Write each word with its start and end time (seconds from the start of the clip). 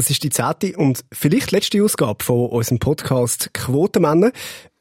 Das 0.00 0.08
ist 0.08 0.22
die 0.22 0.30
zehnte 0.30 0.78
und 0.78 1.04
vielleicht 1.12 1.50
letzte 1.50 1.84
Ausgabe 1.84 2.24
von 2.24 2.48
unserem 2.48 2.78
Podcast 2.78 3.50
Quotenmänner. 3.52 4.32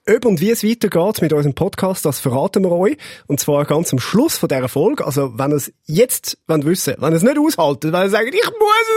Ob 0.07 0.23
und 0.23 0.39
wie 0.39 0.49
es 0.49 0.63
weitergeht 0.63 1.21
mit 1.21 1.33
unserem 1.33 1.55
Podcast, 1.55 2.05
das 2.05 2.21
verraten 2.21 2.63
wir 2.63 2.71
euch. 2.71 2.95
Und 3.27 3.41
zwar 3.41 3.65
ganz 3.65 3.91
am 3.91 3.99
Schluss 3.99 4.37
von 4.37 4.47
dieser 4.47 4.69
Folge. 4.69 5.05
Also, 5.05 5.37
wenn 5.37 5.51
ihr 5.51 5.57
es 5.57 5.73
jetzt 5.83 6.37
wollt 6.47 6.63
wissen 6.63 6.95
wenn 6.99 7.11
ihr 7.11 7.17
es 7.17 7.23
nicht 7.23 7.37
aushaltet, 7.37 7.91
wenn 7.91 8.03
ihr 8.03 8.09
sagt, 8.09 8.33
ich 8.33 8.45
muss 8.45 8.87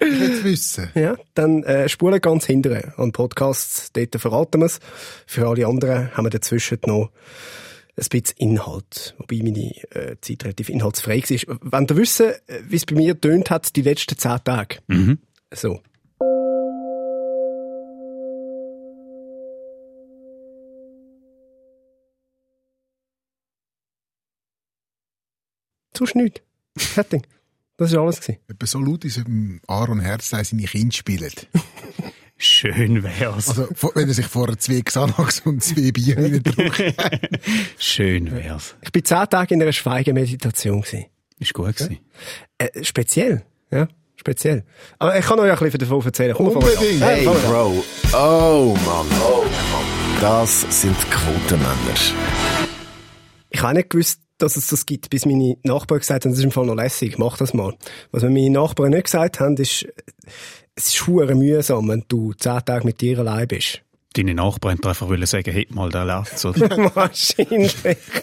es 0.00 0.08
wissen. 0.08 0.14
Ich 0.14 0.20
will 0.20 0.38
es 0.38 0.44
wissen. 0.44 0.90
Ja, 0.94 1.16
dann 1.34 1.62
äh, 1.64 1.90
spulen 1.90 2.22
ganz 2.22 2.46
hinterher 2.46 2.94
an 2.98 3.12
Podcasts. 3.12 3.92
Dort 3.92 4.18
verraten 4.18 4.62
wir 4.62 4.66
es. 4.66 4.80
Für 5.26 5.46
alle 5.46 5.66
anderen 5.66 6.16
haben 6.16 6.24
wir 6.24 6.30
dazwischen 6.30 6.78
noch 6.86 7.10
ein 7.98 8.06
bisschen 8.08 8.38
Inhalt. 8.38 9.14
Wobei 9.18 9.42
meine 9.42 9.72
äh, 9.90 10.16
Zeit 10.22 10.44
relativ 10.44 10.70
inhaltsfrei 10.70 11.18
war. 11.20 11.58
Wenn 11.60 11.86
ihr 11.86 11.96
wissen, 11.98 12.30
äh, 12.46 12.60
wie 12.66 12.76
es 12.76 12.86
bei 12.86 12.94
mir 12.94 13.20
tönt 13.20 13.50
hat, 13.50 13.76
die 13.76 13.82
letzten 13.82 14.16
zehn 14.16 14.38
Tage. 14.42 14.78
Mhm. 14.86 15.18
So. 15.52 15.80
Sonst 25.96 26.16
nichts. 26.16 26.40
Fertig. 26.76 27.22
Das 27.76 27.92
war 27.92 28.02
alles. 28.02 28.20
Gewesen. 28.20 28.38
Etwa 28.48 28.66
so 28.66 28.78
laut 28.80 29.04
ist 29.04 29.18
im 29.18 29.60
Aaron 29.66 30.00
Herz 30.00 30.30
seine 30.30 30.64
Kinder 30.64 30.92
spielen. 30.92 31.30
Schön 32.36 33.02
wär's. 33.04 33.48
Also, 33.48 33.68
wenn 33.94 34.08
er 34.08 34.14
sich 34.14 34.26
vorher 34.26 34.58
zwei 34.58 34.80
Xanax 34.82 35.40
und 35.40 35.62
zwei 35.62 35.92
Bier 35.92 36.18
reindrückt. 36.18 36.94
Schön 37.78 38.32
wär's. 38.32 38.74
Ich 38.82 38.90
bin 38.90 39.04
zehn 39.04 39.26
Tage 39.30 39.54
in 39.54 39.62
einer 39.62 39.72
Schweigemeditation. 39.72 40.82
Gewesen. 40.82 41.06
Ist 41.38 41.54
gut 41.54 41.76
gewesen. 41.76 41.98
Äh, 42.58 42.84
speziell. 42.84 43.44
Ja, 43.70 43.88
speziell. 44.24 44.64
Aber 44.98 45.18
ich 45.18 45.26
kann 45.26 45.38
euch 45.38 45.46
ja 45.48 45.52
ein 45.52 45.58
bisschen 45.58 45.80
davon 45.80 46.02
erzählen. 46.02 46.34
Komm. 46.34 46.48
Unbedingt. 46.48 47.02
Hey. 47.02 47.24
Bro, 47.24 47.84
oh 48.14 48.76
Mann, 48.86 49.06
oh 49.22 49.42
Mann. 49.42 50.20
Das 50.20 50.62
sind 50.70 50.96
Quotenmänner. 51.10 51.74
Ich 53.50 53.62
habe 53.62 53.74
nicht 53.74 53.90
gewusst, 53.90 54.20
dass 54.38 54.56
es 54.56 54.68
das 54.68 54.86
gibt, 54.86 55.10
bis 55.10 55.26
meine 55.26 55.56
Nachbarn 55.62 56.00
gesagt 56.00 56.24
haben, 56.24 56.32
das 56.32 56.38
ist 56.38 56.44
im 56.44 56.50
Fall 56.50 56.66
noch 56.66 56.74
lässig, 56.74 57.18
mach 57.18 57.36
das 57.36 57.52
mal. 57.52 57.74
Was 58.10 58.22
mir 58.22 58.30
meine 58.30 58.50
Nachbarn 58.50 58.90
nicht 58.90 59.04
gesagt 59.04 59.40
haben, 59.40 59.56
ist, 59.56 59.86
es 60.74 60.88
ist 60.88 61.06
hure 61.06 61.34
mühsam, 61.34 61.88
wenn 61.88 62.04
du 62.08 62.32
zehn 62.32 62.64
Tage 62.64 62.84
mit 62.84 63.00
dir 63.00 63.18
allein 63.18 63.46
bist. 63.46 63.82
Deine 64.16 64.34
Nachbarn 64.34 64.78
einfach 64.84 65.08
wollen 65.08 65.26
sagen, 65.26 65.50
hätt 65.52 65.74
mal 65.74 65.90
den 65.90 66.06
Latz, 66.06 66.44
oder? 66.44 66.68
Wahrscheinlich. 66.94 67.74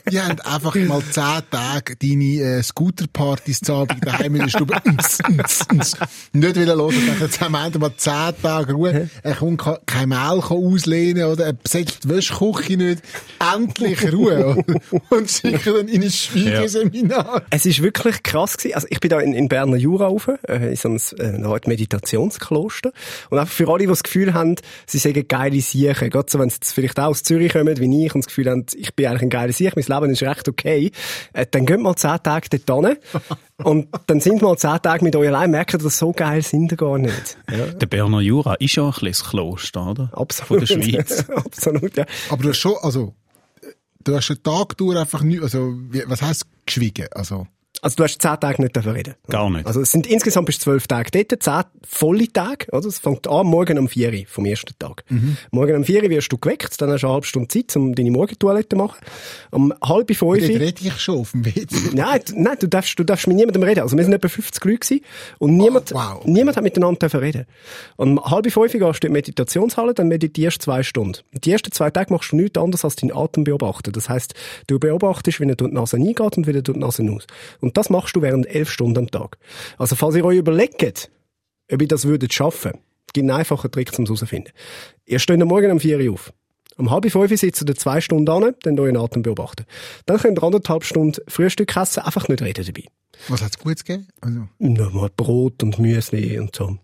Die 0.10 0.22
haben 0.22 0.40
einfach 0.40 0.74
mal 0.76 1.02
zehn 1.12 1.42
Tage 1.52 1.96
deine 2.02 2.60
äh, 2.60 2.64
Scooterpartys 2.64 3.60
zu 3.60 3.74
Abend 3.74 3.98
daheim 4.08 4.36
in 4.36 4.42
der 4.44 4.50
Stube 4.50 4.74
ns, 4.88 5.20
ns, 5.30 5.66
ns, 5.74 5.98
nicht 6.32 6.56
hören. 6.56 6.80
Und 6.80 6.96
dann 7.42 7.54
haben 7.54 7.74
wir 7.74 7.80
mal 7.80 7.94
zehn 7.98 8.32
Tage 8.42 8.72
Ruhe. 8.74 9.10
Er 9.22 9.34
kann 9.34 9.58
ke- 9.58 9.82
kein 9.86 10.08
Mehl 10.10 10.40
kann 10.42 10.58
auslehnen 10.58 11.26
oder 11.26 11.48
er 11.48 11.54
besetzt 11.54 12.06
die 12.06 12.10
Wäschküche 12.10 12.78
nicht. 12.78 13.04
Endlich 13.54 14.14
Ruhe. 14.14 14.56
oder? 14.56 14.80
Und 15.10 15.30
sicher 15.30 15.74
dann 15.74 15.90
in 15.90 16.04
ein 16.04 16.10
Schweigeseminar. 16.10 17.44
Es 17.50 17.66
ist 17.66 17.82
wirklich 17.82 18.24
krass 18.24 18.56
gewesen. 18.58 18.76
Also 18.76 18.88
ich 18.90 19.00
bin 19.02 19.10
da 19.10 19.20
in, 19.20 19.34
in 19.34 19.50
Berner 19.50 19.76
Jura 19.78 20.06
rauf, 20.08 20.30
äh, 20.48 20.70
in 20.70 20.76
so 20.78 20.88
einem, 20.88 21.54
äh, 21.54 21.60
Meditationskloster. 21.68 22.92
Und 23.30 23.40
einfach 23.40 23.54
für 23.54 23.68
alle, 23.70 23.80
die 23.80 23.88
das 23.88 24.04
Gefühl 24.04 24.34
haben, 24.34 24.56
sie 24.86 24.98
sagen 24.98 25.28
geile 25.28 25.60
Siechen. 25.82 26.10
Gerade 26.10 26.30
so, 26.30 26.40
wenn 26.40 26.50
sie 26.50 26.60
vielleicht 26.64 27.00
auch 27.00 27.08
aus 27.08 27.24
Zürich 27.24 27.54
kommen, 27.54 27.78
wie 27.78 28.06
ich, 28.06 28.16
und 28.16 28.22
das 28.22 28.28
Gefühl 28.28 28.50
haben, 28.50 28.66
ich 28.74 28.96
bin 28.96 29.08
eigentlich 29.08 29.24
ein 29.24 29.30
geiler 29.30 29.54
Siech, 29.54 29.76
mein 29.76 29.86
Leben 29.86 30.14
ist 30.14 30.24
recht 30.24 30.48
okay, 30.48 30.92
äh, 31.34 31.46
dann 31.50 31.66
geht 31.66 31.80
mal 31.80 31.96
zehn 31.96 32.18
Tage 32.24 32.48
dort 32.66 32.86
hin. 32.86 32.98
und 33.64 33.88
dann 34.08 34.20
sind 34.20 34.42
mal 34.42 34.58
zehn 34.58 34.82
Tage 34.82 35.04
mit 35.04 35.16
euch 35.16 35.28
allein, 35.28 35.52
merken, 35.52 35.82
dass 35.82 35.98
so 35.98 36.12
geil 36.12 36.42
sind 36.42 36.72
ihr 36.72 36.78
gar 36.78 36.98
nicht. 36.98 37.38
Ja, 37.50 37.66
Der 37.68 37.86
Berner 37.88 38.22
Jura 38.22 38.56
ist 38.56 38.76
ja 38.76 38.84
ein 38.86 38.92
bisschen 38.92 39.08
das 39.08 39.24
Kloster, 39.24 39.88
oder? 39.88 40.10
absolut. 40.14 40.48
Von 40.48 40.60
der 40.60 40.84
Schweiz. 40.84 41.30
absolut, 41.36 41.98
ja. 41.98 42.06
Aber 42.30 42.44
du 42.44 42.50
hast 42.50 42.58
schon, 42.58 42.76
also, 42.82 43.14
du 44.04 44.16
hast 44.16 44.30
einen 44.30 44.44
Tag 44.44 44.78
durch 44.78 44.98
einfach 44.98 45.22
nicht, 45.22 45.42
also, 45.42 45.74
wie, 45.90 46.04
was 46.08 46.22
heisst 46.22 46.46
geschwiegen? 46.66 47.08
Also, 47.12 47.48
Also 47.84 47.96
du 47.96 48.04
hast 48.04 48.22
zehn 48.22 48.40
Tage 48.40 48.62
nicht 48.62 48.76
dürfen 48.76 48.92
reden. 48.92 49.16
Gar 49.28 49.50
nicht. 49.50 49.66
Also 49.66 49.82
es 49.82 49.92
sind 49.92 50.06
insgesamt 50.06 50.46
bis 50.46 50.60
zwölf 50.60 50.86
Tage 50.86 51.10
dort, 51.12 51.42
zehn 51.42 51.64
volle 51.84 52.32
Tage, 52.32 52.68
oder? 52.72 52.86
Es 52.88 53.00
fängt 53.00 53.28
an 53.28 53.48
morgen 53.48 53.80
um 53.80 53.90
vier 53.90 54.14
Uhr 54.14 54.24
vom 54.28 54.46
ersten 54.46 54.78
Tag. 54.78 55.04
Morgen 55.50 55.78
um 55.78 55.84
vier 55.84 56.04
Uhr 56.04 56.10
wirst 56.12 56.32
du 56.32 56.38
geweckt, 56.38 56.80
dann 56.80 56.92
hast 56.92 57.02
du 57.02 57.08
eine 57.08 57.14
halbe 57.16 57.26
Stunde 57.26 57.48
Zeit, 57.48 57.76
um 57.76 57.96
deine 57.96 58.12
Morgentoilette 58.12 58.70
zu 58.70 58.76
machen. 58.76 59.00
Um 59.50 59.74
halb 59.84 60.08
fünf 60.10 60.22
Uhr... 60.22 60.36
rede 60.36 60.76
ich 60.80 61.02
schon 61.02 61.20
auf 61.20 61.32
dem 61.32 61.44
WC. 61.44 61.76
Nein, 61.94 62.22
nein, 62.36 62.58
du 62.60 62.68
darfst, 62.68 63.00
du 63.00 63.04
darfst 63.04 63.28
mit 63.28 63.38
niemandem 63.38 63.64
reden. 63.64 63.80
Also 63.82 63.98
wir 63.98 64.04
sind 64.04 64.14
etwa 64.14 64.28
50 64.28 64.64
Leute 64.64 64.78
gewesen 64.78 65.06
und 65.40 65.58
niemand, 65.58 65.92
Oh, 65.92 65.96
wow, 65.96 66.26
niemand 66.26 66.58
hat 66.58 66.64
miteinander 66.64 67.22
reden. 67.22 67.46
Und 67.96 68.20
um 68.20 68.26
halb 68.26 68.52
fünf 68.52 68.72
gehst 68.74 68.84
du 68.84 68.88
in 68.88 69.00
die 69.02 69.10
Meditationshalle, 69.10 69.96
dann 69.96 70.08
meditierst 70.08 70.58
du 70.58 70.66
zwei 70.66 70.84
Stunden. 70.84 71.18
Und 71.34 71.46
die 71.46 71.52
ersten 71.52 71.72
zwei 71.72 71.90
Tage 71.90 72.14
machst 72.14 72.32
du 72.32 72.36
nichts 72.36 72.60
anderes 72.60 72.86
als 72.86 72.96
deinen 72.98 73.16
Atem 73.16 73.44
beobachten. 73.44 73.92
Das 73.92 74.08
heisst, 74.08 74.36
du 74.68 74.78
beobachtest, 74.78 75.40
wie 75.40 75.46
er 75.46 75.56
durch 75.56 75.72
die 75.72 75.76
Nase 75.76 75.98
reingeht 75.98 76.38
und 76.38 76.46
wie 76.46 76.52
er 76.52 76.62
durch 76.62 76.78
die 76.78 76.82
Nase 76.82 77.04
aus. 77.12 77.26
Und 77.60 77.71
das 77.78 77.90
machst 77.90 78.16
du 78.16 78.22
während 78.22 78.48
elf 78.48 78.70
Stunden 78.70 78.98
am 78.98 79.12
Tag. 79.12 79.38
Also 79.78 79.96
falls 79.96 80.16
ihr 80.16 80.26
euch 80.26 80.38
überlegt, 80.38 81.12
ob 81.72 81.82
ihr 81.82 81.88
das 81.88 82.06
würdet 82.06 82.34
schaffen, 82.34 82.74
gibt 83.14 83.24
einen 83.24 83.32
einfachen 83.32 83.72
Trick, 83.72 83.90
um 83.98 84.04
es 84.04 84.10
herauszufinden. 84.10 84.54
Ihr 85.06 85.20
steht 85.20 85.42
am 85.42 85.48
Morgen 85.48 85.72
um 85.72 85.80
vier 85.80 86.00
Uhr 86.00 86.14
auf. 86.14 86.34
Um 86.78 86.90
halb 86.90 87.10
fünf 87.12 87.40
sitzt 87.40 87.68
ihr 87.68 87.76
zwei 87.76 88.02
Stunden 88.02 88.30
an, 88.30 88.56
dann 88.64 88.80
euren 88.80 88.98
Atem 88.98 89.22
beobachten. 89.22 89.66
Dann 90.06 90.18
könnt 90.18 90.40
ihr 90.40 90.44
anderthalb 90.44 90.84
Stunden 90.84 91.22
Frühstück 91.28 91.76
essen, 91.76 92.02
einfach 92.02 92.28
nicht 92.28 92.42
reden 92.42 92.66
dabei. 92.66 92.86
Was 93.28 93.44
hat's 93.44 93.60
Gutes 93.60 93.84
gegeben? 93.84 94.08
Also, 94.22 94.48
Nochmal 94.58 95.10
Brot 95.16 95.62
und 95.64 95.78
Müsli 95.80 96.40
und 96.40 96.56
so. 96.56 96.78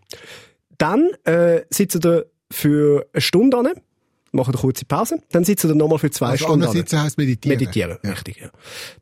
Dann 0.76 1.08
äh, 1.24 1.62
sitzt 1.70 2.04
ihr 2.04 2.26
für 2.50 3.06
eine 3.12 3.20
Stunde 3.20 3.56
an, 3.56 3.68
macht 4.30 4.50
eine 4.50 4.58
kurze 4.58 4.84
Pause, 4.84 5.20
dann 5.30 5.44
sitzt 5.44 5.64
ihr 5.64 5.74
nochmal 5.74 5.98
für 5.98 6.10
zwei 6.10 6.28
also 6.28 6.44
Stunden 6.44 6.66
an. 6.66 6.72
sitzen 6.72 7.02
heisst 7.02 7.18
meditieren. 7.18 7.58
Meditieren, 7.58 7.98
richtig, 8.04 8.36
ja. 8.40 8.50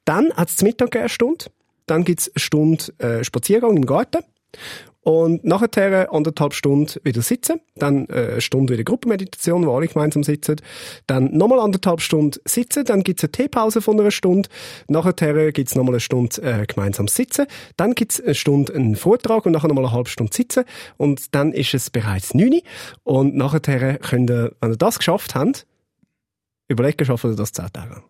Dann 0.05 0.33
hat 0.33 0.49
es 0.49 0.63
Mittag 0.63 0.97
eine 0.97 1.09
Stunde, 1.09 1.47
dann 1.87 2.05
gibt's 2.05 2.29
eine 2.29 2.41
Stunde 2.41 2.93
äh, 2.99 3.25
Spaziergang 3.25 3.77
im 3.77 3.87
Garten. 3.87 4.23
Und 5.07 5.45
nachher 5.45 6.13
anderthalb 6.13 6.53
Stunden 6.53 6.99
wieder 7.05 7.23
sitzen, 7.23 7.61
dann 7.77 8.09
äh, 8.09 8.31
eine 8.33 8.41
Stunde 8.41 8.73
wieder 8.73 8.83
Gruppenmeditation, 8.83 9.65
wo 9.65 9.77
alle 9.77 9.87
gemeinsam 9.87 10.25
sitzen, 10.25 10.57
dann 11.07 11.33
nochmal 11.37 11.61
anderthalb 11.61 12.01
Stunden 12.01 12.41
sitzen, 12.45 12.85
dann 12.85 13.05
gibt's 13.05 13.23
eine 13.23 13.31
Teepause 13.31 13.81
von 13.81 14.01
einer 14.01 14.11
Stunde, 14.11 14.49
nachher 14.89 15.53
gibt's 15.53 15.77
nochmal 15.77 15.95
eine 15.95 16.01
Stunde 16.01 16.43
äh, 16.43 16.67
gemeinsam 16.67 17.07
sitzen, 17.07 17.47
dann 17.77 17.95
gibt's 17.95 18.21
eine 18.21 18.35
Stunde 18.35 18.75
einen 18.75 18.97
Vortrag 18.97 19.47
und 19.47 19.53
nachher 19.53 19.69
nochmal 19.69 19.85
eine 19.85 19.95
halbe 19.95 20.11
Stunde 20.11 20.35
sitzen. 20.35 20.65
Und 20.97 21.37
dann 21.37 21.53
ist 21.53 21.73
es 21.73 21.89
bereits 21.89 22.35
9 22.35 22.55
Uhr. 22.55 22.61
Und 23.05 23.37
nachher 23.37 23.99
könnt 23.99 24.29
ihr, 24.29 24.57
wenn 24.61 24.73
ihr 24.73 24.77
das 24.77 24.99
geschafft 24.99 25.37
habt, 25.37 25.69
überlegen, 26.67 27.05
schaffen 27.05 27.31
ihr 27.31 27.37
das 27.37 27.53
10 27.53 27.73
Tage. 27.73 28.03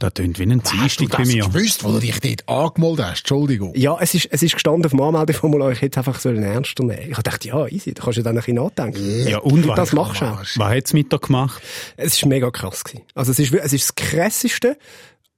Das 0.00 0.14
tönt 0.14 0.38
wie 0.38 0.44
ein 0.44 0.62
Hast 0.62 0.72
du 0.72 0.76
Dienstag 0.78 1.08
bei 1.10 1.24
das 1.24 1.26
mir. 1.34 1.44
gewusst, 1.44 1.82
wo 1.82 1.90
du 1.90 1.98
dich 1.98 2.20
dort 2.20 2.48
angemeldet 2.48 3.04
hast? 3.04 3.18
Entschuldigung. 3.18 3.72
Ja, 3.74 3.96
es 4.00 4.14
ist, 4.14 4.28
es 4.30 4.44
ist 4.44 4.52
gestanden 4.52 4.84
auf 4.84 4.92
dem 4.92 5.00
Anmeldeformular, 5.00 5.72
ich 5.72 5.82
hätte 5.82 5.98
einfach 5.98 6.20
so 6.20 6.28
einen 6.28 6.44
ernster 6.44 6.84
nehmen. 6.84 7.10
Ich 7.10 7.18
dachte, 7.18 7.48
ja, 7.48 7.66
easy, 7.66 7.94
da 7.94 8.04
kannst 8.04 8.18
du 8.18 8.22
dann 8.22 8.36
ein 8.36 8.38
bisschen 8.38 8.54
nachdenken. 8.54 9.26
Ja, 9.28 9.38
und 9.38 9.66
was? 9.66 9.74
Das 9.74 9.92
machst 9.92 10.20
du 10.20 10.26
auch. 10.26 10.38
Was 10.38 10.56
hat's 10.56 10.92
Mittag 10.92 11.22
gemacht? 11.22 11.60
Es 11.96 12.14
ist 12.14 12.24
mega 12.26 12.48
krass 12.52 12.84
gewesen. 12.84 13.02
Also 13.16 13.32
es 13.32 13.40
ist, 13.40 13.52
es 13.52 13.72
ist 13.72 13.88
das 13.88 13.94
krasseste, 13.96 14.78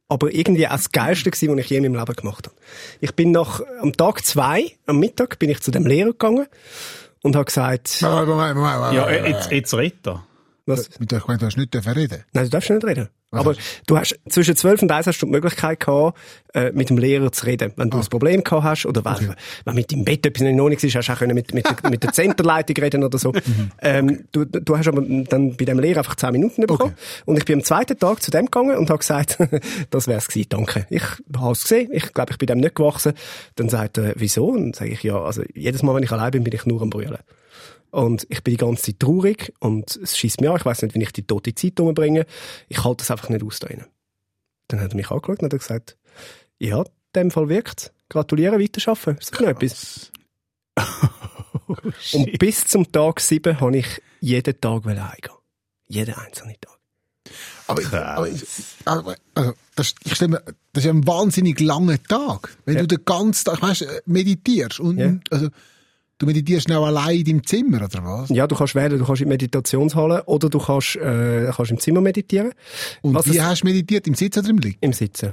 aber 0.09 0.31
irgendwie 0.31 0.67
auch 0.67 0.73
das 0.73 0.93
geilste 0.93 1.31
gewesen, 1.31 1.57
was 1.57 1.65
ich 1.65 1.71
je 1.71 1.79
in 1.79 1.85
meinem 1.85 1.95
Leben 1.99 2.15
gemacht 2.17 2.47
habe. 2.49 2.57
Ich 3.01 3.15
bin 3.15 3.31
nach, 3.31 3.63
am 3.81 3.95
Tag 3.95 4.23
zwei, 4.27 4.77
am 4.85 4.99
Mittag, 4.99 5.39
bin 5.39 5.49
ich 5.49 5.61
zu 5.61 5.71
dem 5.71 5.87
Lehrer 5.87 6.11
gegangen 6.11 6.47
und 7.23 7.35
habe 7.35 7.47
gesagt. 7.47 8.03
Ja, 8.03 9.11
jetzt, 9.11 9.51
jetzt 9.51 9.73
redet 9.73 10.07
er. 10.07 10.27
Was, 10.67 10.99
Mit 10.99 11.13
euch, 11.13 11.25
du 11.25 11.47
hast 11.47 11.57
nicht 11.57 11.75
reden. 11.75 12.25
Nein, 12.33 12.45
du 12.45 12.51
darfst 12.51 12.71
nicht 12.71 12.85
reden. 12.85 13.09
Aber 13.33 13.55
du 13.87 13.97
hast, 13.97 14.19
zwischen 14.29 14.57
12 14.57 14.83
und 14.83 14.93
1 14.93 15.07
hast 15.07 15.23
du 15.23 15.27
die 15.27 15.33
Möglichkeit 15.33 15.79
gehabt, 15.79 16.19
äh, 16.53 16.73
mit 16.73 16.91
dem 16.91 16.99
Lehrer 16.99 17.31
zu 17.31 17.47
reden. 17.47 17.73
Wenn 17.77 17.89
du 17.89 17.99
ein 17.99 18.07
Problem 18.07 18.43
gehabt 18.43 18.65
hast, 18.65 18.87
oder 18.87 19.05
wenn, 19.05 19.37
wenn 19.65 19.75
mit 19.77 19.93
deinem 19.93 20.05
Bett 20.05 20.27
etwas 20.27 20.43
in 20.43 20.61
Ordnung 20.61 20.79
ist, 20.81 20.95
hast 20.97 21.09
du 21.09 21.13
auch 21.13 21.19
können 21.19 21.35
mit, 21.35 21.55
mit, 21.55 21.65
der, 21.65 21.77
mit 21.91 22.03
der 22.03 22.13
Zenterleitung 22.13 22.77
reden 22.83 23.05
oder 23.05 23.19
so. 23.19 23.33
ähm, 23.83 24.25
du, 24.33 24.45
du 24.45 24.77
hast 24.77 24.89
aber 24.89 25.03
dann 25.03 25.57
bei 25.57 25.65
dem 25.65 25.79
Lehrer 25.79 25.99
einfach 25.99 26.17
10 26.17 26.33
Minuten 26.33 26.67
bekommen. 26.67 26.95
Und 27.25 27.37
ich 27.37 27.45
bin 27.45 27.61
am 27.61 27.65
zweiten 27.65 27.97
Tag 27.97 28.21
zu 28.21 28.33
dem 28.33 28.47
gegangen 28.47 28.77
und 28.77 28.91
habe 28.91 28.99
gesagt, 28.99 29.39
das 29.91 30.09
wär's 30.09 30.27
gewesen, 30.27 30.49
danke. 30.49 30.87
Ich 30.91 31.05
habe 31.37 31.53
es 31.53 31.63
gesehen, 31.63 31.89
ich 31.93 32.13
glaube, 32.13 32.33
ich 32.33 32.39
bin 32.39 32.49
dem 32.49 32.59
nicht 32.59 32.75
gewachsen. 32.75 33.13
Dann 33.55 33.69
sagt 33.69 33.99
er, 33.99 34.15
wieso? 34.17 34.47
Und 34.47 34.63
dann 34.63 34.73
sage 34.73 34.91
ich, 34.91 35.05
ja, 35.05 35.23
also 35.23 35.43
jedes 35.55 35.85
Mal, 35.85 35.95
wenn 35.95 36.03
ich 36.03 36.11
allein 36.11 36.33
bin, 36.33 36.43
bin 36.43 36.53
ich 36.53 36.67
nur 36.67 36.83
am 36.83 36.91
Brüllen. 36.91 37.19
Und 37.91 38.27
ich 38.31 38.43
bin 38.45 38.55
die 38.55 38.59
ganze 38.59 38.83
Zeit 38.85 39.01
traurig 39.01 39.53
und 39.59 39.97
es 39.97 40.17
schießt 40.17 40.41
mir 40.41 40.51
an. 40.51 40.57
Ich 40.59 40.65
weiß 40.65 40.83
nicht, 40.83 40.95
wie 40.95 41.03
ich 41.03 41.13
die 41.13 41.27
tote 41.27 41.55
Zeit 41.55 41.79
umbringe. 41.81 42.27
Ich 42.69 42.85
halte 42.85 42.99
das 42.99 43.11
einfach 43.11 43.29
nicht 43.29 43.43
aus 43.45 43.59
da 43.59 43.67
drinnen. 43.67 43.87
Dann 44.69 44.81
hat 44.81 44.93
er 44.93 44.97
mich 44.97 45.11
angeschaut 45.11 45.43
und 45.43 45.53
hat 45.53 45.59
gesagt, 45.59 45.97
ja, 46.59 46.79
in 46.83 46.85
dem 47.15 47.31
Fall 47.31 47.49
wirkt 47.49 47.93
Gratulieren, 48.09 48.61
weiterarbeiten. 48.61 49.19
Ist 49.19 49.33
das 49.33 49.41
etwas? 49.41 50.13
und 52.13 52.39
bis 52.39 52.67
zum 52.67 52.91
Tag 52.91 53.21
7 53.21 53.61
habe 53.61 53.77
ich 53.79 54.03
jeden 54.21 54.61
Tag 54.61 54.85
heimgehen. 54.85 55.35
Jeden 55.89 56.15
einzelnen 56.15 56.57
Tag. 56.61 56.79
Aber, 57.69 57.83
aber, 57.93 58.29
aber 58.85 59.15
also, 59.35 59.53
das, 59.77 59.95
ich 60.05 60.15
stelle 60.17 60.31
mir, 60.33 60.43
das 60.73 60.83
ist 60.83 60.85
ja 60.87 60.93
ein 60.93 61.07
wahnsinnig 61.07 61.61
langer 61.61 62.03
Tag. 62.03 62.57
Wenn 62.65 62.77
Ja. 62.77 62.81
du 62.83 62.89
den 62.89 63.05
ganzen 63.05 63.45
Tag, 63.45 63.63
weißt, 63.63 64.03
meditierst 64.07 64.81
und, 64.81 64.99
Ja. 64.99 65.15
also, 65.31 65.49
Du 66.21 66.27
meditierst 66.27 66.71
auch 66.71 66.85
allein 66.85 67.17
in 67.17 67.25
deinem 67.25 67.47
Zimmer, 67.47 67.79
oder 67.79 68.05
was? 68.05 68.29
Ja, 68.29 68.47
du 68.47 68.55
kannst 68.55 68.75
wählen, 68.75 68.99
du 68.99 69.05
kannst 69.07 69.23
in 69.23 69.27
die 69.29 69.31
Meditationshalle 69.33 70.23
oder 70.27 70.51
du 70.51 70.59
kannst, 70.59 70.97
äh, 70.97 71.51
kannst 71.57 71.71
im 71.71 71.79
Zimmer 71.81 72.03
meditieren. 72.03 72.53
Und 73.01 73.15
Was 73.15 73.27
wie 73.27 73.39
es- 73.39 73.43
hast 73.43 73.63
du 73.63 73.67
meditiert? 73.69 74.07
Im 74.07 74.15
Sitzen 74.15 74.41
oder 74.41 74.51
im 74.51 74.59
Liegen? 74.59 74.77
Im 74.83 74.93
Sitzen. 74.93 75.33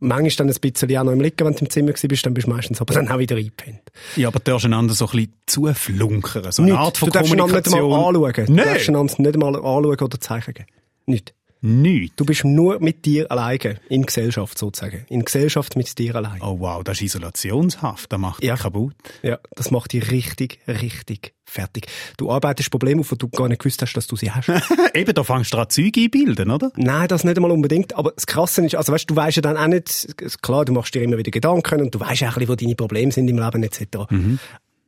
Manchmal 0.00 0.46
dann 0.46 0.50
ein 0.50 0.60
bisschen 0.60 0.96
auch 0.98 1.04
noch 1.04 1.12
im 1.12 1.20
Liegen, 1.22 1.44
wenn 1.46 1.54
du 1.54 1.60
im 1.60 1.70
Zimmer 1.70 1.92
bist, 1.92 2.26
dann 2.26 2.34
bist 2.34 2.46
du 2.46 2.50
meistens 2.50 2.78
aber 2.80 2.92
dann 2.92 3.08
auch 3.08 3.18
wieder 3.18 3.36
eingepennt. 3.36 3.80
Ja, 4.16 4.28
aber 4.28 4.38
du 4.38 4.50
darfst 4.50 4.66
einander 4.66 4.92
so 4.94 5.06
ein 5.06 5.10
bisschen 5.12 5.32
zuflunkern. 5.46 6.52
So 6.52 6.62
eine 6.62 6.72
Nicht. 6.72 6.80
Art 6.80 6.98
von 6.98 7.08
du 7.08 7.12
darfst 7.14 7.32
einander 7.32 7.56
nicht 7.56 7.66
einmal 7.66 7.80
Kommunikation. 7.80 8.26
anschauen. 8.36 8.46
Du 8.46 8.52
Nein. 8.52 8.64
darfst 8.74 8.88
einander 8.90 9.14
nicht 9.18 9.34
einmal 9.34 9.56
anschauen 9.56 9.86
oder 10.02 10.20
Zeichen 10.20 10.54
geben. 10.54 10.68
Nicht. 11.06 11.34
Nichts. 11.60 12.14
Du 12.16 12.24
bist 12.24 12.44
nur 12.44 12.78
mit 12.80 13.04
dir 13.04 13.30
alleine. 13.32 13.80
In 13.88 14.04
Gesellschaft 14.06 14.56
sozusagen. 14.58 15.04
In 15.08 15.24
Gesellschaft 15.24 15.76
mit 15.76 15.98
dir 15.98 16.14
allein. 16.16 16.40
Oh 16.40 16.56
wow, 16.60 16.84
das 16.84 16.98
ist 16.98 17.02
Isolationshaft. 17.14 18.12
Das 18.12 18.18
macht 18.20 18.44
Ja. 18.44 18.54
dich 18.54 18.62
kaputt. 18.62 18.94
Ja, 19.22 19.38
das 19.56 19.70
macht 19.70 19.92
dich 19.92 20.10
richtig, 20.10 20.60
richtig 20.68 21.34
fertig. 21.44 21.86
Du 22.16 22.30
arbeitest 22.30 22.70
Probleme 22.70 23.00
auf, 23.00 23.08
die 23.08 23.18
du 23.18 23.28
gar 23.28 23.48
nicht 23.48 23.58
gewusst 23.60 23.80
hast, 23.82 23.94
dass 23.94 24.06
du 24.06 24.16
sie 24.16 24.30
hast. 24.30 24.48
Eben, 24.94 25.14
da 25.14 25.24
fängst 25.24 25.52
du 25.54 25.58
an 25.58 25.68
Züge 25.70 26.02
einbilden, 26.02 26.50
oder? 26.50 26.70
Nein, 26.76 27.08
das 27.08 27.24
nicht 27.24 27.36
einmal 27.36 27.50
unbedingt. 27.50 27.96
Aber 27.96 28.12
das 28.12 28.26
Krasse 28.26 28.64
ist, 28.64 28.74
also 28.74 28.92
weißt, 28.92 29.08
du 29.10 29.16
weißt 29.16 29.36
ja 29.36 29.42
dann 29.42 29.56
auch 29.56 29.66
nicht, 29.66 30.14
klar, 30.42 30.64
du 30.64 30.72
machst 30.72 30.94
dir 30.94 31.02
immer 31.02 31.16
wieder 31.18 31.30
Gedanken 31.30 31.80
und 31.80 31.94
du 31.94 32.00
weißt 32.00 32.22
auch 32.24 32.26
ein 32.28 32.34
bisschen, 32.34 32.48
wo 32.48 32.54
deine 32.54 32.74
Probleme 32.74 33.10
sind 33.12 33.28
im 33.28 33.38
Leben 33.38 33.62
etc. 33.62 33.80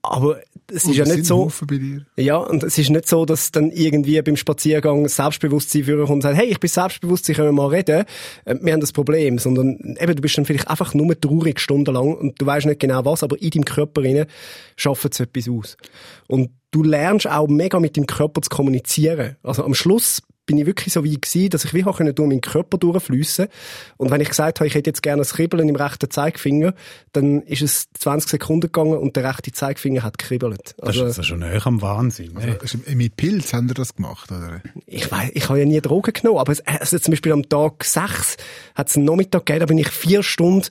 Aber 0.02 0.40
es 0.72 0.84
ist 0.84 0.96
ja 0.96 1.04
Und 1.04 1.14
nicht 1.14 1.26
so. 1.26 1.50
Ja, 2.16 2.36
und 2.36 2.62
es 2.62 2.78
ist 2.78 2.90
nicht 2.90 3.06
so, 3.06 3.26
dass 3.26 3.50
dann 3.52 3.70
irgendwie 3.70 4.20
beim 4.22 4.36
Spaziergang 4.36 5.06
Selbstbewusstsein 5.08 5.84
für 5.84 5.96
kommt 5.98 6.10
und 6.10 6.22
sagt, 6.22 6.36
hey, 6.36 6.46
ich 6.46 6.60
bin 6.60 6.70
selbstbewusst, 6.70 7.28
ich 7.28 7.36
können 7.36 7.48
wir 7.48 7.52
mal 7.52 7.68
reden. 7.68 8.04
Äh, 8.44 8.56
Wir 8.62 8.72
haben 8.72 8.80
das 8.80 8.92
Problem. 8.92 9.38
Sondern 9.38 9.78
eben, 10.00 10.16
du 10.16 10.22
bist 10.22 10.38
dann 10.38 10.46
vielleicht 10.46 10.68
einfach 10.68 10.94
nur 10.94 11.18
traurig 11.20 11.60
stundenlang 11.60 12.14
und 12.14 12.40
du 12.40 12.46
weißt 12.46 12.66
nicht 12.66 12.80
genau 12.80 13.04
was, 13.04 13.22
aber 13.22 13.40
in 13.40 13.50
deinem 13.50 13.64
Körper 13.64 14.02
rein 14.02 14.26
schafft 14.76 15.12
es 15.12 15.20
etwas 15.20 15.48
aus. 15.48 15.76
Und 16.28 16.50
du 16.70 16.82
lernst 16.82 17.28
auch 17.28 17.48
mega 17.48 17.78
mit 17.78 17.96
deinem 17.96 18.06
Körper 18.06 18.40
zu 18.40 18.48
kommunizieren. 18.48 19.36
Also 19.42 19.64
am 19.64 19.74
Schluss 19.74 20.22
bin 20.46 20.58
ich 20.58 20.66
wirklich 20.66 20.92
so 20.92 21.04
wie 21.04 21.20
gewesen, 21.20 21.50
dass 21.50 21.64
ich 21.64 21.74
wie 21.74 21.84
auch 21.84 21.98
durch 21.98 22.18
meinen 22.18 22.40
Körper 22.40 22.78
durchfliessen 22.78 23.46
Und 23.96 24.10
wenn 24.10 24.20
ich 24.20 24.28
gesagt 24.28 24.60
habe, 24.60 24.66
ich 24.66 24.74
hätte 24.74 24.90
jetzt 24.90 25.02
gerne 25.02 25.22
ein 25.22 25.28
Kribbeln 25.28 25.68
im 25.68 25.76
rechten 25.76 26.10
Zeigefinger, 26.10 26.74
dann 27.12 27.42
ist 27.42 27.62
es 27.62 27.88
20 27.98 28.30
Sekunden 28.30 28.62
gegangen 28.62 28.98
und 28.98 29.16
der 29.16 29.24
rechte 29.24 29.52
Zeigefinger 29.52 30.02
hat 30.02 30.18
gekribbelt. 30.18 30.74
Das 30.78 30.96
ist 30.96 31.02
also 31.02 31.22
schon 31.22 31.40
näher 31.40 31.64
am 31.66 31.80
Wahnsinn. 31.82 32.36
ey. 32.38 32.56
Also, 32.60 32.78
mit 32.94 33.16
Pilz 33.16 33.52
haben 33.52 33.68
wir 33.68 33.74
das 33.74 33.94
gemacht, 33.94 34.30
oder? 34.32 34.60
ich 34.86 35.10
weiß, 35.10 35.30
ich 35.34 35.48
habe 35.48 35.60
ja 35.60 35.64
nie 35.64 35.80
Drogen 35.80 36.12
genommen, 36.12 36.38
aber 36.38 36.52
es, 36.52 36.60
also 36.66 36.98
zum 36.98 37.12
Beispiel 37.12 37.32
am 37.32 37.48
Tag 37.48 37.84
6 37.84 38.36
hat 38.74 38.88
es 38.88 38.96
einen 38.96 39.06
Nachmittag 39.06 39.46
gegeben, 39.46 39.60
da 39.60 39.66
bin 39.66 39.78
ich 39.78 39.88
vier 39.88 40.22
Stunden 40.22 40.66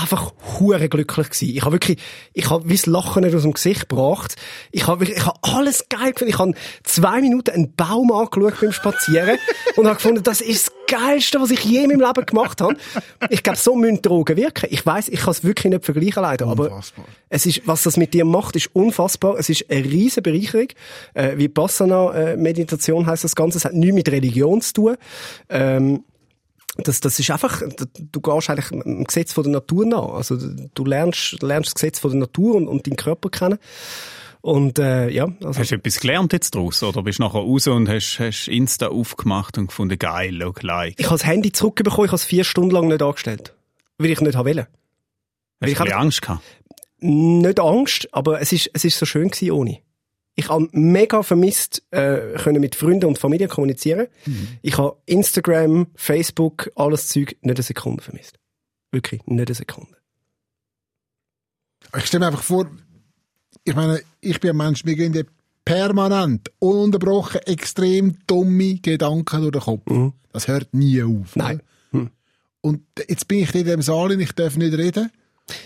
einfach 0.00 0.32
hure 0.58 0.88
glücklich 0.88 1.30
gewesen. 1.30 1.56
Ich 1.56 1.62
habe 1.62 1.72
wirklich, 1.72 1.98
ich 2.32 2.50
habe 2.50 2.68
wie 2.68 2.74
das 2.74 2.86
Lachen 2.86 3.24
nicht 3.24 3.34
aus 3.34 3.42
dem 3.42 3.52
Gesicht 3.52 3.88
gebracht. 3.88 4.36
Ich 4.70 4.86
habe 4.86 5.00
wirklich, 5.00 5.18
ich 5.18 5.26
habe 5.26 5.38
alles 5.42 5.86
geil 5.88 6.12
gefunden. 6.12 6.32
Ich 6.32 6.38
habe 6.38 6.52
zwei 6.82 7.20
Minuten 7.20 7.50
einen 7.50 7.74
Baum 7.74 8.12
angeschaut 8.12 8.60
beim 8.60 8.72
Spazieren 8.72 9.38
und 9.76 9.86
habe 9.86 9.96
gefunden, 9.96 10.22
das 10.22 10.40
ist 10.40 10.68
das 10.68 10.74
Geilste, 10.86 11.40
was 11.40 11.50
ich 11.50 11.64
je 11.64 11.82
in 11.82 11.88
meinem 11.88 12.00
Leben 12.00 12.26
gemacht 12.26 12.60
habe. 12.60 12.76
Ich 13.30 13.42
glaube, 13.42 13.58
so 13.58 13.74
müssen 13.74 14.02
Drogen 14.02 14.36
wirken. 14.36 14.68
Ich 14.70 14.84
weiß, 14.84 15.08
ich 15.08 15.20
kann 15.20 15.30
es 15.30 15.42
wirklich 15.42 15.72
nicht 15.72 15.84
vergleichen 15.84 16.22
leider, 16.22 16.46
aber 16.46 16.70
Unfassbar. 16.70 17.06
es 17.28 17.46
ist, 17.46 17.62
was 17.66 17.82
das 17.82 17.96
mit 17.96 18.14
dir 18.14 18.24
macht, 18.24 18.54
ist 18.56 18.70
unfassbar. 18.74 19.36
Es 19.38 19.48
ist 19.48 19.70
eine 19.70 19.84
riesen 19.84 20.22
Bereicherung. 20.22 20.68
Äh, 21.14 21.36
wie 21.36 21.48
Bassana-Meditation 21.48 23.06
heißt 23.06 23.24
das 23.24 23.34
Ganze. 23.34 23.58
Es 23.58 23.64
hat 23.64 23.74
nichts 23.74 23.94
mit 23.94 24.08
Religion 24.10 24.60
zu 24.60 24.72
tun. 24.72 24.96
Ähm, 25.48 26.04
das, 26.78 27.00
das 27.00 27.18
ist 27.18 27.30
einfach, 27.30 27.62
du 27.62 28.20
gehst 28.20 28.50
eigentlich 28.50 28.68
dem 28.68 29.04
Gesetz 29.04 29.32
von 29.32 29.44
der 29.44 29.52
Natur 29.52 29.86
nach. 29.86 30.08
Also 30.14 30.36
du 30.36 30.84
lernst, 30.84 31.42
lernst 31.42 31.68
das 31.68 31.74
Gesetz 31.74 31.98
von 31.98 32.10
der 32.10 32.20
Natur 32.20 32.56
und, 32.56 32.68
und 32.68 32.86
deinen 32.86 32.96
Körper 32.96 33.30
kennen. 33.30 33.58
Und 34.40 34.78
äh, 34.78 35.08
ja, 35.08 35.26
also 35.42 35.58
Hast 35.58 35.72
du 35.72 35.74
etwas 35.74 35.98
gelernt 35.98 36.32
jetzt 36.32 36.54
daraus? 36.54 36.82
Oder 36.82 37.02
bist 37.02 37.18
du 37.18 37.24
nachher 37.24 37.40
raus 37.40 37.66
und 37.66 37.88
hast, 37.88 38.20
hast 38.20 38.46
Insta 38.46 38.88
aufgemacht 38.88 39.58
und 39.58 39.68
gefunden, 39.68 39.98
geil, 39.98 40.34
look, 40.34 40.62
like? 40.62 40.94
ich 40.98 41.06
habe 41.06 41.16
das 41.16 41.26
Handy 41.26 41.50
zurückbekommen, 41.50 42.04
ich 42.04 42.12
habe 42.12 42.16
es 42.16 42.24
vier 42.24 42.44
Stunden 42.44 42.70
lang 42.70 42.86
nicht 42.88 43.02
angestellt. 43.02 43.54
Weil 43.98 44.10
ich 44.10 44.20
nicht 44.20 44.36
wollte. 44.36 44.68
Hast 45.60 45.80
du 45.80 45.84
ich 45.84 45.94
Angst 45.94 46.22
gehabt? 46.22 46.42
nicht 47.00 47.60
Angst, 47.60 48.08
aber 48.12 48.40
es 48.40 48.52
ist, 48.52 48.70
es 48.72 48.84
ist 48.84 48.98
so 48.98 49.06
schön 49.06 49.28
gewesen 49.28 49.50
ohne. 49.52 49.78
Ich 50.36 50.48
habe 50.50 50.68
mega 50.72 51.22
vermisst, 51.22 51.82
äh, 51.90 52.34
können 52.36 52.60
mit 52.60 52.74
Freunden 52.74 53.06
und 53.06 53.18
Familie 53.18 53.48
kommunizieren. 53.48 54.06
Ich 54.62 54.76
habe 54.76 54.96
Instagram, 55.06 55.86
Facebook, 55.94 56.70
alles 56.76 57.08
Zeug 57.08 57.36
nicht 57.40 57.56
eine 57.56 57.62
Sekunde 57.62 58.02
vermisst. 58.02 58.38
Wirklich, 58.92 59.26
nicht 59.26 59.48
eine 59.48 59.54
Sekunde. 59.54 59.96
Ich 61.96 62.06
stelle 62.06 62.20
mir 62.20 62.26
einfach 62.26 62.42
vor, 62.42 62.70
ich 63.64 63.74
meine, 63.74 64.00
ich 64.20 64.38
bin 64.40 64.50
ein 64.50 64.56
Mensch, 64.58 64.84
mir 64.84 64.94
gehen 64.94 65.26
permanent, 65.64 66.52
ununterbrochen, 66.58 67.40
extrem 67.46 68.18
dumme 68.26 68.76
Gedanken 68.76 69.40
durch 69.40 69.52
den 69.52 69.60
Kopf. 69.62 70.12
Das 70.32 70.48
hört 70.48 70.72
nie 70.74 71.02
auf. 71.02 71.34
Nein. 71.34 71.62
oder? 71.92 72.10
Und 72.60 72.82
jetzt 73.08 73.28
bin 73.28 73.38
ich 73.38 73.54
in 73.54 73.64
dem 73.64 73.80
Saal 73.80 74.10
und 74.12 74.20
ich 74.20 74.32
darf 74.32 74.56
nicht 74.56 74.76
reden. 74.76 75.10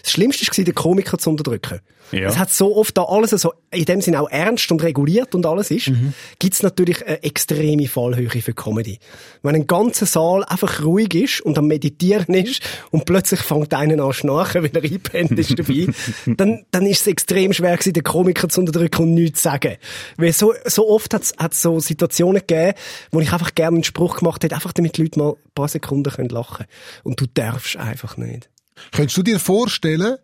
Das 0.03 0.13
Schlimmste 0.13 0.47
war, 0.47 0.65
den 0.65 0.75
Komiker 0.75 1.19
zu 1.19 1.31
unterdrücken. 1.31 1.81
Ja. 2.13 2.29
Es 2.29 2.39
hat 2.39 2.51
so 2.51 2.77
oft 2.77 2.97
da 2.97 3.05
alles 3.05 3.31
so, 3.31 3.53
in 3.71 3.85
dem 3.85 4.01
Sinne 4.01 4.21
auch 4.21 4.31
ernst 4.31 4.71
und 4.73 4.83
reguliert 4.83 5.35
und 5.35 5.47
alles 5.47 5.71
ist, 5.71 5.93
gibt's 6.39 6.63
natürlich 6.63 7.07
eine 7.07 7.23
extreme 7.23 7.87
Fallhöhe 7.87 8.29
für 8.29 8.53
Comedy. 8.53 8.99
Wenn 9.43 9.55
ein 9.55 9.67
ganzer 9.67 10.07
Saal 10.07 10.45
einfach 10.45 10.83
ruhig 10.83 11.15
ist 11.15 11.41
und 11.41 11.57
am 11.59 11.69
Meditieren 11.69 12.35
ist 12.35 12.63
und 12.91 13.05
plötzlich 13.05 13.41
fängt 13.41 13.73
einer 13.75 14.03
an 14.03 14.11
zu 14.11 14.19
schnarchen, 14.21 14.63
weil 14.75 14.83
er 14.83 14.91
einpennt 14.91 15.39
ist 15.39 15.59
dabei, 15.59 15.87
dann, 16.27 16.65
dann 16.71 16.87
ist 16.87 17.03
es 17.03 17.07
extrem 17.07 17.53
schwer 17.53 17.77
gewesen, 17.77 17.93
den 17.93 18.03
Komiker 18.03 18.49
zu 18.49 18.61
unterdrücken 18.61 19.03
und 19.03 19.15
nichts 19.15 19.43
zu 19.43 19.51
sagen. 19.51 19.77
Weil 20.17 20.33
so, 20.33 20.53
so 20.65 20.89
oft 20.89 21.15
hat's, 21.15 21.33
hat's 21.39 21.63
so 21.63 21.79
Situationen 21.79 22.43
gegeben, 22.47 22.75
wo 23.13 23.21
ich 23.21 23.33
einfach 23.33 23.55
gerne 23.55 23.77
einen 23.77 23.85
Spruch 23.85 24.19
gemacht 24.19 24.43
hätte, 24.43 24.55
einfach 24.55 24.73
damit 24.73 24.97
die 24.97 25.03
Leute 25.03 25.19
mal 25.19 25.31
ein 25.31 25.53
paar 25.55 25.69
Sekunden 25.69 26.11
können 26.11 26.29
lachen 26.29 26.67
Und 27.05 27.21
du 27.21 27.27
darfst 27.33 27.77
einfach 27.77 28.17
nicht. 28.17 28.51
Könntest 28.93 29.17
du 29.17 29.23
dir 29.23 29.39
vorstellen, 29.39 30.17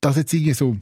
dass 0.00 0.16
jetzt 0.16 0.32
irgendwie 0.32 0.54
so 0.54 0.76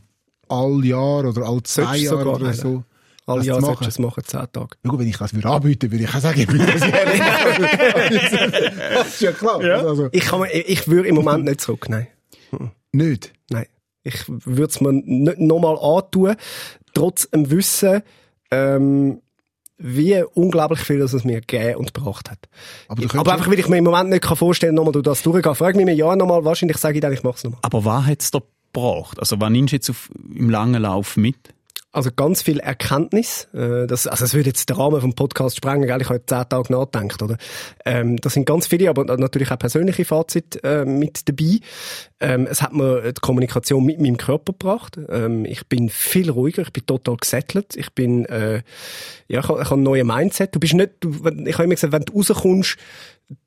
all 0.49 0.85
Jahr 0.85 1.25
oder 1.25 1.47
all 1.47 1.63
zwei 1.63 1.97
Jahre 1.99 2.29
oder 2.29 2.53
so 2.55 2.85
Alle 3.27 3.45
Jahre 3.45 3.61
zu 3.61 3.67
solltest 3.67 3.69
du 3.69 3.73
machen? 3.73 3.89
es 3.89 3.99
machen, 3.99 4.25
zehn 4.25 4.53
Tage. 4.53 4.77
Ja 4.85 4.91
gut, 4.91 5.01
wenn 5.01 5.09
ich 5.09 5.17
das 5.19 5.35
würde 5.35 5.49
anbieten, 5.49 5.91
würde 5.91 6.05
ich 6.05 6.15
auch 6.15 6.21
sagen, 6.21 6.41
ich 6.41 6.47
bin 6.47 6.59
das 6.59 6.81
Das 8.95 9.09
ist 9.09 9.21
ja 9.21 9.33
klar. 9.33 9.61
Also, 9.61 10.09
Ich, 10.13 10.25
kann 10.25 10.45
ich 10.51 10.89
würde 10.89 11.09
im 11.09 11.17
Moment 11.17 11.45
nicht 11.45 11.61
zurück, 11.61 11.89
nein. 11.89 12.07
nicht. 12.93 13.33
Nein. 13.51 13.67
Ich 14.05 14.25
würde 14.29 14.65
es 14.71 14.81
mir 14.81 14.93
nicht 14.93 15.39
nochmal 15.39 15.77
antun, 15.79 16.37
trotz 16.95 17.29
dem 17.31 17.51
Wissen, 17.51 18.03
ähm, 18.51 19.21
wie 19.79 20.23
unglaublich 20.35 20.81
viel 20.81 20.99
das 20.99 21.13
es 21.13 21.25
mir 21.25 21.41
gegeben 21.41 21.77
und 21.77 21.95
gebracht 21.95 22.31
hat. 22.31 22.39
Aber 22.89 23.01
du 23.01 23.19
Aber, 23.19 23.33
einfach, 23.33 23.49
weil 23.49 23.59
ich 23.59 23.69
mir 23.69 23.79
im 23.79 23.85
Moment 23.85 24.11
nicht 24.11 24.23
kann 24.23 24.37
vorstellen 24.37 24.75
nochmal 24.75 24.93
durch 24.93 25.05
das 25.05 25.23
durchgehen. 25.23 25.55
Frag 25.55 25.77
mich 25.77 25.87
einem 25.87 25.97
Jahr 25.97 26.17
nochmal, 26.17 26.45
wahrscheinlich 26.45 26.79
sage 26.79 26.97
ich 26.97 27.01
dann, 27.01 27.13
ich 27.13 27.23
mache 27.23 27.37
es 27.37 27.45
nochmal. 27.45 27.61
Aber 27.63 27.85
was 27.85 28.07
hat 28.07 28.21
es 28.23 28.31
da 28.31 28.41
gebracht? 28.73 29.19
Also, 29.19 29.41
was 29.41 29.51
nimmst 29.51 29.73
du 29.73 29.77
jetzt 29.77 29.91
auf, 29.91 30.11
im 30.35 30.51
langen 30.51 30.83
Lauf 30.83 31.17
mit? 31.17 31.55
Also 31.91 32.11
ganz 32.15 32.43
viel 32.43 32.61
Erkenntnis. 32.61 33.49
Äh, 33.55 33.87
das, 33.87 34.07
also 34.07 34.25
das 34.25 34.35
würde 34.35 34.51
jetzt 34.51 34.69
den 34.69 34.77
Rahmen 34.77 35.01
vom 35.01 35.15
Podcast 35.15 35.57
sprengen, 35.57 35.87
gell? 35.87 36.01
ich 36.03 36.09
habe 36.09 36.19
jetzt 36.19 36.29
zehn 36.29 36.47
Tage 36.47 36.71
nachgedacht, 36.71 37.23
oder? 37.23 37.39
Ähm, 37.87 38.19
das 38.19 38.35
sind 38.35 38.45
ganz 38.45 38.67
viele, 38.67 38.91
aber 38.91 39.05
natürlich 39.17 39.51
auch 39.51 39.59
persönliche 39.59 40.05
Fazit 40.05 40.63
äh, 40.65 40.85
mit 40.85 41.27
dabei. 41.29 41.61
Ähm, 42.21 42.47
es 42.47 42.61
hat 42.61 42.75
mir 42.75 43.13
die 43.13 43.21
Kommunikation 43.23 43.87
mit 43.87 44.01
meinem 44.01 44.19
Körper 44.19 44.53
gebracht. 44.53 44.99
Ähm, 45.09 45.47
ich 45.47 45.67
bin 45.67 45.89
viel 45.89 46.31
ruhiger, 46.31 46.61
ich 46.61 46.73
bin 46.75 46.85
total 46.85 47.17
gesettelt. 47.17 47.75
Ich 47.75 47.91
bin, 47.95 48.27
äh, 48.27 48.63
ja, 49.29 49.41
ich 49.41 49.49
habe, 49.49 49.63
ich 49.63 49.67
habe 49.67 49.75
einen 49.75 49.83
neuen 49.85 50.07
Mindset. 50.07 50.55
Du 50.55 50.61
bist 50.61 50.75
nicht, 50.75 50.91
du, 51.01 51.11
ich 51.11 51.55
habe 51.55 51.65
immer 51.65 51.75
gesagt, 51.75 51.95
wenn 51.95 52.03
du 52.03 52.13
rauskommst, 52.13 52.77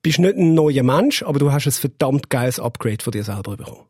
bist 0.01 0.17
du 0.17 0.23
nicht 0.23 0.37
ein 0.37 0.55
neuer 0.55 0.83
Mensch, 0.83 1.21
aber 1.21 1.37
du 1.37 1.51
hast 1.51 1.67
ein 1.67 1.71
verdammt 1.71 2.31
geiles 2.31 2.59
Upgrade 2.59 3.03
von 3.03 3.11
dir 3.11 3.23
selber 3.23 3.55
bekommen. 3.55 3.85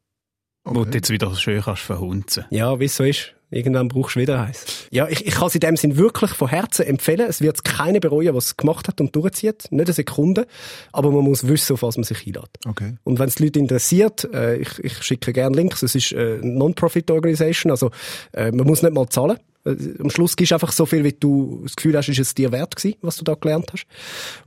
Wo 0.65 0.84
du 0.84 0.91
jetzt 0.91 1.10
wieder 1.10 1.34
schön 1.36 1.62
kannst 1.62 1.84
verhunzen. 1.84 2.46
Ja, 2.50 2.79
wie 2.81 2.86
es 2.86 2.98
so 2.98 3.05
ist. 3.05 3.34
Irgendwann 3.51 3.89
brauchst 3.89 4.15
du 4.15 4.22
wieder 4.22 4.41
eins. 4.41 4.88
Ja, 4.91 5.10
ich, 5.10 5.27
ich 5.27 5.34
kann 5.34 5.48
es 5.48 5.55
in 5.55 5.60
dem 5.60 5.75
Sinn 5.75 5.98
wirklich 5.98 6.31
von 6.31 6.48
Herzen 6.48 6.86
empfehlen. 6.86 7.27
Es 7.29 7.41
wird 7.41 7.65
keiner 7.65 8.00
bereuen, 8.00 8.34
was 8.34 8.46
es 8.46 8.58
gemacht 8.58 8.88
hat 8.88 9.01
und 9.01 9.13
durchzieht. 9.13 9.67
Nicht 9.72 9.88
eine 9.88 9.93
Sekunde. 9.93 10.48
Aber 10.93 11.12
man 11.12 11.25
muss 11.25 11.46
wissen, 11.46 11.74
auf 11.74 11.84
was 11.84 11.98
man 11.98 12.05
sich 12.05 12.25
einlädt. 12.25 12.50
Okay. 12.65 12.96
Und 13.03 13.20
wenn 13.20 13.27
es 13.27 13.36
die 13.36 13.43
Leute 13.43 13.60
interessiert, 13.60 14.27
äh, 14.34 14.55
ich, 14.55 14.79
ich 14.79 15.03
schicke 15.03 15.34
gerne 15.34 15.55
Links. 15.55 15.84
Es 15.84 15.96
ist 15.96 16.13
äh, 16.13 16.39
eine 16.41 16.53
Non-Profit-Organisation, 16.53 17.72
also 17.72 17.91
äh, 18.31 18.51
man 18.51 18.65
muss 18.65 18.81
nicht 18.81 18.93
mal 18.93 19.10
zahlen. 19.10 19.38
Äh, 19.65 19.75
Am 20.00 20.10
Schluss 20.10 20.36
gibst 20.36 20.51
du 20.51 20.56
einfach 20.56 20.72
so 20.72 20.86
viel, 20.86 21.03
wie 21.03 21.13
du 21.13 21.60
das 21.63 21.75
Gefühl 21.75 21.96
hast, 21.98 22.10
ist 22.10 22.20
es 22.20 22.34
dir 22.36 22.51
wert 22.51 22.75
gewesen, 22.75 22.98
was 23.01 23.18
du 23.18 23.24
da 23.24 23.36
gelernt 23.36 23.72
hast. 23.74 23.86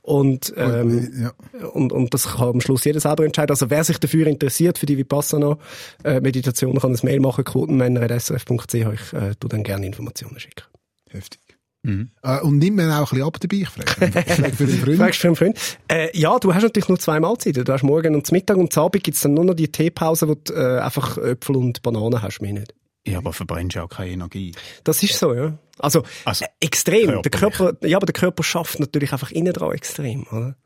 Und, 0.02 0.52
ähm, 0.56 1.10
Ja. 1.22 1.66
und, 1.68 1.92
und 1.92 2.12
das 2.14 2.34
kann 2.36 2.48
am 2.48 2.60
Schluss 2.60 2.84
jeder 2.84 3.00
selber 3.00 3.24
entscheiden. 3.24 3.50
Also 3.50 3.70
wer 3.70 3.84
sich 3.84 3.98
dafür 3.98 4.26
interessiert, 4.26 4.78
für 4.78 4.86
die 4.86 4.98
Vipassana-Meditation, 4.98 6.78
kann 6.78 6.92
ein 6.92 6.98
Mail 7.02 7.20
machen, 7.20 7.44
quotenmänner.srf.ch. 7.44 8.74
Ich 8.74 9.12
äh, 9.12 9.34
tu 9.38 9.48
dann 9.48 9.62
gerne 9.62 9.86
Informationen 9.86 10.38
schicken. 10.38 10.64
Heftig. 11.10 11.40
Äh, 11.86 12.40
und 12.40 12.58
nimmt 12.58 12.78
man 12.78 12.90
auch 12.92 13.12
ein 13.12 13.18
bisschen 13.18 13.22
ab 13.26 13.38
dabei? 13.40 13.56
Ich 13.58 13.68
frage, 13.68 14.52
für 14.56 14.64
den 14.66 14.78
Freund. 14.84 14.96
Fragst 14.96 15.18
du 15.18 15.20
für 15.20 15.26
einen 15.28 15.36
Freund? 15.36 15.58
Äh, 15.88 16.18
ja, 16.18 16.38
du 16.38 16.54
hast 16.54 16.62
natürlich 16.62 16.88
nur 16.88 16.98
zwei 16.98 17.20
Mahlzeiten. 17.20 17.62
Du 17.64 17.72
hast 17.72 17.82
morgen 17.82 18.14
und 18.14 18.26
zum 18.26 18.36
Mittag 18.36 18.56
und 18.56 18.72
zum 18.72 18.84
Abend 18.84 19.04
gibt's 19.04 19.20
dann 19.20 19.34
nur 19.34 19.44
noch 19.44 19.52
die 19.54 19.70
Teepause, 19.70 20.26
wo 20.28 20.34
du 20.34 20.52
äh, 20.54 20.78
einfach 20.80 21.18
Äpfel 21.18 21.56
und 21.56 21.82
Bananen 21.82 22.22
hast, 22.22 22.40
mehr 22.40 22.54
nicht. 22.54 22.74
Ja, 23.06 23.18
aber 23.18 23.32
verbrennst 23.32 23.76
ja 23.76 23.82
auch 23.84 23.88
keine 23.90 24.12
Energie. 24.12 24.52
Das 24.82 25.02
ist 25.02 25.18
so, 25.18 25.34
ja. 25.34 25.58
Also, 25.78 26.04
Also, 26.24 26.44
äh, 26.44 26.48
extrem. 26.60 27.22
Der. 27.22 27.30
Körper, 27.30 27.76
ja, 27.86 27.98
aber 27.98 28.06
der 28.06 28.14
Körper 28.14 28.42
schafft 28.42 28.80
natürlich 28.80 29.12
einfach 29.12 29.30
innen 29.30 29.52
dran 29.52 29.72
extrem, 29.72 30.26
oder? 30.28 30.56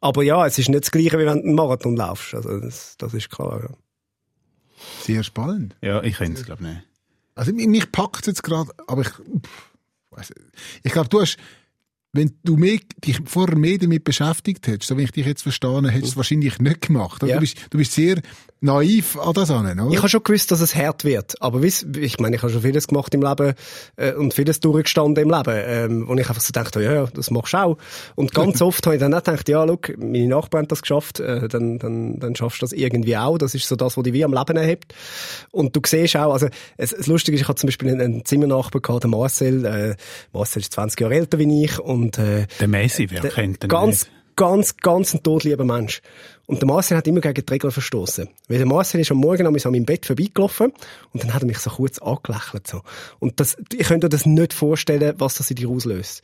Aber 0.00 0.22
ja, 0.22 0.46
es 0.46 0.58
ist 0.58 0.68
nicht 0.68 0.84
das 0.84 0.90
Gleiche, 0.90 1.18
wie 1.18 1.26
wenn 1.26 1.38
du 1.38 1.44
einen 1.44 1.54
Marathon 1.54 1.96
laufst. 1.96 2.34
Also, 2.34 2.60
das, 2.60 2.96
das 2.98 3.12
ist 3.12 3.30
klar, 3.30 3.60
ja. 3.62 3.76
Sehr 5.02 5.22
spannend. 5.22 5.76
Ja, 5.82 6.02
ich 6.02 6.16
kenne 6.16 6.34
es, 6.34 6.44
glaube 6.44 6.62
ich, 6.62 6.68
nicht. 6.68 6.82
Also 7.34 7.52
mich, 7.52 7.92
packt 7.92 8.20
es 8.20 8.26
jetzt 8.26 8.42
gerade, 8.42 8.70
aber 8.86 9.02
ich, 9.02 9.08
pff, 9.08 9.72
ich 10.82 10.92
glaube, 10.92 11.08
du 11.10 11.20
hast, 11.20 11.36
wenn 12.12 12.38
du 12.44 12.56
mehr, 12.56 12.78
dich 13.04 13.18
vorher 13.26 13.58
mehr 13.58 13.76
damit 13.76 14.04
beschäftigt 14.04 14.66
hättest, 14.66 14.88
so 14.88 14.96
wie 14.96 15.02
ich 15.02 15.12
dich 15.12 15.26
jetzt 15.26 15.42
verstanden, 15.42 15.90
hättest 15.90 16.04
du 16.04 16.10
es 16.12 16.16
wahrscheinlich 16.16 16.58
nicht 16.58 16.80
gemacht. 16.80 17.22
oder? 17.22 17.32
Ja. 17.32 17.36
Du, 17.36 17.40
bist, 17.40 17.58
du 17.68 17.76
bist 17.76 17.92
sehr 17.92 18.22
naiv 18.60 19.18
an 19.18 19.34
das 19.34 19.50
an, 19.50 19.78
oder? 19.78 19.90
Ich 19.90 19.98
habe 19.98 20.08
schon 20.08 20.22
gewusst, 20.22 20.50
dass 20.50 20.60
es 20.60 20.74
hart 20.74 21.04
wird. 21.04 21.40
Aber 21.40 21.62
weiss, 21.62 21.86
ich 21.96 22.18
meine, 22.18 22.36
ich 22.36 22.42
habe 22.42 22.52
schon 22.52 22.62
vieles 22.62 22.88
gemacht 22.88 23.12
im 23.14 23.22
Leben 23.22 23.54
äh, 23.96 24.12
und 24.12 24.34
vieles 24.34 24.60
durchgestanden 24.60 25.24
im 25.24 25.30
Leben, 25.30 25.62
ähm, 25.66 26.08
wo 26.08 26.14
ich 26.14 26.28
einfach 26.28 26.40
so 26.40 26.52
dachte, 26.52 26.82
ja, 26.82 26.92
ja, 26.92 27.06
das 27.12 27.30
machst 27.30 27.52
du 27.52 27.58
auch. 27.58 27.78
Und 28.14 28.32
ganz 28.32 28.60
oft 28.62 28.84
habe 28.86 28.96
ich 28.96 29.00
dann 29.00 29.14
auch 29.14 29.22
gedacht, 29.22 29.48
ja, 29.48 29.64
look, 29.64 29.96
meine 29.98 30.26
Nachbarn 30.26 30.62
haben 30.62 30.68
das 30.68 30.82
geschafft, 30.82 31.20
äh, 31.20 31.48
dann, 31.48 31.78
dann, 31.78 32.18
dann 32.18 32.34
schaffst 32.34 32.62
du 32.62 32.64
das 32.64 32.72
irgendwie 32.72 33.16
auch. 33.16 33.38
Das 33.38 33.54
ist 33.54 33.68
so 33.68 33.76
das, 33.76 33.96
was 33.96 34.04
dich 34.04 34.12
wie 34.12 34.24
am 34.24 34.32
Leben 34.32 34.56
erhebt. 34.56 34.94
Und 35.50 35.76
du 35.76 35.80
siehst 35.84 36.16
auch, 36.16 36.32
also 36.32 36.48
es, 36.76 36.92
es 36.92 37.06
Lustige 37.06 37.34
ist, 37.36 37.42
ich 37.42 37.48
hatte 37.48 37.60
zum 37.60 37.68
Beispiel 37.68 37.90
einen, 37.90 38.00
einen 38.00 38.24
Zimmernachbar 38.24 38.80
gehabt, 38.80 39.04
den 39.04 39.10
Marcel. 39.10 39.64
Äh, 39.64 39.96
Marcel 40.32 40.62
ist 40.62 40.72
20 40.72 41.00
Jahre 41.00 41.14
älter 41.14 41.38
wie 41.38 41.64
ich 41.64 41.78
und 41.78 42.18
äh, 42.18 42.46
Der 42.58 42.68
Messi, 42.68 43.08
wer 43.10 43.20
kennt 43.20 43.62
den 43.62 43.68
ganz, 43.68 44.04
nicht? 44.04 44.12
ganz, 44.36 44.76
ganz 44.76 45.14
ein 45.14 45.22
todlieber 45.22 45.64
Mensch. 45.64 46.00
Und 46.46 46.60
der 46.62 46.68
Marcel 46.68 46.96
hat 46.96 47.06
immer 47.08 47.20
gegen 47.20 47.44
die 47.44 47.52
Regeln 47.52 47.72
verstoßen. 47.72 48.28
Weil 48.48 48.58
der 48.58 48.66
Marcel 48.66 49.00
ist 49.00 49.10
am 49.10 49.18
Morgen 49.18 49.46
an 49.46 49.52
meinem 49.52 49.84
Bett 49.84 50.06
vorbeigelaufen 50.06 50.72
und 51.12 51.22
dann 51.22 51.34
hat 51.34 51.42
er 51.42 51.46
mich 51.46 51.58
so 51.58 51.70
kurz 51.70 51.98
angelächelt. 51.98 52.68
So. 52.68 52.82
Und 53.18 53.40
das, 53.40 53.56
ich 53.72 53.88
könnte 53.88 54.08
dir 54.08 54.16
das 54.16 54.26
nicht 54.26 54.52
vorstellen, 54.52 55.14
was 55.18 55.34
das 55.34 55.50
in 55.50 55.56
dir 55.56 55.68
auslöst. 55.68 56.22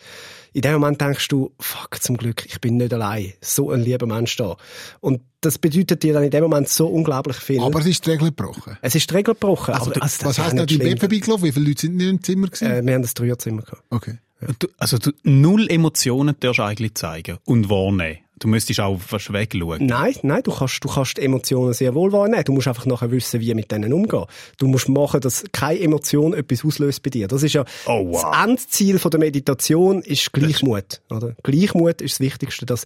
In 0.52 0.62
dem 0.62 0.74
Moment 0.74 1.00
denkst 1.00 1.26
du, 1.28 1.52
fuck, 1.58 2.00
zum 2.00 2.16
Glück, 2.16 2.44
ich 2.46 2.60
bin 2.60 2.76
nicht 2.76 2.94
allein. 2.94 3.32
So 3.40 3.70
ein 3.70 3.80
lieber 3.80 4.06
Mensch 4.06 4.36
da. 4.36 4.56
Und 5.00 5.22
das 5.40 5.58
bedeutet 5.58 6.02
dir 6.02 6.12
dann 6.12 6.22
in 6.22 6.30
dem 6.30 6.42
Moment 6.42 6.68
so 6.68 6.86
unglaublich 6.86 7.38
viel. 7.38 7.60
aber 7.60 7.80
es 7.80 7.86
ist 7.86 8.06
die 8.06 8.10
Regel 8.10 8.28
gebrochen. 8.28 8.78
es 8.80 8.94
ist 8.94 9.10
die 9.10 9.14
Regel 9.14 9.34
gebrochen. 9.34 9.74
aber, 9.74 9.86
also, 9.86 10.00
das 10.00 10.24
Was 10.24 10.38
heisst 10.38 10.70
die 10.70 10.74
schlimm. 10.74 10.90
Bett 10.90 11.00
vorbeigelaufen? 11.00 11.44
Wie 11.48 11.52
viele 11.52 11.66
Leute 11.66 11.80
sind 11.80 11.92
in 11.94 11.98
dem 11.98 12.22
Zimmer 12.22 12.46
gewesen? 12.46 12.70
Äh, 12.70 12.86
wir 12.86 12.94
haben 12.94 13.02
das 13.02 13.14
Dreierzimmer 13.14 13.62
gehabt. 13.62 13.82
okay. 13.90 14.18
Du, 14.58 14.66
also 14.76 14.98
du, 14.98 15.12
null 15.22 15.70
Emotionen 15.70 16.34
darfst 16.40 16.58
du 16.58 16.64
eigentlich 16.64 16.94
zeigen 16.94 17.38
und 17.44 17.70
wahrnehmen. 17.70 18.18
Du 18.42 18.48
müsstest 18.48 18.80
auch 18.80 18.98
fast 18.98 19.32
wegschauen. 19.32 19.86
Nein, 19.86 20.16
nein, 20.22 20.42
du 20.42 20.50
kannst, 20.50 20.82
du 20.82 20.88
kannst 20.88 21.16
Emotionen 21.16 21.74
sehr 21.74 21.94
wohl 21.94 22.10
wahrnehmen. 22.10 22.42
Du 22.42 22.52
musst 22.52 22.66
einfach 22.66 22.86
nachher 22.86 23.12
wissen, 23.12 23.40
wie 23.40 23.54
mit 23.54 23.70
denen 23.70 23.92
umgehen. 23.92 24.24
Du 24.58 24.66
musst 24.66 24.88
machen, 24.88 25.20
dass 25.20 25.44
keine 25.52 25.78
Emotion 25.78 26.34
etwas 26.34 26.64
auslöst 26.64 27.04
bei 27.04 27.10
dir. 27.10 27.28
Das 27.28 27.44
ist 27.44 27.52
ja, 27.52 27.64
Oh, 27.86 28.04
wow. 28.10 28.22
das 28.22 28.44
Endziel 28.48 28.98
von 28.98 29.12
der 29.12 29.20
Meditation 29.20 30.02
ist 30.02 30.32
Gleichmut, 30.32 31.02
oder? 31.08 31.36
Gleichmut 31.44 32.00
ist 32.00 32.14
das 32.14 32.20
Wichtigste, 32.20 32.66
dass, 32.66 32.84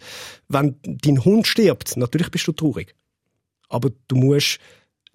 wenn 0.49 0.77
dein 0.85 1.25
Hund 1.25 1.47
stirbt, 1.47 1.97
natürlich 1.97 2.31
bist 2.31 2.47
du 2.47 2.53
traurig. 2.53 2.95
Aber 3.71 3.89
du 4.09 4.17
musst 4.17 4.59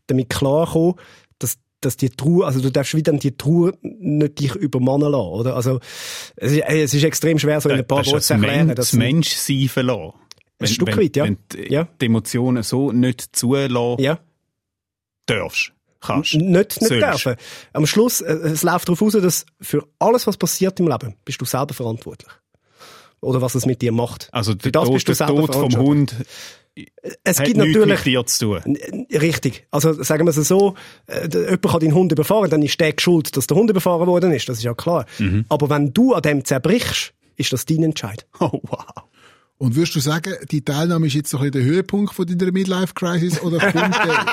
damit 0.07 0.31
klarkommen, 0.31 0.95
dass 1.37 1.59
dass 1.81 1.97
die 1.97 2.09
Trauer, 2.09 2.47
also 2.47 2.61
du 2.61 2.71
darfst 2.71 2.95
wieder 2.95 3.13
die 3.13 3.37
Trauer 3.37 3.73
nicht 3.81 4.39
dich 4.39 4.55
übermannen 4.55 5.11
lassen, 5.11 5.29
oder? 5.33 5.55
Also, 5.55 5.79
es 6.35 6.51
ist, 6.53 6.63
es 6.67 6.93
ist 6.95 7.03
extrem 7.03 7.37
schwer, 7.37 7.61
so 7.61 7.69
in 7.69 7.77
ein 7.77 7.85
paar 7.85 8.05
Worten 8.05 8.17
ist 8.17 8.27
zu 8.27 8.33
erklären. 8.33 8.73
Das 8.75 8.93
Menschsein 8.93 9.67
verlassen. 9.67 10.13
Ein 10.61 10.67
Stück 10.67 10.97
weit, 10.97 11.15
ja. 11.15 11.25
Wenn 11.25 11.37
du 11.49 11.57
Ja. 11.67 11.87
die 12.01 12.05
Emotionen 12.05 12.63
so 12.63 12.91
nicht 12.91 13.35
zulassen 13.35 14.01
ja. 14.03 14.19
darfst, 15.25 15.73
kannst. 15.99 16.33
Nicht, 16.35 16.81
nicht 16.81 16.91
dürfen. 16.91 17.35
Am 17.73 17.85
Schluss, 17.85 18.21
äh, 18.21 18.33
es 18.33 18.63
läuft 18.63 18.87
darauf 18.87 19.01
aus, 19.01 19.13
dass 19.13 19.45
für 19.59 19.87
alles, 19.99 20.27
was 20.27 20.37
passiert 20.37 20.79
im 20.79 20.87
Leben, 20.87 21.15
bist 21.25 21.39
du 21.41 21.45
selber 21.45 21.73
verantwortlich. 21.73 22.31
Oder 23.21 23.41
was 23.41 23.53
es 23.55 23.65
mit 23.67 23.81
dir 23.81 23.91
macht. 23.91 24.29
Also 24.31 24.53
für 24.53 24.71
der 24.71 24.81
das 24.81 24.85
Tod, 24.85 24.93
bist 24.95 25.07
du 25.09 25.13
der 25.13 25.27
Tod 25.27 25.53
vom. 25.53 25.75
Hund 25.77 26.15
Es 27.23 27.37
hat 27.37 27.45
gibt 27.45 27.57
natürlich, 27.57 27.85
mit 27.99 28.05
dir 28.05 28.25
zu 28.25 28.59
tun. 28.59 28.77
Richtig. 29.11 29.67
Also 29.69 30.01
sagen 30.01 30.25
wir 30.25 30.29
es 30.35 30.47
so, 30.47 30.73
äh, 31.05 31.27
jemand 31.31 31.61
kann 31.61 31.79
deinen 31.81 31.93
Hund 31.93 32.11
überfahren, 32.11 32.49
dann 32.49 32.63
ist 32.63 32.79
der 32.79 32.93
schuld, 32.97 33.35
dass 33.37 33.45
der 33.45 33.57
Hund 33.57 33.69
überfahren 33.69 34.07
worden 34.07 34.31
ist, 34.31 34.49
das 34.49 34.57
ist 34.57 34.63
ja 34.63 34.73
klar. 34.73 35.05
Mhm. 35.19 35.45
Aber 35.49 35.69
wenn 35.69 35.93
du 35.93 36.13
an 36.15 36.21
dem 36.23 36.45
zerbrichst, 36.45 37.13
ist 37.35 37.53
das 37.53 37.65
dein 37.65 37.83
Entscheid. 37.83 38.25
Oh, 38.39 38.59
wow. 38.63 38.85
Und 39.61 39.75
würdest 39.75 39.95
du 39.95 39.99
sagen, 39.99 40.33
die 40.49 40.65
Teilnahme 40.65 41.05
ist 41.05 41.13
jetzt 41.13 41.29
so 41.29 41.37
ein 41.37 41.51
der 41.51 41.61
Höhepunkt 41.61 42.15
von 42.15 42.25
deiner 42.25 42.51
Midlife-Crisis 42.51 43.41
oder 43.41 43.59
kommt 43.71 43.93
der? 43.95 44.25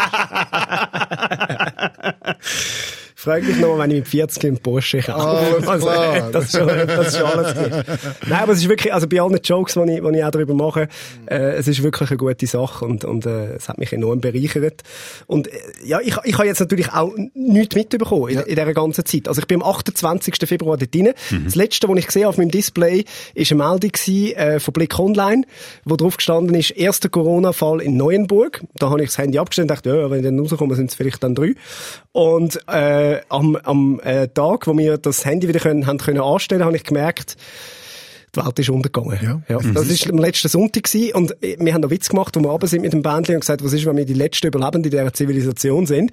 Frag 3.21 3.43
mich 3.43 3.59
noch, 3.59 3.77
wenn 3.81 3.91
ich 3.91 3.97
mit 3.99 4.07
40 4.09 4.45
im 4.45 4.59
Porsche 4.59 5.01
komme. 5.03 5.17
Alles 5.19 5.67
Also, 5.67 5.87
klar. 5.89 6.31
das, 6.31 6.45
ist 6.45 6.57
schon, 6.57 6.69
das 6.69 7.07
ist 7.09 7.17
schon 7.19 7.27
alles 7.27 7.55
gut. 7.55 7.99
Nein, 8.29 8.41
aber 8.43 8.53
es 8.53 8.59
ist 8.61 8.69
wirklich, 8.69 8.95
also 8.95 9.09
bei 9.09 9.21
allen 9.21 9.41
Jokes, 9.43 9.75
die 9.75 9.81
ich, 9.81 10.01
die 10.01 10.17
ich 10.19 10.25
auch 10.25 10.31
darüber 10.31 10.55
mache, 10.55 10.87
äh, 11.27 11.35
es 11.57 11.67
ist 11.67 11.83
wirklich 11.83 12.11
eine 12.11 12.17
gute 12.17 12.47
Sache 12.47 12.85
und, 12.85 13.05
und 13.05 13.27
äh, 13.27 13.55
es 13.57 13.69
hat 13.69 13.79
mich 13.79 13.93
enorm 13.93 14.21
bereichert. 14.21 14.83
Und 15.27 15.49
äh, 15.49 15.59
ja, 15.85 15.99
ich, 16.01 16.15
ich 16.23 16.35
habe 16.39 16.47
jetzt 16.47 16.61
natürlich 16.61 16.93
auch 16.93 17.13
nichts 17.35 17.75
mitbekommen 17.75 18.29
in, 18.29 18.37
Ja. 18.37 18.43
in 18.43 18.55
dieser 18.55 18.73
ganzen 18.73 19.05
Zeit. 19.05 19.27
Also 19.27 19.41
ich 19.41 19.49
bin 19.49 19.63
am 19.63 19.69
28. 19.69 20.37
Februar 20.45 20.77
dort 20.77 20.95
drin. 20.95 21.13
Das 21.45 21.57
letzte, 21.57 21.89
was 21.89 21.99
ich 21.99 22.07
gesehen 22.07 22.23
habe 22.23 22.29
auf 22.31 22.39
meinem 22.39 22.53
Display, 22.53 23.05
ist 23.35 23.51
eine 23.51 23.65
Meldung 23.65 23.91
gewesen, 23.91 24.37
äh, 24.37 24.61
von 24.61 24.73
Blick 24.73 24.97
Online, 24.97 25.43
wo 25.85 25.97
drauf 25.97 26.19
gestanden 26.19 26.55
ist, 26.55 26.71
erster 26.71 27.09
Corona-Fall 27.09 27.81
in 27.81 27.97
Neuenburg. 27.97 28.63
Da 28.77 28.91
habe 28.91 29.03
ich 29.03 29.09
das 29.09 29.19
Handy 29.19 29.41
abgestellt 29.41 29.65
und 29.69 29.77
dachte, 29.77 29.91
ja, 29.91 30.09
wenn 30.09 30.19
ich 30.21 30.25
dann 30.25 30.39
rauskommen, 30.39 30.77
sind 30.77 30.91
es 30.91 30.95
vielleicht 30.95 31.21
dann 31.25 31.35
drei. 31.35 31.55
Und 32.13 32.61
äh, 32.69 33.08
am, 33.29 33.57
am 33.57 34.01
äh, 34.01 34.29
Tag, 34.29 34.67
wo 34.67 34.77
wir 34.77 34.99
das 34.99 35.25
Handy 35.25 35.49
wieder 35.49 35.61
können, 35.61 35.87
haben 35.87 35.99
können 35.99 36.21
anstellen, 36.21 36.65
habe 36.65 36.77
ich 36.77 36.85
gemerkt, 36.85 37.37
die 38.35 38.45
Welt 38.45 38.59
ist 38.59 38.71
untergegangen. 38.71 39.43
Ja. 39.49 39.59
Das 39.73 39.87
ist 39.89 40.11
am 40.11 40.19
letzten 40.19 40.49
Sonntag 40.49 40.85
gewesen. 40.85 41.15
und 41.15 41.43
äh, 41.43 41.57
wir 41.59 41.75
haben 41.75 41.81
noch 41.81 41.91
Witz 41.91 42.09
gemacht, 42.09 42.37
wo 42.37 42.41
wir 42.41 42.51
runter 42.51 42.67
sind 42.67 42.83
mit 42.83 42.93
dem 42.93 43.03
Bändchen 43.03 43.37
und 43.37 43.41
gesagt, 43.41 43.65
was 43.65 43.73
ist, 43.73 43.87
wenn 43.87 43.97
wir 43.97 44.05
die 44.05 44.15
letzten 44.15 44.47
Überlebenden 44.47 44.91
dieser 44.91 45.13
Zivilisation 45.13 45.87
sind 45.87 46.13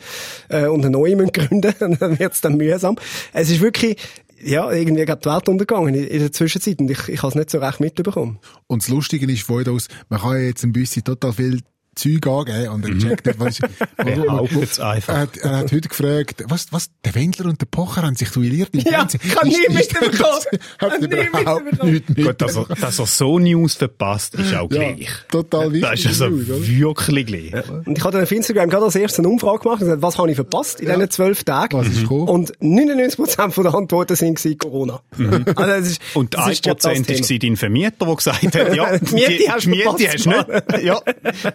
äh, 0.50 0.68
und 0.68 0.82
eine 0.82 0.92
neue 0.92 1.16
müssen 1.16 1.32
gründen, 1.32 1.74
dann 2.00 2.20
wird's 2.20 2.42
dann 2.42 2.58
mühsam. 2.58 2.98
Es 3.34 3.50
ist 3.50 3.62
wirklich, 3.62 3.98
ja, 4.44 4.72
irgendwie 4.72 5.06
geht 5.06 5.26
die 5.26 5.30
Welt 5.30 5.50
untergegangen 5.50 5.94
in, 5.96 6.20
der 6.20 6.32
Zwischenzeit 6.32 6.80
und 6.80 6.90
ich, 6.90 7.10
ich 7.10 7.22
habe 7.22 7.30
es 7.30 7.36
nicht 7.36 7.50
so 7.50 7.60
recht 7.60 7.80
mitbekommen. 7.80 8.40
Und 8.68 8.84
das 8.84 8.90
Lustige 8.90 9.32
ist 9.32 9.44
von 9.44 9.68
aus, 9.68 9.88
man 10.10 10.20
kann 10.20 10.34
ja 10.34 10.40
jetzt 10.40 10.64
ein 10.64 10.74
bisschen 10.74 11.04
total 11.04 11.34
viel 11.34 11.62
Zeug 11.96 12.28
angeben 12.28 12.70
und 12.70 12.86
er 12.88 12.98
checkt 12.98 13.26
nicht, 13.26 13.40
was 13.40 13.60
Behauptet's 13.98 14.80
einfach. 14.80 15.14
Er 15.14 15.20
hat, 15.22 15.38
er 15.38 15.58
hat 15.58 15.72
heute 15.72 15.88
gefragt, 15.90 16.44
was, 16.48 16.68
was, 16.72 16.90
der 17.04 17.16
Wendler 17.16 17.46
und 17.48 17.62
der 17.62 17.66
Pocher 17.68 18.04
haben 18.04 18.16
sich 18.16 18.30
duelliert 18.30 18.70
im 18.74 18.82
Ja, 18.82 19.00
Fernsehen. 19.00 19.22
ich 19.24 19.36
habe 19.36 19.48
nie 19.48 19.54
Ist- 19.56 19.70
ist- 19.92 20.02
mitbekommen. 20.02 20.40
Hat 20.80 20.94
Ich 21.00 21.04
habe 21.04 21.08
nie 21.08 21.28
überhaupt 21.28 21.64
mitbekommen. 21.66 21.94
nichts 21.94 22.10
mit. 22.10 22.26
Gut, 22.26 22.42
dass 22.42 22.56
er, 22.58 22.66
dass 22.66 23.00
er 23.00 23.06
so 23.06 23.40
News 23.40 23.76
verpasst, 23.76 24.36
ist 24.36 24.54
auch 24.54 24.70
Ja, 24.72 24.92
gleich. 24.94 25.10
total 25.32 25.72
wichtig. 25.72 25.90
Das 25.90 26.00
ist 26.02 26.22
also 26.22 26.28
News, 26.36 26.68
wirklich 26.68 27.26
gleich. 27.28 27.54
Und 27.86 27.98
ich 27.98 28.04
habe 28.04 28.12
dann 28.14 28.24
auf 28.24 28.32
Instagram 28.32 28.70
gerade 28.70 28.86
als 28.86 28.96
erstes 28.96 29.20
eine 29.20 29.30
Umfrage 29.30 29.60
gemacht 29.60 29.82
und 29.82 29.88
gesagt, 29.88 30.02
was 30.02 30.18
habe 30.18 30.30
ich 30.30 30.36
verpasst 30.36 30.82
in 30.82 30.88
diesen 30.88 31.10
zwölf 31.10 31.44
Tagen? 31.44 31.78
Was 31.78 31.88
ist 31.88 32.02
gekommen? 32.02 32.28
Und 32.28 32.58
99% 32.60 33.52
von 33.52 33.64
der 33.64 33.74
Antworten 33.74 34.16
sind 34.16 34.36
gewesen, 34.38 34.58
Corona. 34.58 35.02
Also 35.18 35.54
das 35.56 35.88
ist, 35.92 36.02
Und 36.14 36.34
das 36.34 36.48
ist, 36.50 36.64
glaub 36.64 36.78
ich, 36.78 36.84
das 36.84 36.92
1% 36.92 37.06
Thema. 37.06 37.30
war 37.30 37.40
dein 37.40 37.56
Vermieter, 37.58 38.06
der 38.06 38.16
gesagt 38.16 38.44
hat, 38.44 38.56
ja, 38.76 38.98
Die 38.98 39.14
Miete 39.16 39.52
hast 39.52 39.66
du 39.66 39.72
hast 40.08 40.26
nicht. 40.26 40.84
Ja, 40.84 41.00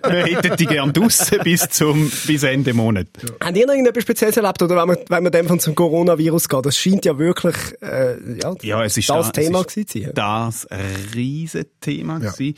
wir 0.08 0.29
hätten 0.36 0.56
die 0.56 0.66
gern 0.66 0.92
draussen 0.92 1.38
bis 1.44 1.68
zum, 1.70 2.10
bis 2.26 2.42
Ende 2.42 2.72
Monat. 2.74 3.08
Habt 3.40 3.56
ihr 3.56 3.66
noch 3.66 3.72
irgendetwas 3.74 4.02
Spezielles 4.02 4.36
erlebt, 4.36 4.62
oder 4.62 4.76
wenn 4.76 4.88
man, 4.88 4.96
wenn 5.08 5.22
man 5.22 5.32
dem 5.32 5.46
von 5.48 5.60
zum 5.60 5.74
Coronavirus 5.74 6.48
geht? 6.48 6.66
Das 6.66 6.76
scheint 6.76 7.04
ja 7.04 7.18
wirklich, 7.18 7.56
äh, 7.82 8.16
ja, 8.42 8.54
Ja, 8.62 8.84
es 8.84 8.96
ist 8.96 9.08
das 9.10 9.26
da- 9.26 9.32
Thema 9.32 9.60
es 9.60 9.66
ist 9.66 9.74
gewesen 9.74 9.88
zu 9.88 10.02
sein. 10.02 10.12
Das 10.14 10.66
ein 10.66 10.84
riesen 11.14 11.64
Thema 11.80 12.20
Ja. 12.22 12.30
gewesen. 12.30 12.54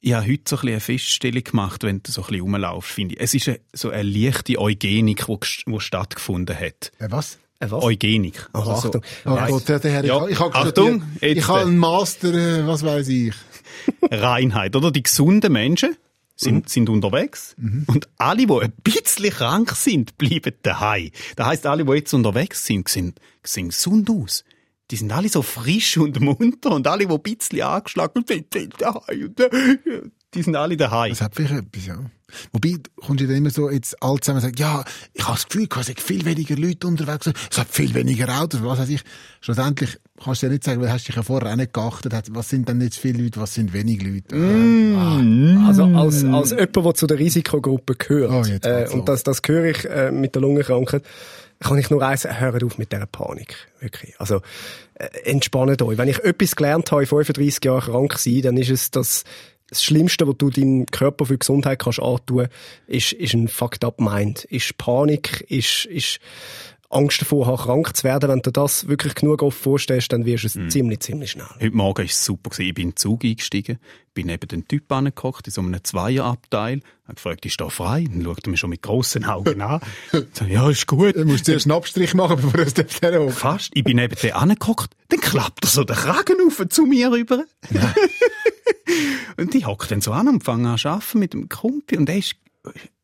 Ich 0.00 0.12
habe 0.12 0.26
heute 0.30 0.42
so 0.46 0.56
ein 0.56 0.60
bisschen 0.60 0.68
eine 0.68 0.80
Feststellung 0.80 1.42
gemacht, 1.44 1.82
wenn 1.82 2.02
du 2.02 2.12
so 2.12 2.22
ein 2.22 2.26
bisschen 2.28 2.42
rumlaufst, 2.42 2.90
finde 2.92 3.14
ich. 3.16 3.20
Es 3.20 3.34
ist 3.34 3.48
eine, 3.48 3.58
so 3.72 3.90
eine 3.90 4.04
leichte 4.04 4.56
Eugenik, 4.58 5.26
die, 5.26 5.80
stattgefunden 5.80 6.54
hat. 6.58 6.92
Äh, 7.00 7.08
was? 7.10 7.38
Äh, 7.58 7.66
was? 7.70 7.82
Eugenik. 7.82 8.48
Also, 8.52 8.70
Achtung. 8.70 9.02
Oh 9.26 9.30
Ja. 9.30 9.46
Gott, 9.48 9.68
der, 9.68 9.80
der 9.80 9.90
Herr, 9.90 10.04
Ja, 10.04 10.24
ich, 10.26 10.30
ich 10.34 10.38
habe 10.38 10.54
Achtung, 10.54 11.02
ich 11.20 11.48
habe 11.48 11.62
einen 11.62 11.78
Master, 11.78 12.32
äh, 12.32 12.64
was 12.66 12.84
weiß 12.84 13.08
ich. 13.08 13.34
Reinheit, 14.10 14.76
oder? 14.76 14.92
Die 14.92 15.02
gesunden 15.02 15.52
Menschen 15.52 15.96
sind, 16.40 16.68
sind 16.68 16.88
unterwegs 16.88 17.56
und 17.88 18.08
alle, 18.16 18.46
die 18.46 18.52
ein 18.52 18.72
bisschen 18.84 19.30
krank 19.30 19.72
sind, 19.72 20.16
bleiben 20.18 20.54
daheim. 20.62 21.10
Das 21.36 21.46
heisst, 21.46 21.66
alle, 21.66 21.84
die 21.84 21.92
jetzt 21.92 22.14
unterwegs 22.14 22.64
sind, 22.64 22.88
sehen, 22.88 23.14
sehen 23.42 23.68
gesund 23.68 24.08
aus. 24.08 24.44
Die 24.90 24.96
sind 24.96 25.12
alle 25.12 25.28
so 25.28 25.42
frisch 25.42 25.98
und 25.98 26.18
munter 26.20 26.70
und 26.70 26.86
alle, 26.86 27.06
die 27.06 27.12
ein 27.12 27.22
bisschen 27.22 27.60
angeschlagen 27.60 28.24
sind, 28.26 28.52
sind 28.54 28.80
daheim. 28.80 29.24
Und, 29.24 29.40
äh, 29.40 30.02
Die 30.34 30.42
sind 30.42 30.56
alle 30.56 30.76
daheim. 30.76 31.10
Das 31.10 31.20
hat 31.20 31.34
vielleicht 31.34 31.54
etwas, 31.54 31.86
ja. 31.86 31.98
Wobei, 32.52 32.76
kommst 32.96 33.22
du 33.22 33.26
dann 33.26 33.36
immer 33.36 33.50
so 33.50 33.70
jetzt 33.70 34.02
alle 34.02 34.20
zusammen 34.20 34.38
und 34.38 34.42
sagst, 34.42 34.58
ja, 34.58 34.84
ich 35.14 35.24
habe 35.24 35.34
das 35.34 35.48
Gefühl, 35.48 35.68
es 35.78 35.86
sind 35.86 36.00
viel 36.00 36.24
weniger 36.24 36.56
Leute 36.56 36.86
unterwegs, 36.86 37.30
es 37.50 37.58
hat 37.58 37.68
viel 37.70 37.94
weniger 37.94 38.28
Autos, 38.40 38.62
was 38.62 38.78
weiß 38.78 38.88
ich. 38.90 39.02
Schlussendlich 39.40 39.98
kannst 40.22 40.42
du 40.42 40.46
ja 40.46 40.52
nicht 40.52 40.64
sagen, 40.64 40.80
weil 40.80 40.88
du 40.88 40.92
hast 40.92 41.08
dich 41.08 41.16
ja 41.16 41.22
vorher 41.22 41.52
auch 41.52 41.56
nicht 41.56 41.72
geachtet, 41.72 42.12
was 42.30 42.48
sind 42.48 42.68
denn 42.68 42.80
jetzt 42.80 42.98
viele 42.98 43.22
Leute, 43.22 43.40
was 43.40 43.54
sind 43.54 43.72
wenig 43.72 44.02
Leute. 44.02 44.34
Mm. 44.34 45.64
Also 45.66 45.84
als, 45.84 46.24
als 46.24 46.50
jemand, 46.50 46.76
der 46.76 46.94
zu 46.94 47.06
der 47.06 47.18
Risikogruppe 47.18 47.94
gehört, 47.94 48.28
Oh, 48.30 48.68
äh, 48.68 48.88
und 48.90 49.08
das, 49.08 49.22
das 49.22 49.40
höre 49.46 49.64
ich 49.64 49.84
äh, 49.84 50.10
mit 50.10 50.34
der 50.34 50.42
Lungenkrankheit, 50.42 51.02
kann 51.60 51.78
ich 51.78 51.90
nur 51.90 52.02
eins, 52.02 52.24
hört 52.24 52.62
auf 52.62 52.78
mit 52.78 52.92
dieser 52.92 53.06
Panik. 53.06 53.54
Wirklich. 53.80 54.14
Also, 54.20 54.42
äh, 54.94 55.06
entspannt 55.24 55.82
euch. 55.82 55.98
Wenn 55.98 56.08
ich 56.08 56.18
etwas 56.20 56.54
gelernt 56.54 56.90
habe, 56.92 57.02
in 57.02 57.08
35 57.08 57.64
Jahren 57.64 57.80
krank 57.80 58.18
sein, 58.18 58.42
dann 58.42 58.56
ist 58.56 58.70
es, 58.70 58.90
dass 58.90 59.24
das 59.68 59.84
Schlimmste, 59.84 60.26
was 60.26 60.36
du 60.38 60.50
deinem 60.50 60.86
Körper 60.86 61.26
für 61.26 61.38
Gesundheit 61.38 61.78
kannst 61.78 62.00
antun, 62.00 62.48
ist, 62.86 63.12
ist 63.12 63.34
ein 63.34 63.48
fucked 63.48 63.84
up 63.84 64.00
Mind. 64.00 64.44
Ist 64.44 64.78
Panik, 64.78 65.44
ist, 65.48 65.84
ist 65.86 66.20
Angst 66.90 67.20
davor 67.20 67.46
haben, 67.46 67.58
krank 67.58 67.96
zu 67.96 68.04
werden. 68.04 68.30
Wenn 68.30 68.40
du 68.40 68.50
das 68.50 68.88
wirklich 68.88 69.14
genug 69.14 69.42
oft 69.42 69.58
vorstellst, 69.58 70.12
dann 70.12 70.24
wirst 70.24 70.44
du 70.44 70.60
es 70.60 70.72
ziemlich, 70.72 71.00
ziemlich 71.00 71.32
schnell. 71.32 71.46
Heute 71.60 71.76
Morgen 71.76 71.98
war 71.98 72.04
es 72.04 72.24
super. 72.24 72.50
Ich 72.58 72.74
bin 72.74 72.84
in 72.84 72.90
den 72.90 72.96
Zug 72.96 73.24
eingestiegen, 73.24 73.78
bin 74.14 74.28
neben 74.28 74.48
den 74.48 74.66
Typ 74.66 74.90
angehockt, 74.90 75.46
in 75.46 75.52
so 75.52 75.60
einem 75.60 75.84
Zweierabteil, 75.84 76.80
habe 77.04 77.14
gefragt, 77.14 77.44
ist 77.44 77.60
da 77.60 77.68
frei? 77.68 78.06
Dann 78.10 78.24
schaut 78.24 78.46
er 78.46 78.50
mich 78.50 78.60
schon 78.60 78.70
mit 78.70 78.82
grossen 78.82 79.24
Augen 79.24 79.60
an. 79.60 79.80
So, 80.32 80.44
ja, 80.44 80.68
ist 80.70 80.86
gut. 80.86 81.16
Du 81.16 81.24
musst 81.24 81.44
zuerst 81.44 81.66
einen 81.66 81.76
Abstrich 81.76 82.14
machen, 82.14 82.36
bevor 82.36 82.52
du 82.52 82.62
es 82.62 82.74
hoch. 82.74 83.32
Fast. 83.32 83.70
Ich 83.74 83.84
bin 83.84 83.96
neben 83.96 84.14
dem 84.14 84.34
angehockt, 84.34 84.94
dann 85.08 85.20
klappt 85.20 85.64
er 85.64 85.68
so 85.68 85.84
den 85.84 85.96
Kragen 85.96 86.36
auf 86.46 86.62
zu 86.68 86.86
mir 86.86 87.12
rüber. 87.12 87.44
und 89.36 89.54
ich 89.54 89.66
hocke 89.66 89.88
dann 89.88 90.00
so 90.00 90.12
an 90.12 90.28
und 90.28 90.44
fange 90.44 90.70
an 90.70 90.78
zu 90.78 90.88
arbeiten 90.88 91.18
mit 91.18 91.34
dem 91.34 91.48
Kumpel 91.48 91.98
und 91.98 92.08
er 92.08 92.16
ist 92.16 92.36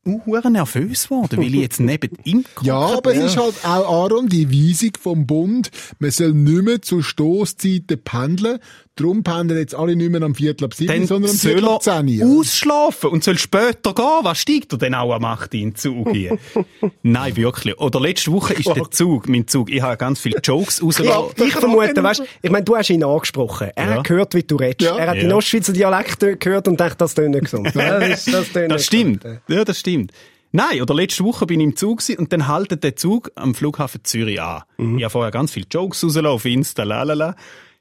uh, 0.05 0.49
nervös 0.49 1.05
geworden, 1.05 1.37
weil 1.37 1.53
ich 1.53 1.61
jetzt 1.61 1.79
neben 1.79 2.17
ihm 2.23 2.43
gehockt 2.55 2.65
Ja, 2.65 2.77
aber 2.77 3.15
es 3.15 3.31
ist 3.31 3.37
halt 3.37 3.55
auch, 3.63 4.03
Aaron, 4.03 4.27
die 4.27 4.49
Weisung 4.51 4.91
vom 4.99 5.25
Bund, 5.25 5.71
man 5.99 6.11
soll 6.11 6.33
nicht 6.33 6.63
mehr 6.63 6.81
zu 6.81 7.01
Stoßzeiten 7.01 8.01
pendeln. 8.03 8.59
Darum 8.97 9.23
pendeln 9.23 9.59
jetzt 9.59 9.75
alle 9.75 9.93
nicht 9.97 10.09
mehr 10.09 10.21
am 10.21 10.35
Viertel 10.35 10.63
ab 10.65 10.73
sieben, 10.73 10.87
dann 10.87 11.05
sondern 11.05 11.31
am 11.31 11.37
Viertel 11.37 11.65
er 11.65 11.71
ab 11.71 11.83
zehn. 11.83 12.07
ja. 12.07 12.25
ausschlafen 12.25 13.09
und 13.09 13.25
soll 13.25 13.37
später 13.37 13.93
gehen. 13.93 14.05
Was 14.23 14.39
steigt 14.39 14.71
er 14.71 14.77
denn 14.77 14.95
auch 14.95 15.13
am 15.13 15.25
8. 15.25 15.53
in 15.55 15.59
den 15.71 15.75
Zug 15.75 16.11
hier? 16.11 16.37
Nein, 17.03 17.35
wirklich. 17.35 17.77
Oder 17.77 17.99
letzte 17.99 18.31
Woche 18.31 18.53
ist 18.53 18.67
der 18.73 18.89
Zug, 18.91 19.27
mein 19.27 19.47
Zug, 19.49 19.69
ich 19.69 19.81
habe 19.81 19.97
ganz 19.97 20.21
viele 20.21 20.39
Jokes 20.41 20.81
rausgelassen. 20.81 21.33
ich 21.45 21.53
vermute, 21.53 22.01
weißt, 22.01 22.23
ich 22.41 22.49
meine, 22.49 22.63
du 22.63 22.75
hast 22.77 22.89
ihn 22.89 23.03
angesprochen. 23.03 23.69
Er 23.75 23.85
Ja. 23.89 23.93
hat 23.95 24.07
gehört, 24.07 24.33
wie 24.33 24.43
du 24.43 24.55
redest. 24.55 24.89
Ja. 24.89 24.95
Er 24.97 25.07
hat 25.09 25.15
Ja. 25.17 25.21
den 25.23 25.33
Ostschweizer 25.33 25.73
Dialekt 25.73 26.39
gehört 26.39 26.67
und 26.69 26.79
denkt, 26.79 27.01
das 27.01 27.13
tönt 27.15 27.31
nicht 27.35 27.43
gesund. 27.45 27.71
Das, 27.75 28.23
das, 28.25 28.85
stimmt. 28.85 29.23
gesund. 29.23 29.41
Ja, 29.49 29.65
das 29.65 29.77
stimmt. 29.79 30.13
Nein, 30.53 30.81
oder 30.81 30.93
letzte 30.93 31.25
Woche 31.25 31.45
bin 31.45 31.59
ich 31.59 31.65
im 31.65 31.75
Zug 31.75 32.01
und 32.17 32.31
dann 32.31 32.47
haltet 32.47 32.81
der 32.85 32.95
Zug 32.95 33.29
am 33.35 33.53
Flughafen 33.55 34.05
Zürich 34.05 34.41
an. 34.41 34.63
Ich 34.77 35.03
habe 35.03 35.09
vorher 35.09 35.31
ganz 35.31 35.51
viele 35.51 35.65
Jokes 35.69 35.99
rausgelassen 35.99 36.29
auf 36.29 36.45
Insta, 36.45 36.83
lalala. 36.83 37.35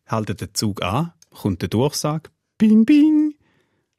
Haltet 0.07 0.41
der 0.41 0.55
Zug 0.55 0.83
an, 0.83 1.13
kommt 1.31 1.63
der 1.63 1.69
Durchsage, 1.69 2.31
bing, 2.59 2.85
bing. 2.85 3.35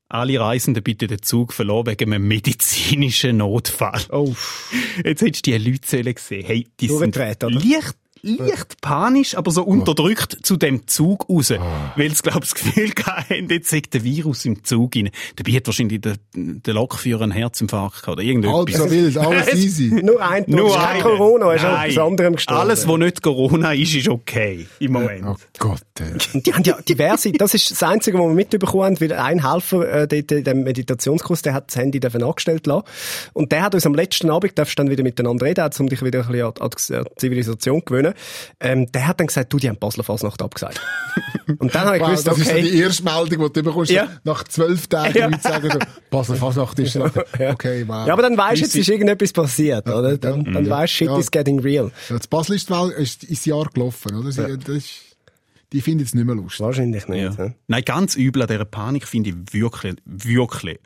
Alle 0.07 0.39
Reisenden 0.39 0.83
bitte 0.83 1.07
den 1.07 1.21
Zug 1.21 1.51
verloren 1.51 1.87
wegen 1.87 2.13
einem 2.13 2.27
medizinischen 2.27 3.37
Notfall. 3.37 4.01
Oh. 4.11 4.35
Jetzt 5.03 5.21
hättest 5.21 5.47
du 5.47 5.57
die 5.57 5.71
Leute 5.71 5.87
sollen 5.87 6.15
sehen. 6.17 6.45
Hey, 6.45 6.67
die 6.79 6.87
sind 6.87 7.15
Durchgedreht, 7.15 7.43
oder? 7.43 7.55
leicht, 7.55 7.97
leicht 8.25 8.81
panisch, 8.81 9.37
aber 9.37 9.51
so 9.51 9.63
unterdrückt 9.63 10.37
zu 10.43 10.57
dem 10.57 10.87
Zug 10.87 11.29
raus. 11.29 11.53
Weil 11.95 12.13
sie, 12.15 12.21
glaub 12.23 12.43
ich, 12.43 12.51
das 12.51 12.55
Gefühl 12.55 12.91
hatten, 13.05 13.49
jetzt 13.49 13.69
sagt 13.69 13.93
der 13.93 14.03
Virus 14.03 14.45
im 14.45 14.63
Zug 14.63 14.95
rein. 14.95 15.09
Dabei 15.35 15.51
hat 15.53 15.67
wahrscheinlich 15.67 16.01
der, 16.01 16.15
der 16.33 16.73
Lokführer 16.73 17.21
einen 17.21 17.31
Herzinfarkt 17.31 18.01
gehabt 18.01 18.19
oder 18.19 18.23
Halb 18.23 18.69
irgendetwas. 18.69 18.77
so 18.77 18.91
wild, 18.91 19.17
alles 19.17 19.53
easy. 19.53 20.01
Nur 20.03 20.21
ein 20.21 20.45
Tod. 20.45 20.55
Nur 20.55 20.67
Nur 20.69 20.77
kein. 20.77 21.01
Corona, 21.01 21.53
ist 21.53 21.63
Nein. 21.63 21.89
etwas 21.89 22.03
anderem 22.03 22.35
gestorben. 22.35 22.61
Alles, 22.61 22.87
was 22.87 22.97
nicht 22.97 23.21
Corona 23.21 23.73
ist, 23.73 23.95
ist 23.95 24.09
okay. 24.09 24.65
Im 24.79 24.93
Moment. 24.93 25.23
Oh 25.25 25.35
Gott, 25.59 25.81
ey. 25.99 26.13
Und 26.33 26.45
die 26.45 26.53
haben 26.53 26.63
ja 26.63 26.81
diverse, 26.81 27.31
das 27.31 27.53
ist 27.53 27.71
das 27.71 27.83
Einzige, 27.83 28.17
was 28.17 28.25
wir 28.25 28.33
mitbekommen 28.33 28.83
haben, 28.83 29.01
weil 29.01 29.13
ein 29.13 29.47
Helfer 29.47 29.87
äh, 30.03 30.07
dort 30.07 30.31
in 30.31 30.43
dem 30.43 30.63
Meditationskurs, 30.63 31.41
der 31.43 31.53
hat 31.53 31.67
das 31.67 31.75
Handy 31.75 31.99
angestellt 32.05 32.65
lassen. 32.67 32.85
Und 33.33 33.51
der 33.51 33.61
hat 33.61 33.75
uns 33.75 33.85
am 33.85 33.93
letzten 33.93 34.29
Abend, 34.29 34.57
darfst 34.57 34.77
du 34.79 34.83
dann 34.83 34.91
wieder 34.91 35.03
miteinander 35.03 35.45
reden, 35.45 35.69
um 35.79 35.87
dich 35.87 36.01
wieder 36.03 36.21
ein 36.21 36.27
bisschen 36.31 36.45
an, 36.45 36.53
an 36.59 36.69
die 37.05 37.19
Zivilisation 37.19 37.79
zu 37.79 37.85
gewöhnen, 37.85 38.14
ähm, 38.59 38.91
der 38.91 39.07
hat 39.07 39.19
dann 39.19 39.27
gesagt, 39.27 39.51
du, 39.53 39.57
die 39.57 39.69
haben 39.69 39.77
Basler 39.77 40.03
Fasnacht 40.03 40.41
abgesagt. 40.41 40.81
Und 41.59 41.73
dann 41.75 41.85
habe 41.85 41.97
ich 41.97 42.01
Wow, 42.01 42.09
gewusst, 42.09 42.27
das 42.27 42.37
ist 42.39 42.45
so 42.47 42.51
okay, 42.53 42.61
die 42.63 42.77
erste 42.79 43.03
Meldung, 43.03 43.47
die 43.47 43.53
du 43.53 43.63
bekommst. 43.63 43.91
Ja. 43.91 44.07
Nach 44.23 44.43
zwölf 44.43 44.87
Tagen 44.87 45.17
Ja. 45.17 45.27
Leute 45.27 45.41
sagen 45.41 45.69
so, 45.71 45.79
Basel 46.09 46.35
Fasnacht 46.35 46.79
ist 46.79 46.95
noch. 46.95 47.11
Okay, 47.39 47.83
wow. 47.87 48.07
ja, 48.07 48.13
aber 48.13 48.23
dann 48.23 48.37
weisst 48.37 48.61
du, 48.61 48.65
jetzt 48.65 48.75
ist 48.75 48.89
irgendetwas 48.89 49.31
passiert, 49.31 49.87
oder? 49.87 50.17
Dann, 50.17 50.43
dann 50.45 50.69
weisst 50.69 50.93
du, 50.93 50.97
shit 50.97 51.07
Ja. 51.07 51.17
is 51.17 51.31
getting 51.31 51.59
real. 51.59 51.91
Ja, 52.09 52.17
das 52.17 52.27
Basel 52.27 52.55
ist, 52.55 52.69
ist 52.69 53.23
ins 53.25 53.45
Jahr 53.45 53.65
gelaufen, 53.73 54.15
oder? 54.15 54.31
Sie, 54.31 54.57
das 54.57 54.75
ist, 54.75 54.91
die 55.71 55.81
finden 55.81 56.03
es 56.03 56.13
nicht 56.13 56.25
mehr 56.25 56.35
lustig. 56.35 56.61
Wahrscheinlich 56.65 57.07
nicht. 57.07 57.37
Ja. 57.37 57.45
Ja. 57.45 57.53
Nein, 57.67 57.83
ganz 57.85 58.15
übel 58.15 58.41
an 58.41 58.47
dieser 58.47 58.65
Panik 58.65 59.07
finde 59.07 59.29
ich 59.29 59.35
wirklich, 59.53 59.95
wirklich 60.05 60.79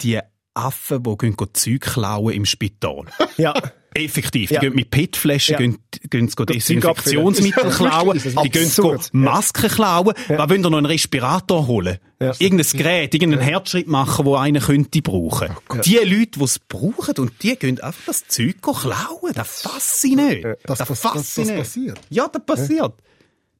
die 0.00 0.20
Affen, 0.54 1.02
die 1.02 1.16
gehen 1.16 1.36
Zeug 1.52 1.80
klauen 1.80 2.32
im 2.32 2.44
Spital. 2.44 3.04
ja. 3.36 3.54
Effektiv. 3.94 4.48
Die 4.48 4.54
Ja. 4.54 4.60
gehen 4.60 4.74
mit 4.74 4.90
PET-Flaschen, 4.90 5.52
Ja. 5.52 5.58
gehen, 5.58 5.78
gehen, 6.10 6.28
Zeug 6.28 6.46
Desinfektionsmittel 6.46 7.70
klauen, 7.70 8.18
die 8.44 8.50
gehen. 8.50 8.70
Masken 9.12 9.70
klauen. 9.70 10.14
Was 10.28 10.48
wollen 10.50 10.64
ihr 10.64 10.70
noch 10.70 10.78
einen 10.78 10.86
Respirator 10.86 11.66
holen? 11.66 11.98
Ja. 12.20 12.32
Irgendein 12.38 12.66
Gerät, 12.78 13.14
irgendeinen 13.14 13.42
Herzschritt 13.42 13.88
machen, 13.88 14.24
wo 14.24 14.36
einer 14.36 14.60
könnte 14.60 15.02
brauchen. 15.02 15.48
Die 15.84 15.96
Leute, 15.96 16.38
die 16.38 16.44
es 16.44 16.58
brauchen, 16.58 17.14
und 17.18 17.32
die 17.42 17.56
gehen 17.56 17.80
einfach 17.80 18.02
das 18.06 18.26
Zeug 18.28 18.62
klauen. 18.62 19.32
Das 19.34 19.62
fasst 19.62 20.00
sie 20.00 20.14
nicht. 20.16 20.44
Das- 20.44 20.58
Das 20.78 20.78
das- 20.88 21.00
fasst 21.00 21.14
das- 21.16 21.34
sie 21.34 21.40
das 21.42 21.48
nicht. 21.50 21.58
passiert. 21.58 22.00
Ja, 22.10 22.28
das 22.28 22.44
passiert. 22.46 22.94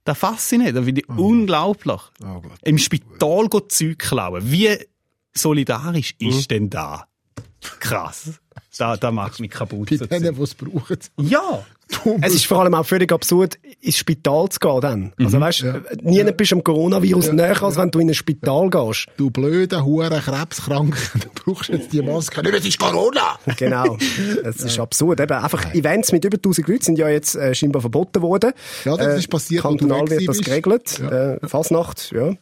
Das 0.05 0.19
fasst 0.19 0.49
sie 0.49 0.59
nicht. 0.59 0.75
Das 0.77 0.85
finde 0.85 1.01
ich 1.03 1.09
unglaublich. 1.09 2.01
Oh. 2.25 2.43
Im 2.65 2.79
Spital 2.79 3.49
go 3.49 3.61
Zeug 3.61 3.99
klauen. 3.99 4.43
Wie 4.51 4.77
solidarisch 5.35 6.15
ist 6.19 6.51
denn 6.51 6.71
da? 6.71 7.07
Krass. 7.81 8.41
Da, 8.79 8.97
da 8.97 9.11
macht 9.11 9.39
mich 9.41 9.51
kaputt. 9.51 9.91
Bei 10.01 10.07
denen, 10.07 10.35
die 10.35 10.43
es 10.43 10.55
brauchen. 10.55 10.99
Ja. 11.19 11.65
Es 12.23 12.33
ist 12.35 12.47
vor 12.47 12.61
allem 12.63 12.75
auch 12.75 12.87
völlig 12.87 13.13
absurd, 13.13 13.59
ins 13.83 13.99
Spital 13.99 14.49
zu 14.49 14.59
gehen 14.61 14.81
dann. 14.81 15.13
Also 15.19 15.39
weißt, 15.39 15.61
Ja. 15.61 15.75
nie 16.01 16.25
bist 16.33 16.53
du 16.53 16.57
am 16.57 16.65
Coronavirus 16.65 17.33
näher, 17.33 17.63
als 17.63 17.77
wenn 17.77 17.91
du 17.91 17.99
in 17.99 18.09
ein 18.09 18.15
Spital 18.15 18.71
gehst. 18.71 19.09
Du 19.19 19.31
blöder, 19.31 19.85
hure 19.85 20.09
Krebskrank, 20.21 20.97
du 21.15 21.29
brauchst 21.53 21.69
jetzt 21.69 21.93
die 21.93 22.01
Maske. 22.01 22.41
Nicht, 22.43 22.55
es 22.55 22.67
ist 22.67 22.79
Corona! 22.79 23.39
Genau. 23.59 23.99
Das 24.43 24.57
ist 24.63 24.79
absurd. 24.79 25.21
Eben 25.21 25.33
einfach 25.35 25.75
Events 25.75 26.13
mit 26.13 26.25
über 26.25 26.39
1000 26.39 26.67
Leuten 26.67 26.83
sind 26.83 26.99
ja 26.99 27.11
jetzt 27.11 27.35
äh, 27.35 27.55
scheinbar 27.55 27.83
verboten 27.83 28.23
worden. 28.23 28.53
Ja, 28.87 28.97
das 28.97 29.19
ist 29.19 29.29
passiert, 29.29 29.63
Kantonal 29.63 30.09
wird 30.09 30.27
das 30.27 30.39
bist. 30.39 30.45
geregelt. 30.47 30.99
Ja. 30.99 31.35
Äh, 31.35 31.47
Fasnacht, 31.47 32.11
ja. 32.13 32.33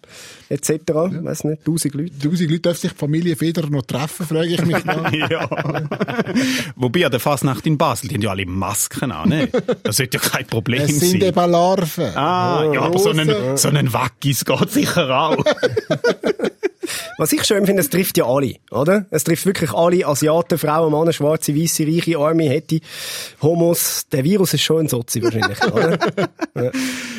Etc. 0.51 0.71
Weiß 0.89 1.45
nicht, 1.45 1.61
1000 1.61 1.95
Leute. 1.95 2.19
Tausend 2.19 2.51
Leute 2.51 2.61
dürfen 2.61 2.81
sich 2.81 2.91
die 2.91 2.97
Familie 2.99 3.37
Federer 3.37 3.71
noch 3.71 3.83
treffen, 3.83 4.27
frage 4.27 4.49
ich 4.49 4.65
mich 4.67 4.85
noch. 4.85 5.13
ja. 5.13 5.49
Wobei 6.77 7.05
an 7.07 7.13
der 7.13 7.21
Fasnacht 7.21 7.65
in 7.67 7.79
Basel, 7.79 8.09
die 8.09 8.17
haben 8.17 8.23
ja 8.23 8.31
alle 8.31 8.47
Masken 8.47 9.13
an, 9.13 9.29
ne? 9.29 9.49
Das 9.85 9.99
sollte 9.99 10.19
ja 10.19 10.23
kein 10.29 10.47
Problem 10.47 10.83
Es 10.83 10.99
sind 10.99 11.21
sein. 11.21 11.29
eben 11.29 11.51
Larven. 11.51 12.17
Ah, 12.17 12.69
ja, 12.75 12.81
aber 12.83 12.99
so 12.99 13.11
einen, 13.11 13.57
so 13.57 13.69
einen 13.69 13.93
Wackis 13.93 14.45
geht 14.45 14.71
sicher 14.73 15.09
auch. 15.17 15.45
Was 17.19 17.33
ich 17.33 17.45
schön 17.45 17.67
finde, 17.67 17.83
es 17.83 17.91
trifft 17.91 18.17
ja 18.17 18.25
alle, 18.25 18.55
oder? 18.71 19.07
Es 19.11 19.25
trifft 19.25 19.45
wirklich 19.45 19.73
alle 19.73 20.07
Asiaten, 20.07 20.59
Frauen, 20.59 20.93
Männer, 20.93 21.13
Schwarze, 21.13 21.55
Weiße, 21.55 21.87
Reiche, 21.87 22.19
Arme, 22.19 22.49
Hätte, 22.49 22.81
Homos. 23.43 24.07
Der 24.11 24.25
Virus 24.25 24.55
ist 24.55 24.63
schon 24.63 24.81
ein 24.81 24.89
Sozi 24.89 25.23
wahrscheinlich, 25.23 25.63
oder? 25.65 25.99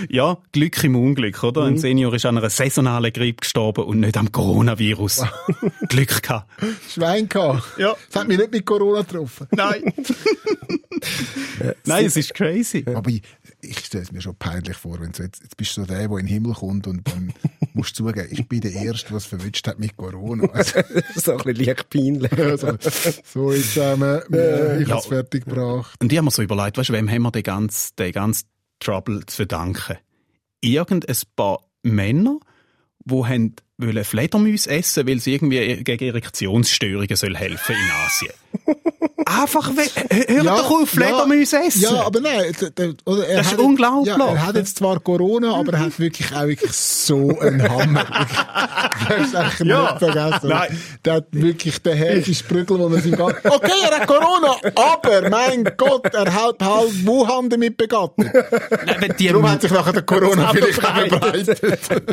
ja, 0.09 0.37
Glück 0.51 0.83
im 0.83 0.95
Unglück, 0.95 1.43
oder? 1.43 1.61
Mhm. 1.61 1.67
Ein 1.67 1.77
Senior 1.77 2.13
ist 2.15 2.25
an 2.25 2.37
einer 2.37 2.49
saisonalen 2.49 3.13
Grippe 3.13 3.41
gestorben 3.41 3.83
und 3.83 3.99
nicht 3.99 4.17
am 4.17 4.31
Coronavirus. 4.31 5.23
Glück 5.89 6.23
gehabt. 6.23 6.49
Schwein 6.89 7.29
gehabt. 7.29 7.63
Ja. 7.77 7.95
Das 8.11 8.21
hat 8.21 8.27
mich 8.27 8.37
nicht 8.37 8.51
mit 8.51 8.65
Corona 8.65 9.01
getroffen. 9.01 9.47
Nein. 9.51 9.93
Nein, 11.85 12.05
es 12.05 12.17
ist 12.17 12.33
crazy. 12.33 12.83
Aber 12.93 13.11
ich, 13.61 13.79
stelle 13.85 14.03
es 14.03 14.11
mir 14.11 14.21
schon 14.21 14.35
peinlich 14.35 14.75
vor, 14.77 14.99
wenn 14.99 15.11
du 15.11 15.23
jetzt, 15.23 15.41
jetzt 15.41 15.57
bist 15.57 15.75
du 15.77 15.81
so 15.81 15.87
der, 15.87 16.07
der 16.07 16.17
in 16.17 16.25
den 16.25 16.27
Himmel 16.27 16.53
kommt 16.53 16.87
und 16.87 17.07
dann 17.07 17.33
musst 17.73 17.97
du 17.99 18.05
zugeben, 18.07 18.27
ich 18.31 18.47
bin 18.47 18.61
der 18.61 18.73
Erste, 18.73 19.13
was 19.13 19.25
verwünscht 19.25 19.67
hat 19.67 19.79
mit 19.79 19.95
Corona. 19.97 20.47
Also, 20.53 20.81
so 21.15 21.31
ein 21.31 21.37
bisschen 21.39 21.65
leicht 21.65 21.89
peinlich. 21.89 22.31
also, 22.39 22.77
so 23.23 23.51
jetzt 23.51 23.73
zusammen, 23.73 24.21
äh, 24.33 24.81
ich 24.81 24.87
Ja. 24.87 24.95
hab's 24.95 25.07
fertig 25.07 25.45
gebracht. 25.45 25.95
Und 26.01 26.11
ich 26.11 26.17
habe 26.17 26.25
mir 26.25 26.31
so 26.31 26.41
überlegt, 26.41 26.77
weißt 26.77 26.89
du, 26.89 26.93
wem 26.93 27.09
haben 27.09 27.21
wir 27.23 27.31
den 27.31 27.43
ganzen, 27.43 27.95
den 27.97 28.11
ganzen 28.11 28.47
Trouble 28.79 29.25
zu 29.25 29.35
verdanken? 29.37 29.97
Irgendein 30.61 31.15
paar 31.35 31.63
Männer, 31.83 32.39
die 33.05 33.23
haben 33.25 33.55
wollen 33.77 34.03
Fledermäuse 34.03 34.69
essen, 34.69 35.07
weil 35.07 35.19
sie 35.19 35.33
irgendwie 35.33 35.83
gegen 35.83 36.05
Erektionsstörungen 36.09 37.15
soll 37.15 37.35
helfen 37.35 37.75
in 37.75 37.91
Asien. 38.05 38.31
Einfach, 39.25 39.71
we- 39.75 40.33
hör 40.35 40.43
Ja, 40.43 40.55
doch 40.57 40.71
auf, 40.71 40.93
ja, 40.95 41.25
essen! 41.65 41.81
Ja, 41.81 42.03
aber 42.05 42.19
nein, 42.19 42.53
oder 43.05 43.27
er 43.27 43.37
Das 43.37 43.47
ist 43.47 43.53
hat, 43.53 43.59
unglaublich. 43.59 44.15
Ja, 44.15 44.27
er 44.27 44.45
hat 44.47 44.55
jetzt 44.55 44.77
zwar 44.77 44.99
Corona, 44.99 45.53
aber 45.55 45.73
er 45.73 45.79
hat 45.79 45.99
wirklich 45.99 46.33
auch 46.35 46.47
wirklich 46.47 46.71
so 46.73 47.37
einen 47.39 47.61
Hammer. 47.69 48.05
das 49.09 49.33
hast 49.33 49.59
du 49.59 49.65
Ja. 49.65 49.81
nicht 49.81 49.99
vergessen. 49.99 50.49
Nein. 50.49 50.79
Der 51.05 51.13
hat 51.13 51.25
wirklich 51.31 51.79
den 51.81 51.97
härtesten 51.97 52.33
Sprügel, 52.35 52.77
den 52.77 52.93
er 52.93 53.01
sich 53.01 53.11
kann. 53.13 53.33
Okay, 53.43 53.71
er 53.89 53.99
hat 53.99 54.07
Corona, 54.07 54.55
aber 54.75 55.29
mein 55.29 55.63
Gott, 55.77 56.13
er 56.13 56.33
hat 56.33 56.61
halb 56.61 56.89
Wuhan 57.05 57.49
damit 57.49 57.77
begattet. 57.77 58.17
Nein, 58.85 59.15
Darum 59.19 59.49
hat 59.49 59.61
sich 59.61 59.71
nachher 59.71 59.93
der 59.93 60.03
Corona 60.03 60.51
vielleicht 60.51 60.81
verbreitet. 60.81 61.61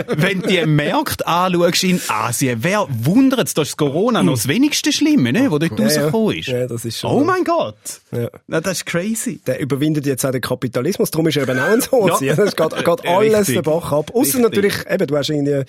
wenn 0.16 0.42
die 0.42 0.64
Märkte 0.66 1.27
anschaust 1.27 1.85
in 1.85 2.01
Asien, 2.09 2.59
wer 2.62 2.87
wundert 2.90 3.57
das 3.57 3.68
ist 3.68 3.77
Corona 3.77 4.22
noch 4.22 4.35
das 4.35 4.46
wenigste 4.48 4.92
Schlimme, 4.92 5.33
ne, 5.33 5.51
wo 5.51 5.59
dort 5.59 5.79
ja. 5.79 6.11
Ist. 6.30 6.48
Ja, 6.48 6.66
das 6.66 6.84
ist 6.84 6.98
schon. 6.98 7.10
Oh 7.10 7.24
mein 7.24 7.44
Gott! 7.44 7.76
Ja. 8.12 8.28
Na, 8.46 8.60
das 8.60 8.78
ist 8.78 8.86
crazy. 8.86 9.40
Der 9.46 9.60
überwindet 9.60 10.06
jetzt 10.06 10.24
auch 10.24 10.30
den 10.30 10.40
Kapitalismus, 10.40 11.10
darum 11.10 11.26
ist 11.28 11.36
er 11.36 11.44
eben 11.44 11.58
auch 11.58 11.64
ein 11.64 11.80
Sozi. 11.80 12.26
Ja. 12.26 12.36
Das 12.36 12.56
geht, 12.56 12.76
geht 12.84 13.06
alles 13.06 13.46
den 13.46 13.62
Bach 13.62 13.92
ab. 13.92 14.10
Außer 14.14 14.38
natürlich, 14.38 14.74
eben, 14.88 15.06
du 15.06 15.16
hast 15.16 15.30
irgendwie, 15.30 15.64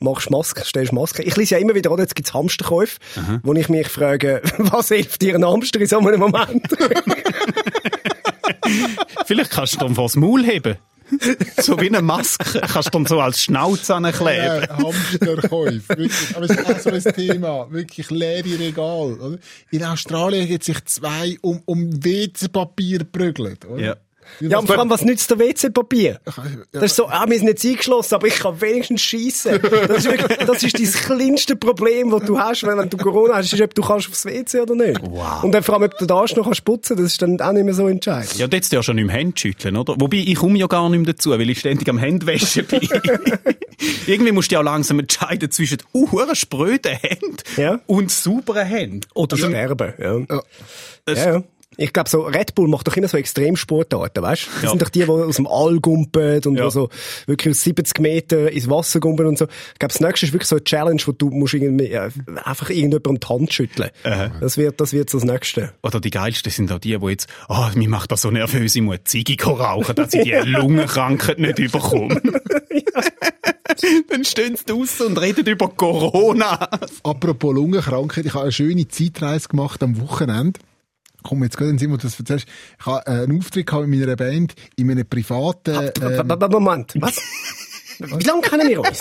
machst 0.00 0.30
Maske, 0.30 0.64
stellst 0.64 0.92
Maske. 0.92 1.22
Ich 1.22 1.36
lese 1.36 1.54
ja 1.54 1.60
immer 1.60 1.74
wieder, 1.74 1.90
oder, 1.90 2.02
jetzt 2.02 2.14
gibt's 2.14 2.34
Hamsterkäufe, 2.34 2.98
wo 3.42 3.52
ich 3.54 3.68
mich 3.68 3.88
frage, 3.88 4.42
was 4.58 4.88
hilft 4.88 5.22
dir 5.22 5.34
ein 5.34 5.44
Hamster 5.44 5.80
in 5.80 5.86
so 5.86 5.98
einem 5.98 6.20
Moment? 6.20 6.66
Vielleicht 9.26 9.50
kannst 9.50 9.74
du 9.74 9.78
dann 9.78 9.94
vors 9.94 10.16
Maul 10.16 10.44
heben. 10.44 10.76
So 11.62 11.80
wie 11.80 11.88
eine 11.88 12.02
Maske. 12.02 12.60
Kannst 12.60 12.88
du 12.88 12.90
dann 12.90 13.06
so 13.06 13.20
als 13.20 13.42
Schnauze 13.42 13.94
ankleben. 13.94 14.62
Ja, 14.62 14.78
Hamsterkäufe, 14.78 15.88
wirklich. 15.88 16.36
Aber 16.36 16.44
es 16.44 16.50
ist 16.50 16.66
auch 16.66 16.78
so 16.78 16.90
ein 16.90 17.14
Thema. 17.14 17.70
Wirklich 17.70 18.10
leere 18.10 18.58
Regal, 18.58 19.14
oder? 19.20 19.38
In 19.70 19.84
Australien 19.84 20.52
hat 20.52 20.64
sich 20.64 20.84
zwei 20.86 21.36
um, 21.40 21.62
um 21.64 22.04
WC-Papier 22.04 22.98
geprügelt, 23.00 23.64
oder? 23.64 23.82
Ja. 23.82 23.96
Ja, 24.40 24.58
und 24.58 24.66
vor 24.66 24.78
allem, 24.78 24.90
was 24.90 25.02
nützt 25.04 25.30
der 25.30 25.38
WC-Papier? 25.38 26.20
Das 26.72 26.82
ist 26.84 26.96
so, 26.96 27.06
ah, 27.08 27.24
wir 27.28 27.38
sind 27.38 27.48
jetzt 27.48 27.64
eingeschlossen, 27.64 28.14
aber 28.14 28.26
ich 28.26 28.36
kann 28.36 28.60
wenigstens 28.60 29.02
schiessen. 29.02 29.60
Das 29.62 29.98
ist 29.98 30.10
wirklich, 30.10 30.38
das 30.38 30.62
ist 30.62 30.78
das 30.80 30.92
kleinste 31.04 31.56
Problem, 31.56 32.10
das 32.10 32.22
du 32.24 32.38
hast, 32.38 32.64
wenn, 32.64 32.88
du 32.88 32.96
Corona 32.96 33.36
hast, 33.36 33.52
ist, 33.52 33.60
ob 33.60 33.74
du 33.74 33.82
kannst 33.82 34.08
aufs 34.08 34.24
WC 34.24 34.60
oder 34.60 34.74
nicht. 34.74 35.00
Wow. 35.02 35.42
Und 35.44 35.52
dann 35.52 35.62
vor 35.62 35.74
allem, 35.74 35.84
ob 35.84 35.98
du 35.98 36.14
Arsch 36.14 36.34
noch 36.36 36.44
kannst 36.44 36.64
putzen, 36.64 36.96
das 36.96 37.06
ist 37.06 37.22
dann 37.22 37.40
auch 37.40 37.52
nicht 37.52 37.64
mehr 37.64 37.74
so 37.74 37.88
entscheidend. 37.88 38.36
Ja, 38.38 38.46
jetzt 38.50 38.72
ja 38.72 38.82
schon 38.82 38.98
im 38.98 39.08
Hände 39.08 39.38
schütteln, 39.38 39.76
oder? 39.76 39.94
Wobei, 39.98 40.18
ich 40.18 40.34
komme 40.36 40.58
ja 40.58 40.66
gar 40.66 40.88
nicht 40.88 41.00
mehr 41.04 41.12
dazu, 41.14 41.30
weil 41.30 41.48
ich 41.50 41.58
ständig 41.60 41.88
am 41.88 41.98
Händewaschen 41.98 42.66
bin. 42.66 42.80
Irgendwie 44.06 44.32
musst 44.32 44.50
du 44.50 44.54
ja 44.54 44.60
auch 44.60 44.64
langsam 44.64 44.98
entscheiden 45.00 45.50
zwischen 45.50 45.78
uhren 45.92 46.34
spröden 46.36 46.92
Händen 46.92 47.36
Ja. 47.56 47.80
und 47.86 48.10
sauberen 48.10 48.66
Händen. 48.66 49.00
Oder 49.14 49.36
sterben, 49.36 49.92
ja. 49.98 50.38
Das- 51.04 51.18
Ja, 51.18 51.32
ja. 51.34 51.42
Ich 51.76 51.92
glaube, 51.92 52.08
so 52.10 52.22
Red 52.22 52.54
Bull 52.54 52.68
macht 52.68 52.86
doch 52.86 52.96
immer 52.96 53.08
so 53.08 53.16
Extremsportarten, 53.16 54.22
weißt? 54.22 54.46
Das 54.54 54.62
Ja. 54.62 54.70
sind 54.70 54.82
doch 54.82 54.88
die, 54.90 55.00
die 55.04 55.08
aus 55.10 55.36
dem 55.36 55.46
All 55.46 55.80
gumpen 55.80 56.40
und 56.44 56.56
Ja. 56.58 56.70
so 56.70 56.88
wirklich 57.26 57.52
aus 57.54 57.62
70 57.62 57.98
Meter 58.00 58.50
ins 58.52 58.68
Wasser 58.68 59.00
gumpen 59.00 59.26
und 59.26 59.38
so. 59.38 59.46
Ich 59.46 59.78
glaube, 59.78 59.92
das 59.92 60.00
nächste 60.00 60.26
ist 60.26 60.32
wirklich 60.32 60.48
so 60.48 60.56
eine 60.56 60.64
Challenge, 60.64 61.00
wo 61.06 61.12
du 61.12 61.30
musst 61.30 61.54
irgendwie, 61.54 61.86
äh, 61.92 62.10
einfach 62.44 62.68
irgendjemandem 62.70 63.20
die 63.20 63.26
Hand 63.26 63.52
schütteln. 63.52 63.90
Das 64.40 64.58
wird, 64.58 64.80
das 64.80 64.92
wird 64.92 65.08
so 65.10 65.18
das 65.18 65.26
Nächste. 65.26 65.72
Oder 65.82 66.00
die 66.00 66.10
geilsten 66.10 66.52
sind 66.52 66.70
auch 66.72 66.78
die, 66.78 66.98
die 66.98 67.06
jetzt, 67.06 67.26
ah, 67.48 67.70
mir 67.74 67.88
macht 67.88 68.12
das 68.12 68.22
so 68.22 68.30
nervös, 68.30 68.74
ich 68.76 68.82
muss 68.82 68.96
eine 68.96 69.04
Ziege 69.04 69.42
rauchen, 69.44 69.94
dass 69.94 70.12
ich 70.14 70.24
die 70.24 70.30
Lungenkrankheit 70.50 71.38
nicht 71.38 71.58
überkomme. 71.58 72.20
Dann 74.10 74.24
stehen 74.24 74.56
sie 74.56 74.64
draussen 74.66 75.06
und 75.08 75.20
reden 75.20 75.46
über 75.46 75.68
Corona. 75.68 76.68
Apropos 77.02 77.54
Lungenkrankheit, 77.54 78.26
ich 78.26 78.34
habe 78.34 78.44
eine 78.44 78.52
schöne 78.52 78.86
Zeitreise 78.88 79.48
gemacht 79.48 79.82
am 79.82 80.00
Wochenende. 80.00 80.60
Komm, 81.22 81.42
jetzt 81.44 81.56
gerade 81.56 81.70
in 81.70 81.76
den 81.76 81.78
Sinn, 81.80 81.90
wo 81.92 81.96
du 81.96 82.02
das 82.02 82.18
erzählst. 82.18 82.46
Ich 82.78 82.86
habe 82.86 83.06
äh, 83.06 83.22
einen 83.22 83.38
Auftritt 83.38 83.66
gehabt 83.66 83.86
mit 83.86 84.00
meiner 84.00 84.16
Band 84.16 84.54
in 84.76 84.90
einem 84.90 85.06
privaten, 85.08 85.90
ähm, 86.02 86.50
Moment, 86.50 86.92
was? 86.96 87.16
Wie 87.98 88.24
lange 88.24 88.42
kennen 88.42 88.68
wir 88.68 88.80
uns? 88.80 89.00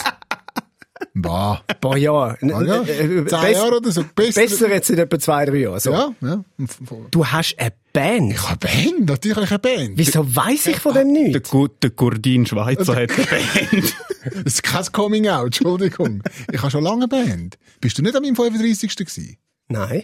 bah, 1.16 1.64
Ein 1.68 1.80
paar 1.80 1.98
Jahre. 1.98 2.38
ah, 2.42 2.62
ja, 2.62 2.82
Äh, 2.84 3.20
äh, 3.20 3.26
zehn 3.26 3.54
Jahre 3.54 3.78
oder 3.78 3.92
so. 3.92 4.04
Besser. 4.16 4.42
Besser 4.42 4.70
jetzt 4.70 4.90
in 4.92 5.00
etwa 5.00 5.18
zwei, 5.20 5.46
drei 5.46 5.58
Jahren. 5.58 5.80
So. 5.80 5.92
Ja, 5.92 6.14
ja. 6.22 6.44
Du 7.10 7.26
hast 7.26 7.56
eine 7.58 7.74
Band. 7.94 8.34
Ich 8.34 8.50
habe 8.50 8.68
eine 8.68 8.92
Band, 8.98 9.10
natürlich 9.10 9.36
habe 9.38 9.46
ich 9.46 9.52
eine 9.52 9.60
Band. 9.60 9.98
Wieso 9.98 10.36
weiss 10.36 10.68
ich 10.68 10.78
von 10.78 10.94
dem 10.94 11.14
Der 11.14 11.24
nicht? 11.24 11.50
gute 11.50 11.90
Gurdin 11.92 12.46
Schweizer 12.46 12.96
hat 12.96 13.10
eine 13.12 13.26
Band. 13.26 13.96
Das 14.44 14.54
ist 14.54 14.62
kein 14.64 14.86
Coming-out, 14.86 15.46
Entschuldigung. 15.46 16.22
Ich 16.52 16.62
habe 16.62 16.70
schon 16.70 16.84
lange 16.84 17.06
eine 17.06 17.08
Band. 17.08 17.58
Bist 17.80 17.98
du 17.98 18.04
nicht 18.04 18.16
an 18.16 18.22
meinem 18.22 18.36
35. 18.36 18.96
gewesen? 18.96 19.38
Nein. 19.68 20.04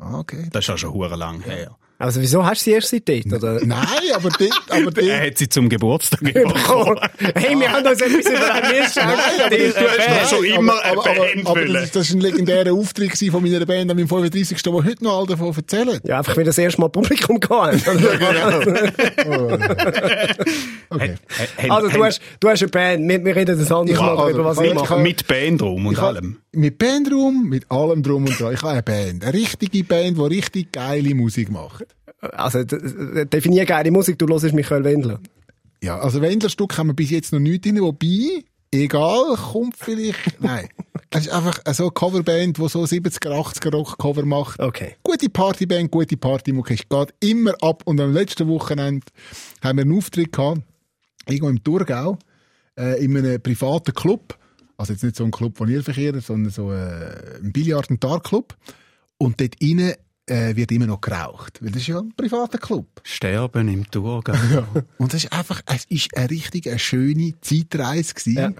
Ah, 0.00 0.18
okay. 0.18 0.48
Das 0.50 0.64
ist 0.64 0.68
ja 0.68 0.78
schon 0.78 0.94
hure 0.94 1.16
lang 1.16 1.42
her. 1.42 1.76
Also 2.00 2.20
wieso 2.22 2.44
hast 2.46 2.62
du 2.62 2.64
sie 2.64 2.70
erst 2.72 2.88
seitdem? 2.88 3.30
Oder? 3.32 3.60
Nein, 3.64 3.86
aber 4.14 4.30
dort, 4.30 4.60
aber 4.70 4.90
dort, 4.90 4.98
Er 5.06 5.26
hat 5.26 5.36
sie 5.38 5.48
zum 5.50 5.68
Geburtstag 5.68 6.20
bekommen. 6.24 6.98
hey, 7.34 7.58
wir 7.60 7.70
haben 7.70 7.86
uns 7.86 8.00
etwas 8.00 8.24
überlegt. 8.26 8.70
Wir 8.72 8.84
schenken 8.88 9.40
aber 9.40 9.50
dir 9.50 9.66
das- 9.68 9.76
eine 9.76 9.84
du 9.84 9.90
hast 9.90 9.98
Band. 9.98 10.22
doch 10.22 10.28
schon 10.30 10.44
immer 10.44 10.72
aber, 10.84 11.00
aber, 11.10 11.14
Band 11.14 11.46
aber 11.46 11.64
das, 11.66 11.82
ist- 11.84 11.96
das 11.96 12.08
ist 12.08 12.14
ein 12.14 12.20
legendärer 12.22 12.72
Auftritt 12.72 13.16
von 13.30 13.42
meiner 13.42 13.66
Band 13.66 13.90
an 13.90 13.96
meinem 13.98 14.08
35. 14.08 14.58
wo 14.72 14.82
heute 14.82 15.04
noch 15.04 15.18
alle 15.18 15.26
davon 15.28 15.54
erzählen. 15.54 16.00
Ja, 16.04 16.18
einfach, 16.18 16.36
weil 16.36 16.44
das 16.44 16.56
erste 16.58 16.80
Mal 16.80 16.88
Publikum 16.88 17.38
gehabt 17.38 17.82
Okay. 20.92 21.14
Also, 21.68 21.88
du 21.88 22.04
hast, 22.04 22.20
du 22.40 22.48
hast 22.48 22.62
eine 22.62 22.70
Band. 22.70 23.08
Wir, 23.08 23.24
wir 23.24 23.36
reden 23.36 23.58
das 23.58 23.70
andere 23.70 23.94
Ich 23.94 24.00
Mal 24.00 24.16
darüber, 24.16 24.44
was 24.46 24.58
also, 24.58 24.70
ich 24.70 24.74
mache. 24.78 24.96
Mit 24.98 25.26
Bandrum 25.26 25.86
und 25.86 25.92
Ich 25.92 25.98
habe- 26.00 26.16
allem. 26.16 26.38
Mit 26.52 26.78
Bandraum, 26.78 27.48
mit 27.48 27.70
allem 27.70 28.02
drum 28.02 28.24
und 28.26 28.40
dran. 28.40 28.54
Ich 28.54 28.60
habe 28.62 28.72
eine 28.72 28.82
Band. 28.82 29.24
Eine 29.24 29.34
richtige 29.34 29.84
Band, 29.84 30.16
die 30.18 30.22
richtig 30.22 30.72
geile 30.72 31.14
Musik 31.14 31.48
macht. 31.50 31.84
Also, 32.20 32.62
definier 32.64 33.64
geile 33.64 33.90
Musik, 33.90 34.18
du 34.18 34.26
hörst 34.28 34.52
Michael 34.52 34.84
Wendler. 34.84 35.20
Ja, 35.82 35.98
also 35.98 36.20
Wendlerstück 36.20 36.76
haben 36.76 36.88
wir 36.88 36.94
bis 36.94 37.10
jetzt 37.10 37.32
noch 37.32 37.40
nicht 37.40 37.64
drin, 37.64 37.80
wobei, 37.80 38.44
egal, 38.70 39.36
kommt 39.36 39.76
vielleicht, 39.76 40.18
nein. 40.40 40.68
Es 41.12 41.26
ist 41.26 41.32
einfach 41.32 41.60
so 41.72 41.84
eine 41.84 41.92
Coverband, 41.92 42.58
die 42.58 42.68
so 42.68 42.84
70er, 42.84 43.30
80er 43.30 43.72
Rock-Cover 43.72 44.24
macht. 44.24 44.60
Okay. 44.60 44.94
Gute 45.02 45.28
Partyband, 45.28 45.90
gute 45.90 46.16
Partymucke. 46.16 46.74
Es 46.74 46.88
geht 46.88 47.14
immer 47.18 47.54
ab. 47.62 47.82
Und 47.84 48.00
am 48.00 48.12
letzten 48.12 48.46
Wochenende 48.46 49.04
haben 49.60 49.78
wir 49.78 49.82
einen 49.82 49.98
Auftritt 49.98 50.32
gehabt, 50.32 50.62
irgendwo 51.26 51.48
im 51.48 51.64
Thurgau, 51.64 52.16
äh, 52.78 53.04
in 53.04 53.16
einem 53.16 53.42
privaten 53.42 53.92
Club. 53.92 54.38
Also 54.76 54.92
jetzt 54.92 55.02
nicht 55.02 55.16
so 55.16 55.24
ein 55.24 55.32
Club, 55.32 55.58
wo 55.58 55.64
ihr 55.64 55.82
verkehrt, 55.82 56.22
sondern 56.22 56.52
so 56.52 56.70
äh, 56.70 57.38
ein 57.42 57.52
Billard- 57.52 57.90
und 57.90 58.04
Dart-Club. 58.04 58.56
Und 59.18 59.40
dort 59.40 59.56
innen 59.60 59.94
äh, 60.30 60.56
wird 60.56 60.72
immer 60.72 60.86
noch 60.86 61.00
geraucht. 61.00 61.62
Weil 61.62 61.72
das 61.72 61.82
ist 61.82 61.88
ja 61.88 61.98
ein 61.98 62.12
privater 62.16 62.58
Club. 62.58 62.86
Sterben 63.02 63.68
im 63.68 63.90
Thurgau. 63.90 64.34
Und 64.98 65.12
das 65.12 65.24
ist 65.24 65.32
einfach, 65.32 65.62
es 65.66 65.84
ist 65.86 66.16
eine 66.16 66.30
richtig 66.30 66.68
eine 66.68 66.78
schöne 66.78 67.34
Zeitreise 67.40 68.14
gewesen. 68.14 68.36
Ja. 68.36 68.52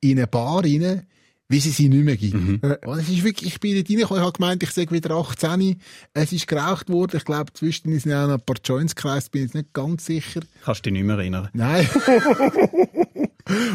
In 0.00 0.18
eine 0.18 0.26
Bar 0.26 0.64
rein, 0.64 1.06
wie 1.48 1.58
sie 1.60 1.70
sie 1.70 1.88
nicht 1.88 2.04
mehr 2.04 2.16
gibt. 2.16 2.34
Mhm. 2.34 2.60
Und 2.84 2.98
es 2.98 3.08
ist 3.08 3.24
wirklich, 3.24 3.54
ich 3.54 3.60
bin 3.60 3.74
dort 3.74 3.90
reingekommen, 3.90 4.22
ich 4.22 4.26
habe 4.26 4.38
gemeint, 4.38 4.62
ich 4.62 4.70
sage 4.70 4.92
wieder 4.92 5.10
18. 5.16 5.80
Es 6.14 6.32
ist 6.32 6.46
geraucht 6.46 6.88
worden. 6.88 7.16
Ich 7.16 7.24
glaube, 7.24 7.52
zwischen 7.52 7.98
sind 7.98 8.12
auch 8.12 8.28
noch 8.28 8.34
ein 8.34 8.40
paar 8.40 8.56
Joints 8.64 8.94
gekreist, 8.94 9.32
bin 9.32 9.42
jetzt 9.42 9.54
nicht 9.54 9.72
ganz 9.72 10.06
sicher. 10.06 10.40
Kannst 10.64 10.86
du 10.86 10.90
dich 10.90 10.92
nicht 10.92 11.06
mehr 11.06 11.16
erinnern. 11.16 11.48
Nein. 11.52 11.88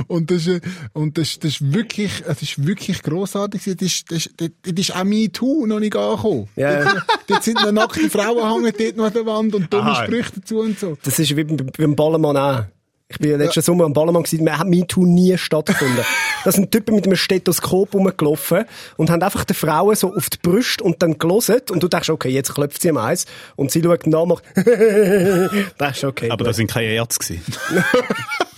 Und 0.08 0.32
das 0.32 0.48
ist, 0.48 0.62
und 0.94 1.18
das, 1.18 1.40
das 1.40 1.52
ist 1.52 1.74
wirklich, 1.74 2.24
es 2.28 2.42
ist 2.42 2.66
wirklich 2.66 3.02
grossartig. 3.04 3.64
Das 3.64 3.74
ist, 3.82 4.12
das, 4.12 4.30
das, 4.38 4.50
das 4.62 4.74
ist 4.74 4.96
auch 4.96 5.04
MeToo 5.04 5.66
noch 5.66 5.80
nicht 5.80 5.96
angekommen. 5.96 6.48
Ja, 6.56 6.72
ja. 6.72 6.84
Dort, 6.84 7.06
dort 7.28 7.44
sind 7.44 7.62
noch 7.62 7.72
nackte 7.72 8.10
Frauen 8.10 8.54
hängen 8.54 8.74
dort 8.78 8.98
noch 8.98 9.06
an 9.06 9.14
der 9.14 9.26
Wand 9.26 9.56
und 9.56 9.74
dumme 9.74 9.92
Aha. 9.92 10.04
Sprüche 10.04 10.32
dazu 10.36 10.60
und 10.60 10.80
so. 10.80 10.98
Das 11.04 11.20
ist 11.20 11.36
wie 11.36 11.44
beim, 11.44 11.96
Ballermann 11.96 12.38
auch. 12.38 12.66
Ich 13.08 13.20
bin 13.20 13.30
ja 13.30 13.38
letzten 13.38 13.62
Sommer 13.62 13.86
am 13.86 13.94
Ballermann 13.94 14.24
gewesen, 14.24 14.44
mir 14.44 14.58
hat 14.58 14.68
MeToo 14.68 15.06
nie 15.06 15.38
stattgefunden. 15.38 16.04
da 16.44 16.52
sind 16.52 16.72
Typen 16.72 16.96
mit 16.96 17.06
einem 17.06 17.16
Stethoskop 17.16 17.94
rumgelaufen 17.94 18.66
und 18.98 19.12
haben 19.12 19.22
einfach 19.22 19.46
die 19.46 19.54
Frauen 19.54 19.96
so 19.96 20.16
auf 20.16 20.30
die 20.30 20.38
Brust 20.42 20.82
und 20.82 21.04
dann 21.04 21.20
gelesen 21.20 21.62
und 21.70 21.84
du 21.84 21.88
denkst, 21.88 22.10
okay, 22.10 22.30
jetzt 22.30 22.56
klopft 22.56 22.82
sie 22.82 22.90
am 22.90 22.98
Eis 22.98 23.26
und 23.56 23.70
sie 23.70 23.84
schaut 23.84 24.08
nach, 24.08 24.26
macht 24.26 24.44
das 25.78 25.98
ist 25.98 26.04
okay. 26.04 26.32
Aber 26.32 26.46
das 26.46 26.58
sind 26.58 26.72
keine 26.72 26.88
Ärzte 26.88 27.20
gewesen. 27.20 27.44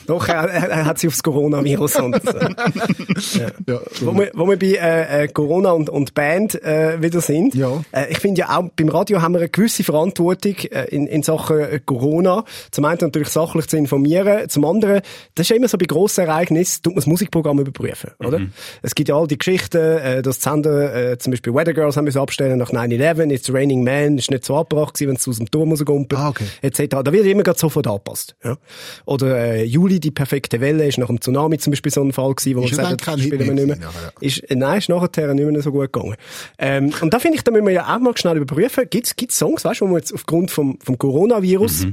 Doch, 0.07 0.27
er, 0.27 0.49
er, 0.49 0.85
hat 0.85 0.97
sie 0.99 1.07
aufs 1.07 1.21
Coronavirus 1.21 1.97
und 1.97 2.15
so. 2.23 3.39
Ja, 3.39 3.81
Wo 4.01 4.13
wir, 4.13 4.31
wo 4.33 4.47
wir 4.47 4.57
bei 4.57 4.67
äh, 4.79 5.23
äh, 5.23 5.27
Corona 5.27 5.71
und, 5.71 5.89
und 5.89 6.13
Band 6.13 6.61
äh, 6.63 7.01
wieder 7.01 7.21
sind. 7.21 7.53
Ja. 7.55 7.81
Äh, 7.91 8.11
ich 8.11 8.19
finde 8.19 8.39
ja 8.41 8.57
auch, 8.57 8.69
beim 8.75 8.89
Radio 8.89 9.21
haben 9.21 9.33
wir 9.33 9.39
eine 9.39 9.49
gewisse 9.49 9.83
Verantwortung 9.83 10.55
äh, 10.71 10.85
in, 10.85 11.07
in 11.07 11.23
Sachen 11.23 11.59
äh, 11.59 11.79
Corona. 11.85 12.43
Zum 12.71 12.85
einen 12.85 12.97
natürlich 13.01 13.27
sachlich 13.29 13.67
zu 13.67 13.77
informieren, 13.77 14.49
zum 14.49 14.65
anderen, 14.65 15.01
das 15.35 15.45
ist 15.45 15.49
ja 15.49 15.55
immer 15.57 15.67
so 15.67 15.77
bei 15.77 15.85
grossen 15.85 16.25
Ereignissen, 16.25 16.83
tut 16.83 16.93
man 16.93 16.97
das 17.01 17.05
Musikprogramm 17.07 17.59
überprüfen, 17.59 18.11
oder? 18.19 18.41
Es 18.81 18.95
gibt 18.95 19.09
ja 19.09 19.15
all 19.15 19.27
die 19.27 19.37
Geschichten, 19.37 19.77
äh, 19.77 20.21
dass 20.21 20.39
die 20.39 20.43
Sender 20.43 21.11
äh, 21.11 21.17
zum 21.17 21.31
Beispiel 21.31 21.53
Weather 21.53 21.73
Girls 21.73 21.97
haben 21.97 22.05
müssen 22.05 22.19
abstellen 22.19 22.57
nach 22.57 22.71
9-11, 22.71 23.31
It's 23.31 23.53
Raining 23.53 23.83
Man, 23.83 24.17
ist 24.17 24.31
nicht 24.31 24.45
so 24.45 24.55
abgebracht 24.55 24.93
gewesen, 24.93 25.09
wenn 25.09 25.15
es 25.17 25.27
aus 25.27 25.37
dem 25.37 25.51
Turm 25.51 25.71
rauskommt, 25.71 26.13
Ah, 26.13 26.29
okay. 26.29 26.45
etc. 26.61 26.97
Da 27.03 27.11
wird 27.11 27.25
immer 27.25 27.43
grad 27.43 27.59
sofort 27.59 27.87
angepasst. 27.87 28.35
Ja? 28.43 28.57
Oder 29.05 29.37
äh, 29.37 29.63
Juli, 29.63 29.96
die 29.99 30.11
perfekte 30.11 30.61
Welle, 30.61 30.87
ist 30.87 30.97
nach 30.97 31.07
dem 31.07 31.19
Tsunami 31.21 31.57
zum 31.57 31.71
Beispiel 31.71 31.91
so 31.91 32.01
ein 32.01 32.11
Fall 32.13 32.33
gewesen, 32.33 32.55
wo 32.55 32.61
man 32.61 32.69
ja 32.69 32.77
gesagt 32.77 33.07
hat, 33.07 33.15
Hit 33.15 33.25
spielen 33.25 33.39
wir 33.39 33.53
mehr 33.53 33.65
nicht 33.65 33.79
mehr. 33.79 33.87
nachher, 33.87 34.13
Ist, 34.19 34.39
äh, 34.49 34.55
nein, 34.55 34.77
ist 34.77 34.89
nachher 34.89 35.33
nicht 35.33 35.51
mehr 35.51 35.61
so 35.61 35.71
gut 35.71 35.91
gegangen. 35.93 36.15
Ähm, 36.57 36.93
und 37.01 37.13
da 37.13 37.19
finde 37.19 37.37
ich, 37.37 37.43
da 37.43 37.51
müssen 37.51 37.65
wir 37.65 37.73
ja 37.73 37.95
auch 37.95 37.99
mal 37.99 38.15
schnell 38.17 38.37
überprüfen, 38.37 38.85
gibt's 38.89 39.15
gibt's 39.15 39.37
Songs, 39.37 39.63
weißt 39.65 39.81
du, 39.81 39.85
wo 39.85 39.91
wir 39.91 39.97
jetzt 39.99 40.13
aufgrund 40.13 40.51
vom, 40.51 40.79
vom 40.83 40.97
Coronavirus 40.97 41.87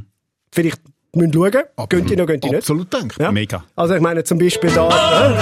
vielleicht 0.52 0.80
müssen 1.14 1.32
schauen, 1.32 1.52
gehen 1.88 2.06
die 2.06 2.16
noch, 2.16 2.26
gehen 2.26 2.40
die 2.40 2.48
nicht? 2.48 2.58
Absolut 2.58 2.92
denkt. 2.92 3.18
Ja? 3.18 3.30
Mega. 3.30 3.64
Also 3.76 3.94
ich 3.94 4.00
meine 4.00 4.24
zum 4.24 4.38
Beispiel 4.38 4.70
da, 4.70 4.88
äh, 4.88 5.36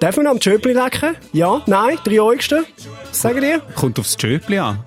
darf 0.00 0.16
man 0.16 0.24
noch 0.24 0.32
am 0.32 0.40
Tschöpli 0.40 0.72
lecken? 0.72 1.16
Ja, 1.32 1.62
nein, 1.66 1.96
drei 2.04 2.20
Äugste, 2.20 2.64
was 3.08 3.20
sagen 3.20 3.40
dir? 3.40 3.60
Kommt 3.74 3.98
aufs 3.98 4.16
Tschöpli 4.16 4.58
an. 4.58 4.80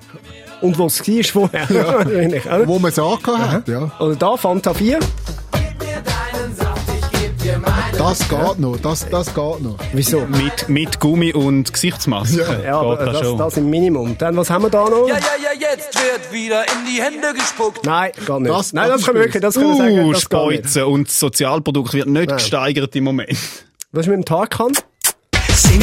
Und 0.63 0.77
wo 0.79 0.85
es 0.87 0.99
war 1.07 1.23
vorher. 1.23 1.69
Oder? 1.69 2.67
Wo 2.67 2.79
man 2.79 2.89
es 2.91 2.97
angehört 2.97 3.51
hat, 3.51 3.67
ja. 3.67 3.91
Oder 3.99 4.15
da, 4.15 4.37
Fanta 4.37 4.73
4. 4.73 4.99
Das 7.97 8.27
geht 8.27 8.59
noch, 8.59 8.77
das, 8.77 9.07
das 9.09 9.27
geht 9.27 9.35
noch. 9.61 9.77
Wieso? 9.93 10.21
Mit, 10.25 10.67
mit 10.69 10.99
Gummi 10.99 11.33
und 11.33 11.71
Gesichtsmaske. 11.71 12.61
Ja, 12.65 12.79
aber 12.79 12.97
Geht 12.97 13.13
das, 13.13 13.37
das 13.37 13.57
im 13.57 13.69
Minimum. 13.69 14.17
Dann, 14.17 14.35
was 14.35 14.49
haben 14.49 14.63
wir 14.63 14.69
da 14.69 14.89
noch? 14.89 15.07
Ja, 15.07 15.15
ja, 15.15 15.19
ja, 15.43 15.69
jetzt 15.71 15.93
wird 15.95 16.31
wieder 16.33 16.63
in 16.63 16.85
die 16.89 17.01
Hände 17.01 17.33
gespuckt. 17.33 17.85
Nein, 17.85 18.11
gar 18.25 18.39
nicht. 18.39 18.51
Das- 18.51 18.73
Nein, 18.73 18.87
das 18.89 18.97
das, 18.97 19.05
können 19.05 19.17
wir 19.19 19.25
wirklich, 19.25 19.41
das 19.41 19.55
können 19.55 19.69
wir 19.69 19.77
sagen. 19.77 19.99
Uh, 20.05 20.11
Das. 20.13 20.21
Speuzen 20.21 20.83
und 20.83 21.07
das 21.07 21.19
Sozialprodukt 21.19 21.93
wird 21.93 22.07
nicht 22.07 22.29
Nein. 22.29 22.37
gesteigert 22.37 22.95
im 22.95 23.03
Moment. 23.03 23.37
Was 23.91 24.05
ist 24.05 24.07
mit 24.07 24.17
dem 24.17 24.25
Tarkan? 24.25 24.71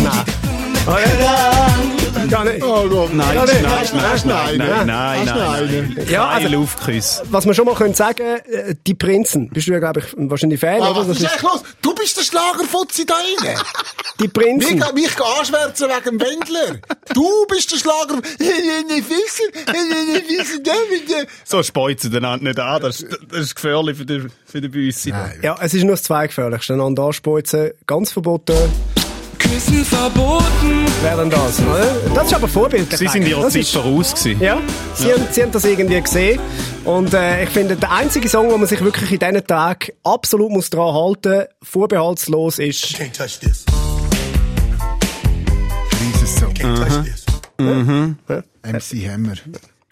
Nein. 0.03 0.60
Ja, 0.87 2.27
gar 2.31 2.45
nicht. 2.45 2.63
Oh 2.65 2.89
Gott. 2.89 3.13
Nein, 3.15 3.35
Ja, 3.35 3.45
nein, 3.45 3.63
nein, 3.63 3.87
nein, 3.93 4.21
nein, 4.25 4.57
nein, 4.57 4.87
nein, 4.87 5.25
nein, 5.27 5.95
nein. 5.97 6.07
Ja, 6.09 6.29
also- 6.29 6.45
Keine 6.47 6.57
Luftküsse. 6.57 7.23
Was 7.31 7.47
wir 7.47 7.55
schon 7.55 7.67
mal 7.67 7.75
können 7.75 7.95
sagen, 7.95 8.23
äh, 8.23 8.75
die 8.87 8.95
Prinzen. 8.95 9.49
Bist 9.51 9.69
du 9.69 9.73
ja, 9.73 9.79
glaube 9.79 10.01
ich, 10.01 10.07
wahrscheinlich 10.17 10.61
Fan, 10.61 10.81
oder? 10.81 10.97
was 10.97 11.09
ist 11.09 11.25
eigentlich 11.25 11.43
los? 11.43 11.63
Du 11.83 11.95
bist 11.95 12.17
der 12.17 12.23
Schlagerfutzi 12.23 13.05
da 13.07 13.15
innen. 13.39 13.59
die 14.21 14.29
Prinzen. 14.29 14.79
Mich, 14.79 14.93
mich 14.95 15.21
anschwärzen 15.39 15.89
wegen 15.89 16.19
dem 16.19 16.21
Wendler. 16.21 16.79
Du 17.15 17.29
bist 17.49 17.71
der 17.73 17.77
Schlager. 17.77 18.21
So 21.45 21.63
speuzen 21.63 22.11
den 22.11 22.25
anderen 22.25 22.45
nicht 22.49 22.59
an, 22.59 22.83
das, 22.83 23.01
ist- 23.03 23.19
das 23.31 23.41
ist 23.41 23.55
gefährlich 23.55 23.97
für 23.97 24.07
den, 24.07 24.31
für 24.47 24.61
den 24.61 24.71
Büssi. 24.71 25.13
Ja, 25.43 25.57
es 25.61 25.75
ist 25.75 25.83
nur 25.83 25.93
das 25.93 26.03
Zweigefährlichste. 26.05 26.75
Einander 26.75 27.05
anspeuzen, 27.05 27.71
ganz 27.87 28.13
verboten. 28.13 28.55
Küssen 29.51 29.85
verboten. 29.85 30.87
Wer 31.03 31.17
denn 31.17 31.31
das? 31.31 31.61
oder? 31.61 31.85
Das 32.15 32.27
ist 32.29 32.35
aber 32.35 32.49
vorbildlich. 32.49 32.99
Sie 32.99 33.09
sind 33.09 33.27
ihrer 33.27 33.43
Das 33.43 33.53
Zeit 33.53 33.63
ist- 33.63 33.73
voraus 33.73 34.15
gewesen. 34.15 34.41
Ja, 34.41 34.59
sie, 34.95 35.13
Haben, 35.13 35.27
sie 35.31 35.43
haben 35.43 35.53
das 35.53 35.65
irgendwie 35.65 36.01
gesehen. 36.01 36.41
Und 36.85 37.13
äh, 37.15 37.43
ich 37.45 37.51
finde, 37.51 37.77
der 37.77 37.91
einzige 37.93 38.29
Song, 38.29 38.51
wo 38.51 38.57
man 38.57 38.67
sich 38.69 38.81
wirklich 38.83 39.11
in 39.13 39.19
diesen 39.19 39.47
Tagen 39.47 39.93
absolut 40.05 40.51
muss 40.51 40.71
dran 40.71 40.95
halten 40.95 41.45
vorbehaltslos 41.63 42.59
ist... 42.59 42.85
Can't 42.85 43.13
touch 43.17 43.39
this. 43.41 43.65
Dieses 46.15 46.37
Song. 46.37 46.53
Can't 46.55 46.77
touch 46.77 47.05
this. 47.05 47.25
MC 48.63 49.09
Hammer. 49.11 49.35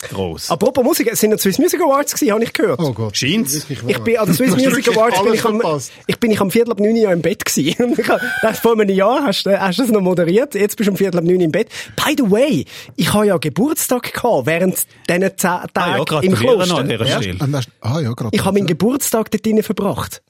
Gross. 0.01 0.49
Apropos 0.49 0.85
Musik, 0.85 1.09
es 1.11 1.19
sind 1.19 1.31
noch 1.31 1.41
Swiss 1.41 1.59
Music 1.59 1.81
Awards 1.81 2.15
gewesen, 2.15 2.33
habe 2.33 2.45
ich 2.45 2.53
gehört. 2.53 2.79
Oh 2.79 2.93
Gott. 2.93 3.17
Scheint's? 3.17 3.69
Ich 3.69 3.99
bin 3.99 4.17
an 4.17 4.27
der 4.27 4.35
Swiss 4.35 4.55
Music 4.55 4.89
Awards 4.89 5.21
bin 5.23 5.35
ich, 5.35 5.45
am, 5.45 5.61
ich 6.07 6.21
bin 6.21 6.31
ich 6.31 6.41
am 6.41 6.53
Viertel 6.53 6.71
ab 6.71 6.79
neun 6.79 6.95
ja 6.95 7.13
im 7.13 7.21
Bett 7.21 7.45
gewesen. 7.45 7.97
Das 8.43 8.61
vor 8.61 8.73
einem 8.75 8.89
Jahr 8.91 9.25
hast 9.25 9.45
du 9.45 9.61
hast 9.61 9.79
du 9.79 9.83
das 9.83 9.91
noch 9.91 10.01
moderiert. 10.01 10.55
Jetzt 10.55 10.77
bist 10.77 10.87
du 10.87 10.93
um 10.93 10.97
Viertel 10.97 11.19
ab 11.19 11.25
neun 11.25 11.41
im 11.41 11.51
Bett. 11.51 11.69
By 11.97 12.15
the 12.17 12.31
way, 12.31 12.65
ich 12.95 13.13
habe 13.13 13.27
ja 13.27 13.39
Geburtstag 13.39 14.13
gehabt 14.13 14.47
während 14.47 14.87
diesen 15.09 15.23
zehn 15.37 15.37
Tagen 15.37 15.69
Ah 15.75 16.05
ja, 16.09 16.21
im 16.21 16.35
Kloster. 16.35 16.77
an 16.77 16.91
Ja. 16.91 17.61
Ah 17.81 18.01
ja, 18.01 18.13
gerade. 18.13 18.31
Ich 18.37 18.45
habe 18.45 18.57
meinen 18.57 18.69
Geburtstag 18.69 19.33
dort 19.33 19.45
drinnen 19.45 19.65
verbracht. 19.65 20.23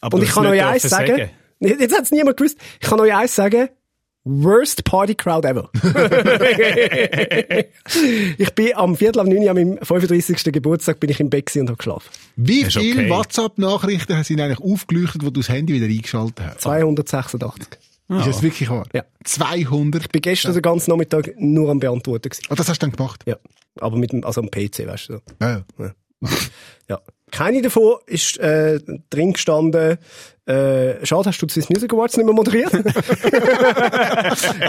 Aber 0.00 0.16
Und 0.18 0.22
ich 0.22 0.30
kann 0.30 0.44
nicht 0.44 0.52
euch 0.52 0.64
eins 0.64 0.82
dürfen 0.82 1.06
sagen. 1.06 1.30
Jetzt 1.58 1.96
hat 1.96 2.04
es 2.04 2.10
niemand 2.12 2.36
gewusst. 2.36 2.56
Ich 2.80 2.88
kann 2.88 3.00
euch 3.00 3.12
eins 3.12 3.34
sagen. 3.34 3.68
Worst 4.24 4.84
Party 4.84 5.14
Crowd 5.16 5.46
ever. 5.46 5.68
ich 8.38 8.54
bin 8.54 8.74
am 8.74 8.96
Viertel 8.96 9.20
ab 9.20 9.26
neun 9.26 9.48
an 9.48 9.56
meinem 9.56 9.78
35. 9.82 10.52
Geburtstag 10.52 11.00
bin 11.00 11.10
ich 11.10 11.18
im 11.18 11.28
Bett 11.28 11.54
und 11.56 11.68
habe 11.68 11.76
geschlafen. 11.76 12.08
Wie 12.36 12.64
viele 12.64 13.02
okay. 13.02 13.10
WhatsApp-Nachrichten 13.10 14.22
sind 14.22 14.40
eigentlich 14.40 14.60
aufgeleuchtet, 14.60 15.24
wo 15.24 15.30
du 15.30 15.40
das 15.40 15.48
Handy 15.48 15.74
wieder 15.74 15.86
eingeschaltet 15.86 16.40
hast? 16.40 16.60
286. 16.60 17.78
Ist 18.08 18.26
das 18.26 18.42
wirklich 18.42 18.68
wahr? 18.70 18.86
Ja. 18.92 19.04
200? 19.24 20.02
Ich 20.02 20.08
bin 20.10 20.20
gestern 20.20 20.52
den 20.52 20.62
ganzen 20.62 20.90
Nachmittag 20.90 21.32
nur 21.38 21.70
am 21.70 21.80
Beantworten 21.80 22.28
gewesen. 22.28 22.46
Ah, 22.48 22.54
das 22.54 22.68
hast 22.68 22.82
du 22.82 22.86
dann 22.86 22.96
gemacht? 22.96 23.22
Ja. 23.26 23.36
Aber 23.80 23.96
mit 23.96 24.12
dem, 24.12 24.22
also 24.24 24.40
am 24.40 24.50
PC, 24.50 24.86
weißt 24.86 25.08
du. 25.08 25.14
so. 25.14 25.20
Ja, 25.40 25.64
ja. 25.78 25.94
Ja. 26.88 27.00
Keine 27.30 27.62
davon 27.62 27.96
ist 28.06 28.38
äh, 28.38 28.78
drin 29.08 29.32
gestanden. 29.32 29.98
Äh, 30.44 31.06
schade, 31.06 31.26
hast 31.28 31.40
du 31.40 31.46
die 31.46 31.52
Swiss 31.52 31.68
Music 31.70 31.92
Awards 31.92 32.16
nicht 32.16 32.26
mehr 32.26 32.34
moderiert? 32.34 32.72
Und 32.72 32.84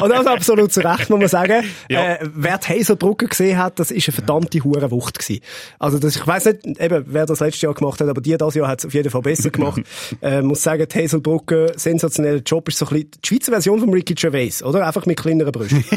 das 0.10 0.26
absolut 0.28 0.72
zu 0.72 0.82
Recht, 0.82 1.10
muss 1.10 1.20
man 1.20 1.28
sagen. 1.28 1.64
Ja. 1.90 2.14
Äh, 2.16 2.20
wer 2.36 2.58
die 2.60 2.68
Hazelbrücke 2.68 3.28
gesehen 3.28 3.58
hat, 3.58 3.80
das 3.80 3.90
ist 3.90 4.08
eine 4.08 4.14
verdammte 4.14 4.64
hure 4.64 4.92
Wucht 4.92 5.18
gewesen. 5.20 5.42
Also 5.80 5.98
das, 5.98 6.16
ich 6.16 6.28
weiß 6.28 6.46
nicht, 6.46 6.66
eben, 6.80 7.06
wer 7.08 7.26
das 7.26 7.40
letztes 7.40 7.62
Jahr 7.64 7.74
gemacht 7.74 8.00
hat, 8.00 8.08
aber 8.08 8.22
die 8.22 8.38
das 8.38 8.54
Jahr 8.54 8.68
hat 8.68 8.80
es 8.80 8.86
auf 8.86 8.94
jeden 8.94 9.10
Fall 9.10 9.22
besser 9.22 9.50
gemacht. 9.50 9.82
äh, 10.22 10.42
muss 10.42 10.62
sagen, 10.62 10.86
die 10.88 11.00
Hazelbrücke, 11.04 11.74
sensationeller 11.76 12.42
Job, 12.46 12.68
ist 12.70 12.78
so 12.78 12.86
ein 12.86 12.90
bisschen 12.94 13.12
die 13.24 13.28
Schweizer 13.28 13.52
Version 13.52 13.80
von 13.80 13.90
Ricky 13.90 14.14
Gervais, 14.14 14.62
oder? 14.64 14.86
Einfach 14.86 15.06
mit 15.08 15.20
kleineren 15.20 15.52
Brüsten. 15.52 15.84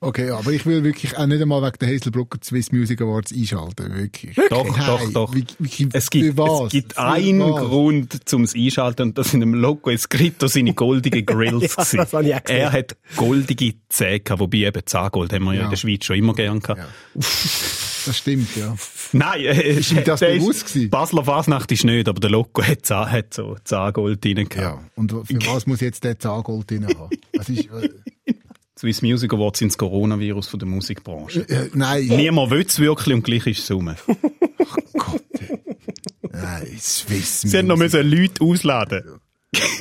Okay, 0.00 0.28
aber 0.28 0.50
ich 0.50 0.66
will 0.66 0.84
wirklich 0.84 1.16
auch 1.16 1.24
nicht 1.24 1.40
einmal 1.40 1.62
wegen 1.62 1.78
der 1.80 1.88
Hazelbrucker 1.88 2.36
die 2.36 2.46
Swiss 2.46 2.70
Music 2.72 3.00
Awards 3.00 3.32
einschalten. 3.32 3.94
Wirklich. 3.96 4.36
Doch, 4.50 4.62
Nein, 4.76 4.86
doch, 4.86 5.12
doch. 5.30 5.34
wie- 5.34 5.46
Es 5.94 6.10
gibt, 6.10 6.34
es 6.34 6.70
gibt 6.70 6.98
einen 6.98 7.40
was? 7.40 7.60
Grund 7.62 8.28
zum 8.28 8.42
Einschalten 8.54 8.83
und 9.00 9.16
das 9.18 9.34
in 9.34 9.42
einem 9.42 9.54
Logo 9.54 9.90
ist 9.90 10.08
Grito 10.10 10.46
seine 10.46 10.74
goldigen 10.74 11.24
Grills. 11.26 11.74
Ja, 11.76 11.84
das 12.04 12.12
habe 12.12 12.28
ich 12.28 12.34
auch 12.34 12.42
gesehen. 12.44 12.60
er 12.60 12.72
hat 12.72 12.96
goldige 13.16 13.74
Zähne 13.88 14.20
gehabt, 14.20 14.40
wobei 14.40 14.58
eben 14.58 14.82
Zahngold 14.84 15.32
haben 15.32 15.44
wir 15.44 15.52
ja, 15.54 15.58
Ja. 15.60 15.64
in 15.64 15.70
der 15.70 15.76
Schweiz 15.76 16.04
schon 16.04 16.16
immer 16.16 16.34
gern 16.34 16.60
gehabt. 16.60 16.80
Das 17.14 18.18
stimmt, 18.18 18.54
ja. 18.56 18.76
Nein, 19.12 19.40
äh, 19.40 19.78
Ist 19.78 19.94
das 20.06 20.20
bewusst 20.20 20.66
gewesen? 20.66 20.90
Basler 20.90 21.24
Fasnacht 21.24 21.72
ist 21.72 21.84
nicht, 21.84 22.06
aber 22.08 22.20
der 22.20 22.30
Logo 22.30 22.62
hat, 22.62 22.84
Zahn, 22.84 23.10
hat 23.10 23.32
so 23.32 23.56
Zahngold 23.64 24.22
drin 24.24 24.48
gehabt. 24.48 24.56
Ja. 24.56 24.78
Und 24.94 25.10
für 25.12 25.38
was 25.46 25.66
muss 25.66 25.80
jetzt 25.80 26.04
der 26.04 26.18
Zahngold 26.18 26.70
drin 26.70 26.86
haben? 26.86 27.08
Was 27.34 27.48
ist, 27.48 27.66
äh, 27.70 27.88
Swiss 28.78 29.00
Music 29.02 29.32
Awards 29.32 29.60
sind 29.60 29.68
das 29.70 29.78
Coronavirus 29.78 30.48
von 30.48 30.58
der 30.58 30.68
Musikbranche. 30.68 31.48
äh, 31.48 31.70
nein, 31.74 32.06
Niemand 32.08 32.50
will 32.50 32.64
es 32.66 32.78
wirklich 32.78 33.14
und 33.14 33.22
gleich 33.22 33.46
ist 33.46 33.60
es 33.60 33.70
rum. 33.70 33.94
Gott. 34.94 35.22
Nein, 36.42 36.78
Swiss 36.80 37.42
Sie 37.42 37.56
haben 37.56 37.66
noch 37.66 37.76
müssen 37.76 38.08
Leute 38.08 38.42
ausladen. 38.42 39.20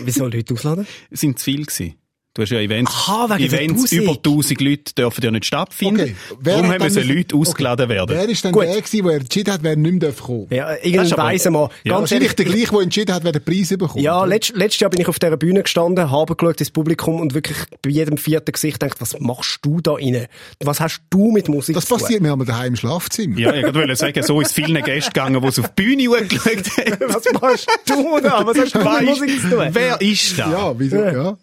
Wieso 0.04 0.28
Leute 0.28 0.54
ausladen? 0.54 0.88
Es 1.10 1.22
sind 1.22 1.40
zu 1.40 1.46
viel 1.46 1.66
gewesen. 1.66 1.96
Du 2.36 2.42
hast 2.42 2.50
ja 2.50 2.58
Events, 2.60 2.92
Aha, 2.92 3.38
wegen 3.38 3.44
Events 3.54 3.92
über 3.92 4.14
1000 4.14 4.60
Leute 4.60 4.94
dürfen 4.98 5.24
ja 5.24 5.30
nicht 5.30 5.46
stattfinden. 5.46 6.02
Okay. 6.02 6.16
Wer 6.40 6.56
Darum 6.56 6.72
haben 6.72 6.84
müssen 6.84 7.08
Leute 7.08 7.36
ausgeladen 7.36 7.90
werden. 7.90 8.10
Wer 8.10 8.28
ist 8.28 8.44
denn 8.44 8.52
Gut. 8.52 8.64
der 8.64 8.82
gewesen, 8.82 9.06
der 9.06 9.16
entschieden 9.18 9.54
hat, 9.54 9.62
wer 9.62 9.76
nicht 9.76 10.02
mehr 10.02 10.12
kommen 10.14 10.48
darf? 10.50 10.58
Ja, 10.84 11.12
aber- 11.12 11.18
weiser 11.26 11.52
Mann. 11.52 11.70
Ja, 11.84 11.94
Ganz 11.94 12.02
Wahrscheinlich 12.02 12.34
der 12.34 12.46
gleiche, 12.46 12.72
der 12.72 12.80
entschieden 12.80 13.14
hat, 13.14 13.24
wer 13.24 13.34
den 13.34 13.44
Preis 13.44 13.70
bekommt. 13.70 14.02
Ja, 14.04 14.26
letzt, 14.26 14.56
letztes 14.56 14.80
Jahr 14.80 14.90
bin 14.90 15.02
ich 15.02 15.08
auf 15.10 15.20
dieser 15.20 15.38
Bühne 15.38 15.62
gestanden, 15.62 16.10
habe 16.10 16.36
geschaut 16.36 16.60
ins 16.60 16.72
Publikum 16.72 17.22
und 17.22 17.36
wirklich 17.36 17.58
bei 17.84 17.92
jedem 17.92 18.18
vierten 18.18 18.52
Gesicht 18.52 18.80
gedacht, 18.80 19.00
was 19.00 19.20
machst 19.20 19.60
du 19.62 19.80
da 19.80 19.94
rein? 19.94 20.26
Was 20.64 20.80
hast 20.80 21.02
du 21.12 21.32
mit 21.32 21.50
Musik 21.50 21.76
Das 21.76 21.86
zu 21.86 21.90
tun? 21.94 22.00
passiert 22.02 22.22
mir 22.24 22.32
einmal 22.32 22.48
daheim 22.48 22.70
im 22.70 22.76
Schlafzimmer. 22.78 23.38
Ja, 23.38 23.54
ich 23.54 23.76
wollte 23.76 23.96
sagen, 23.96 24.24
so 24.24 24.42
ist 24.42 24.48
es 24.48 24.54
vielen 24.54 24.82
Gästen 24.84 25.14
gegangen, 25.14 25.40
die 25.40 25.48
es 25.50 25.60
auf 25.60 25.70
die 25.76 25.84
Bühne 25.84 26.18
angeschaut 26.18 26.48
haben. 26.78 26.98
Was 27.14 27.26
machst 27.40 27.68
du 27.86 28.20
da? 28.24 28.44
Was 28.44 28.58
hast 28.58 28.74
du 28.74 28.80
mit 28.80 29.06
Musik 29.08 29.40
zu 29.40 29.50
tun? 29.52 29.68
wer 29.72 30.02
ist 30.02 30.40
da? 30.40 30.52
Ja, 30.52 30.80
wieso? 30.80 30.96
Ja. 30.98 31.38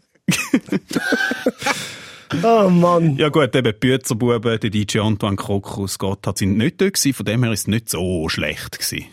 Oh 2.42 2.68
Mann. 2.70 3.16
Ja 3.16 3.28
gut, 3.28 3.54
eben 3.54 3.78
Bützerbuben, 3.78 4.60
der 4.60 4.70
DJ 4.70 5.00
Antoine 5.00 5.36
Krokus, 5.36 5.98
Gott 5.98 6.26
hat 6.26 6.38
sind 6.38 6.56
nicht 6.56 6.80
dort 6.80 6.94
gewesen, 6.94 7.14
von 7.14 7.26
dem 7.26 7.42
her 7.42 7.52
ist 7.52 7.60
es 7.60 7.66
nicht 7.66 7.88
so 7.88 8.28
schlecht 8.28 8.78
gewesen. 8.78 9.06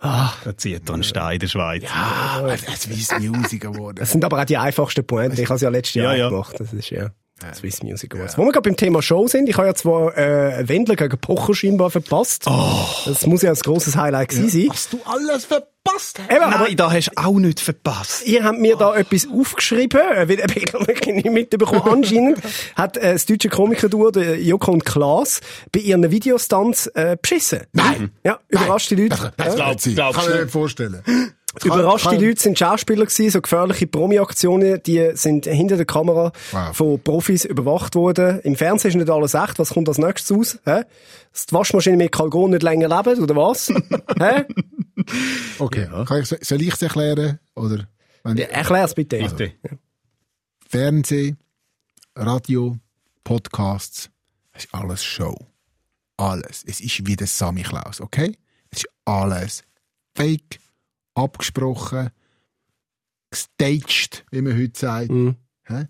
ah, 0.00 0.32
da 0.44 0.56
zieht 0.56 0.88
er 0.88 0.94
einen 0.94 1.02
Stein 1.02 1.34
in 1.34 1.40
der 1.40 1.48
Schweiz. 1.48 1.84
Ah, 1.92 2.56
Swiss 2.76 3.10
Music 3.20 3.64
Award. 3.64 4.00
Das 4.00 4.12
sind 4.12 4.24
aber 4.24 4.40
auch 4.40 4.44
die 4.44 4.56
einfachsten 4.56 5.06
Pointen. 5.06 5.40
Ich 5.40 5.46
habe 5.48 5.56
es 5.56 5.62
ja 5.62 5.68
letztes 5.70 5.94
Jahr 5.94 6.12
Ja, 6.14 6.24
ja. 6.24 6.28
gemacht. 6.30 6.54
Das 6.58 6.72
ist 6.72 6.90
ja 6.90 7.10
Swiss 7.54 7.82
Music 7.82 8.14
Awards. 8.14 8.36
Wo 8.38 8.44
wir 8.44 8.52
gerade 8.52 8.68
beim 8.68 8.76
Thema 8.76 9.02
Show 9.02 9.26
sind, 9.28 9.48
ich 9.48 9.56
habe 9.56 9.66
ja 9.68 9.74
zwar 9.74 10.16
äh, 10.16 10.68
Wendler 10.68 10.96
gegen 10.96 11.18
Pocher 11.18 11.54
scheinbar 11.54 11.90
verpasst. 11.90 12.44
Oh. 12.46 12.84
Das 13.06 13.26
muss 13.26 13.42
ja 13.42 13.50
ein 13.50 13.56
grosses 13.56 13.96
Highlight 13.96 14.30
gewesen 14.30 14.48
sein. 14.48 14.68
Was 14.70 14.88
du 14.90 14.98
alles 15.04 15.44
verpasst 15.44 16.18
hast. 16.18 16.18
Eben, 16.30 16.42
aber 16.42 16.64
Nein, 16.66 16.76
da 16.76 16.92
hast 16.92 17.06
du 17.08 17.12
auch 17.16 17.38
nicht 17.38 17.60
verpasst. 17.60 18.26
Ihr 18.26 18.44
habt 18.44 18.58
mir 18.58 18.76
da 18.76 18.94
etwas 18.94 19.26
aufgeschrieben, 19.32 20.00
äh, 20.00 20.28
weil 20.28 20.40
ich 20.56 20.72
wirklich 20.72 21.14
nicht 21.14 21.30
mitbekommen. 21.30 21.82
Anscheinend 22.04 22.38
hat 22.74 22.96
äh, 22.98 23.12
das 23.14 23.24
deutsche 23.26 23.48
Komikerduo, 23.48 24.10
der 24.10 24.38
Joko 24.40 24.72
und 24.72 24.84
Klaas, 24.84 25.40
bei 25.72 25.80
ihren 25.80 26.10
Videostunts 26.10 26.88
äh, 26.88 27.16
beschissen. 27.20 27.60
Nein. 27.72 28.10
Ja, 28.24 28.38
überraschte 28.48 28.96
Leute. 28.96 29.32
Das 29.36 29.56
Ja. 29.56 29.72
glaub, 29.72 29.78
glaubst 29.78 29.84
kann 29.94 30.24
ich 30.24 30.30
du? 30.30 30.34
mir 30.36 30.42
nicht 30.42 30.52
vorstellen. 30.52 31.02
Überraschte 31.64 32.16
Leute 32.16 32.40
sind 32.40 32.58
Schauspieler 32.58 33.06
gewesen, 33.06 33.30
so 33.30 33.40
gefährliche 33.40 33.86
Promi-Aktionen, 33.86 34.82
die 34.84 35.10
sind 35.14 35.46
hinter 35.46 35.76
der 35.76 35.86
Kamera 35.86 36.32
Wow. 36.52 36.76
von 36.76 37.00
Profis 37.02 37.44
überwacht 37.44 37.94
worden. 37.94 38.40
Im 38.40 38.56
Fernsehen 38.56 38.90
ist 38.90 38.96
nicht 38.96 39.10
alles 39.10 39.34
echt. 39.34 39.58
Was 39.58 39.70
kommt 39.70 39.88
als 39.88 39.98
nächstes 39.98 40.36
raus? 40.36 40.58
Hä? 40.64 40.82
Dass 41.32 41.46
die 41.46 41.54
Waschmaschine 41.54 41.96
mit 41.96 42.12
Kalgon 42.12 42.50
nicht 42.50 42.62
länger 42.62 42.88
lebt, 42.88 43.18
oder 43.20 43.36
was? 43.36 43.68
Hä? 44.18 44.44
Okay, 45.58 45.88
kann 46.06 46.22
ich, 46.22 46.28
soll 46.28 46.62
ich 46.62 46.72
es 46.74 46.82
erklären? 46.82 47.38
Oder? 47.54 47.88
Wenn, 48.24 48.36
Erklär's 48.38 48.94
bitte. 48.94 49.18
Bitte. 49.18 49.52
Fernsehen, 50.68 51.38
Radio, 52.14 52.76
Podcasts, 53.24 54.10
es 54.52 54.64
ist 54.64 54.74
alles 54.74 55.04
Show. 55.04 55.34
Alles. 56.16 56.64
Es 56.66 56.80
ist 56.80 57.06
wie 57.06 57.16
der 57.16 57.26
Sammy 57.26 57.62
Klaus, 57.62 58.00
okay? 58.00 58.36
Es 58.70 58.78
ist 58.78 58.88
alles 59.04 59.62
fake, 60.14 60.58
abgesprochen, 61.18 62.10
gestaged, 63.30 64.24
wie 64.30 64.42
man 64.42 64.56
heute 64.56 64.78
sagt. 64.78 65.10
Hä? 65.64 65.86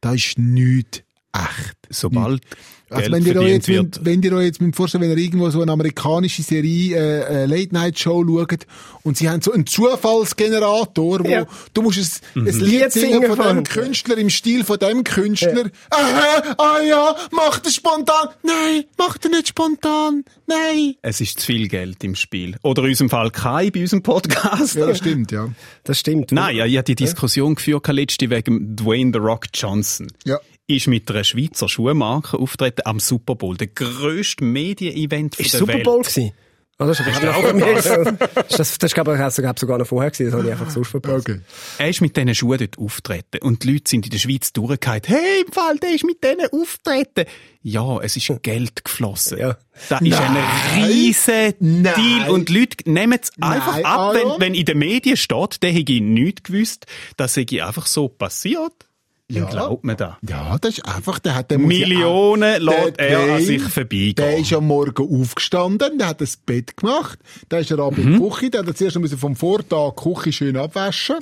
Da 0.00 0.12
ist 0.12 0.38
nichts 0.38 1.02
echt. 1.32 1.76
Sobald 1.90 2.42
Also 2.90 3.12
wenn 3.12 3.24
ihr, 3.26 3.36
euch 3.36 3.48
jetzt, 3.52 3.68
wird. 3.68 4.00
wenn 4.04 4.22
ihr 4.22 4.32
euch 4.32 4.46
jetzt 4.46 4.60
müsst 4.62 4.76
vorstellen, 4.76 5.02
wenn 5.02 5.10
ihr 5.10 5.18
irgendwo 5.18 5.50
so 5.50 5.60
eine 5.60 5.72
amerikanische 5.72 6.42
Serie, 6.42 6.96
äh, 6.96 7.42
äh, 7.42 7.46
Late-Night-Show 7.46 8.24
schaut 8.26 8.66
und 9.02 9.16
sie 9.18 9.28
haben 9.28 9.42
so 9.42 9.52
einen 9.52 9.66
Zufallsgenerator, 9.66 11.20
wo 11.24 11.28
Ja. 11.28 11.46
du 11.74 11.82
musst 11.82 11.98
es, 11.98 12.20
ein 12.34 12.44
Lied 12.44 12.90
singen 12.92 13.20
singen 13.22 13.36
von 13.36 13.56
dem 13.56 13.64
Künstler 13.64 14.16
im 14.18 14.30
Stil 14.30 14.64
von 14.64 14.78
dem 14.78 15.04
Künstler. 15.04 15.70
Aha, 15.90 16.54
ah 16.58 16.80
ja, 16.80 17.16
macht 17.32 17.66
er 17.66 17.72
spontan. 17.72 18.28
Nein, 18.42 18.84
macht 18.96 19.24
er 19.24 19.30
nicht 19.30 19.48
spontan. 19.48 20.24
Nein. 20.46 20.94
Es 21.02 21.20
ist 21.20 21.40
zu 21.40 21.46
viel 21.46 21.68
Geld 21.68 22.02
im 22.04 22.14
Spiel. 22.14 22.56
Oder 22.62 22.82
in 22.84 22.90
unserem 22.90 23.10
Fall 23.10 23.30
kein 23.30 23.70
bei 23.72 23.80
unserem 23.80 24.02
Podcast. 24.02 24.74
Ja, 24.74 24.86
das 24.86 24.98
stimmt, 24.98 25.30
ja. 25.32 25.48
Das 25.84 25.98
stimmt. 25.98 26.32
Nein, 26.32 26.56
ja, 26.56 26.66
ich 26.66 26.76
habe 26.76 26.84
die 26.84 26.94
Diskussion 26.94 27.54
geführt 27.54 27.86
letzte 27.88 28.30
wegen 28.30 28.76
Dwayne 28.76 29.10
The 29.12 29.18
Rock 29.18 29.46
Johnson. 29.54 30.08
Ja. 30.24 30.38
Ist 30.70 30.86
mit 30.86 31.10
einer 31.10 31.24
Schweizer 31.24 31.66
Schuhmarke 31.66 32.38
auftreten 32.38 32.82
am 32.84 33.00
Super 33.00 33.34
Bowl. 33.36 33.56
Der 33.56 33.68
grösste 33.68 34.44
Medieninevent 34.44 35.40
Ist 35.40 35.54
der 35.54 35.60
Super 35.60 35.72
Welt. 35.72 35.84
Bowl 35.84 36.02
gewesen? 36.02 36.32
Oh, 36.80 36.84
das 36.86 37.00
ist, 37.00 37.06
das, 37.08 38.46
das, 38.48 38.78
das 38.78 38.90
ist, 38.90 38.94
glaube 38.94 39.16
ich, 39.16 39.20
auch 39.20 39.30
sogar- 39.32 39.54
sogar 39.58 39.78
noch 39.78 39.86
vorher 39.86 40.10
gewesen. 40.12 40.26
Das 40.30 40.34
habe 40.38 40.44
ich 40.46 40.52
einfach 40.52 40.70
so 40.70 40.84
verpasst. 40.84 41.28
Okay. 41.28 41.40
Er 41.78 41.88
ist 41.88 42.00
mit 42.02 42.16
diesen 42.16 42.34
Schuhen 42.34 42.58
dort 42.58 42.78
auftreten. 42.78 43.38
Und 43.42 43.64
die 43.64 43.72
Leute 43.72 43.88
sind 43.90 44.04
in 44.04 44.10
der 44.10 44.18
Schweiz 44.18 44.52
durchgehauen. 44.52 45.00
Hey, 45.06 45.42
im 45.44 45.52
Fall, 45.52 45.78
der 45.78 45.94
ist 45.94 46.04
mit 46.04 46.22
denen 46.22 46.46
auftreten. 46.52 47.24
Ja, 47.62 47.98
es 48.00 48.16
ist 48.16 48.30
Geld 48.42 48.84
geflossen. 48.84 49.38
Ja. 49.38 49.56
Das 49.88 50.02
ist 50.02 50.20
ein 50.20 50.36
riesen 50.84 51.54
Nein. 51.60 51.94
Deal. 51.96 52.30
Und 52.30 52.50
die 52.50 52.58
Leute 52.60 52.76
nehmen 52.88 53.18
es 53.20 53.32
einfach 53.40 53.74
Nein, 53.74 53.84
ab, 53.86 54.14
wenn, 54.14 54.40
wenn 54.40 54.54
in 54.54 54.66
den 54.66 54.78
Medien 54.78 55.16
steht, 55.16 55.62
der 55.62 55.72
hätte 55.72 56.00
nichts 56.00 56.42
gewusst, 56.44 56.86
das 57.16 57.34
sei 57.34 57.46
einfach 57.64 57.86
so 57.86 58.08
passiert. 58.08 58.86
Dann 59.30 59.46
glaubt 59.48 59.84
man 59.84 59.96
da. 59.96 60.18
Ja, 60.26 60.56
das 60.58 60.78
ist 60.78 60.86
einfach, 60.86 61.18
der 61.18 61.34
hat, 61.34 61.50
der 61.50 61.58
muss 61.58 61.76
ja 61.76 61.86
Millionen 61.86 62.62
lässt 62.62 62.98
der 62.98 63.08
er 63.10 63.34
an 63.34 63.42
sich 63.42 63.62
vorbeigehen. 63.62 64.14
Der 64.14 64.38
ist 64.38 64.52
am 64.54 64.66
Morgen 64.66 65.20
aufgestanden, 65.20 65.98
der 65.98 66.08
hat 66.08 66.20
das 66.22 66.38
Bett 66.38 66.78
gemacht, 66.78 67.18
der 67.50 67.60
ist 67.60 67.70
ab 67.72 67.98
in 67.98 68.14
die 68.14 68.18
Küche, 68.18 68.48
der 68.48 68.64
hat 68.64 68.78
zuerst 68.78 68.98
müssen 68.98 69.18
vom 69.18 69.36
Vortag 69.36 69.92
die 69.96 70.14
Küche 70.14 70.32
schön 70.32 70.56
abwaschen. 70.56 71.18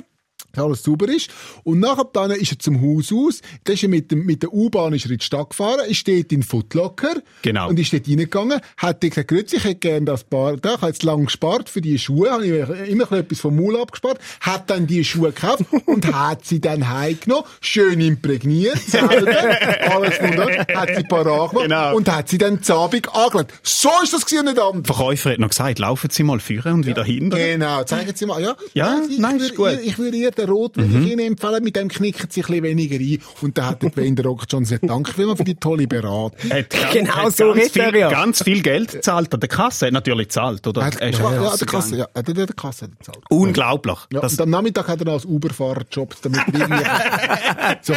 Dass 0.53 0.63
alles 0.63 0.83
sauber 0.83 1.07
ist. 1.09 1.29
Und 1.63 1.79
nachher 1.79 2.05
dann 2.13 2.31
ist 2.31 2.51
er 2.51 2.59
zum 2.59 2.81
Haus 2.81 3.11
aus, 3.13 3.41
dann 3.63 3.73
ist 3.75 3.83
er 3.83 3.89
mit, 3.89 4.11
dem, 4.11 4.25
mit 4.25 4.43
der 4.43 4.53
U-Bahn 4.53 4.93
ist 4.93 5.05
in 5.05 5.17
die 5.17 5.23
Stadt 5.23 5.51
gefahren, 5.51 5.81
ist 5.87 6.07
dort 6.07 6.31
in 6.31 6.43
Footlocker. 6.43 7.21
Genau. 7.41 7.69
Und 7.69 7.79
ist 7.79 7.93
dort 7.93 8.07
reingegangen, 8.07 8.59
hat 8.77 9.01
gesagt, 9.01 9.27
grüezi, 9.27 9.57
ich 9.57 9.63
hätte 9.63 9.75
gerne 9.75 10.05
das 10.05 10.23
Paar, 10.23 10.57
da, 10.57 10.75
ich 10.75 10.81
habe 10.81 10.87
jetzt 10.87 11.03
lang 11.03 11.25
gespart 11.25 11.69
für 11.69 11.81
die 11.81 11.97
Schuhe, 11.99 12.31
habe 12.31 12.45
ich 12.45 12.89
immer 12.91 13.11
etwas 13.11 13.39
vom 13.39 13.55
Maul 13.55 13.79
abgespart, 13.79 14.19
hat 14.41 14.69
dann 14.69 14.87
die 14.87 15.03
Schuhe 15.03 15.31
gekauft 15.31 15.65
und 15.85 16.11
hat 16.13 16.45
sie 16.45 16.59
dann 16.59 16.89
heimgenommen, 16.89 17.43
schön 17.61 17.99
imprägniert, 18.01 18.79
selber, 18.79 19.15
alles 19.91 20.19
wunderbar, 20.21 20.65
hat 20.75 20.95
sie 20.95 21.03
parat 21.03 21.49
gemacht 21.51 21.63
Genau. 21.67 21.95
und 21.95 22.09
hat 22.11 22.29
sie 22.29 22.37
dann 22.37 22.63
zabig 22.63 23.09
angelegt. 23.13 23.53
So 23.63 23.89
ist 24.03 24.13
das 24.13 24.25
gewesen 24.25 24.45
nicht 24.45 24.59
anders. 24.59 24.83
Der 24.83 24.95
Verkäufer 24.95 25.31
hat 25.31 25.39
noch 25.39 25.49
gesagt, 25.49 25.79
laufen 25.79 26.09
Sie 26.09 26.23
mal 26.23 26.39
führen 26.39 26.73
und 26.73 26.85
wieder 26.85 27.03
hinten. 27.03 27.29
Genau, 27.31 27.83
zeigen 27.83 28.11
Sie 28.15 28.25
mal, 28.25 28.41
ja. 28.41 28.55
Ja, 28.73 29.01
ich, 29.09 29.17
nein, 29.19 29.37
ist 29.37 29.55
gut. 29.55 29.77
Ich, 29.81 29.87
ich 29.89 29.97
würde 29.99 30.17
ihr 30.17 30.31
den 30.37 30.49
Rotwein 30.49 30.89
mhm. 30.89 31.19
empfehlen, 31.19 31.63
mit 31.63 31.75
dem 31.75 31.87
knicken 31.87 32.27
Sie 32.29 32.41
ein 32.41 32.47
bisschen 32.47 32.63
weniger 32.63 32.97
ein. 32.97 33.19
Und 33.41 33.57
dann 33.57 33.65
hat 33.65 33.83
der 33.83 33.89
Dwayne 33.89 34.21
Rock 34.23 34.43
Johnson 34.49 34.77
gesagt, 34.79 34.89
danke 34.89 35.13
vielmals 35.13 35.37
für 35.39 35.43
die 35.43 35.55
tolle 35.55 35.87
Beratung. 35.87 36.51
Hat 36.51 36.69
Genau 36.91 37.15
hat 37.15 37.35
so 37.35 37.53
ganz 37.53 37.57
redet 37.57 37.77
er 37.77 37.89
viel, 37.89 37.99
ja. 37.99 38.09
ganz 38.09 38.43
viel 38.43 38.61
Geld 38.61 38.91
gezahlt. 38.91 39.31
Der 39.31 39.49
Kasse 39.49 39.87
hat 39.87 39.93
natürlich 39.93 40.27
gezahlt, 40.27 40.65
oder? 40.67 40.85
Hat, 40.85 40.99
Er 41.01 41.09
ist 41.09 41.19
ja, 41.19 41.33
ja, 41.33 41.55
der 41.55 41.67
Kasse, 41.67 41.97
ja, 41.97 42.07
der, 42.15 42.33
der 42.33 42.47
Kasse 42.47 42.85
hat 42.85 42.99
gezahlt. 42.99 43.19
Unglaublich. 43.29 43.97
Ja, 44.11 44.21
Das, 44.21 44.33
und 44.33 44.41
am 44.41 44.49
Nachmittag 44.49 44.87
hat 44.87 44.99
er 44.99 45.05
noch 45.05 45.13
als 45.13 45.25
Uber-Fahrer 45.25 45.83
gejobbt, 45.89 46.17
damit 46.23 46.41
so 47.81 47.93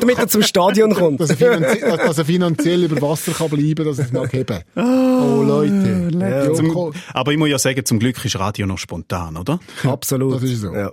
Damit 0.00 0.18
er 0.18 0.28
zum 0.28 0.42
Stadion 0.42 0.94
kommt. 0.94 1.20
dass 1.20 1.30
er, 1.30 1.36
finanziell, 1.36 1.96
dass 1.96 2.18
er 2.18 2.24
finanziell 2.24 2.84
über 2.84 3.02
Wasser 3.02 3.32
kann 3.32 3.50
bleiben, 3.50 3.84
dass 3.84 3.98
er 3.98 4.06
es 4.06 4.12
mag 4.12 4.32
heben. 4.32 4.60
Oh, 4.76 5.42
Leute. 5.42 6.10
Ja, 6.18 6.52
zum, 6.54 6.92
aber 7.12 7.32
ich 7.32 7.38
muss 7.38 7.48
ja 7.48 7.58
sagen, 7.58 7.84
zum 7.84 7.98
Glück 7.98 8.24
ist 8.24 8.38
Radio 8.38 8.66
noch 8.66 8.78
spontan, 8.78 9.36
oder? 9.36 9.60
Absolut. 9.84 10.34
Das 10.34 10.42
ist 10.42 10.60
so. 10.60 10.72
Ja. 10.74 10.92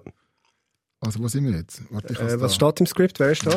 Also, 1.01 1.19
wo 1.19 1.27
sind 1.27 1.45
wir 1.45 1.57
jetzt? 1.57 1.81
Warte, 1.89 2.13
ich 2.13 2.19
Äh, 2.19 2.41
was 2.41 2.51
da. 2.57 2.67
steht 2.67 2.79
im 2.81 2.85
Skript? 2.87 3.19
Wer 3.19 3.31
ist 3.31 3.45
da? 3.45 3.51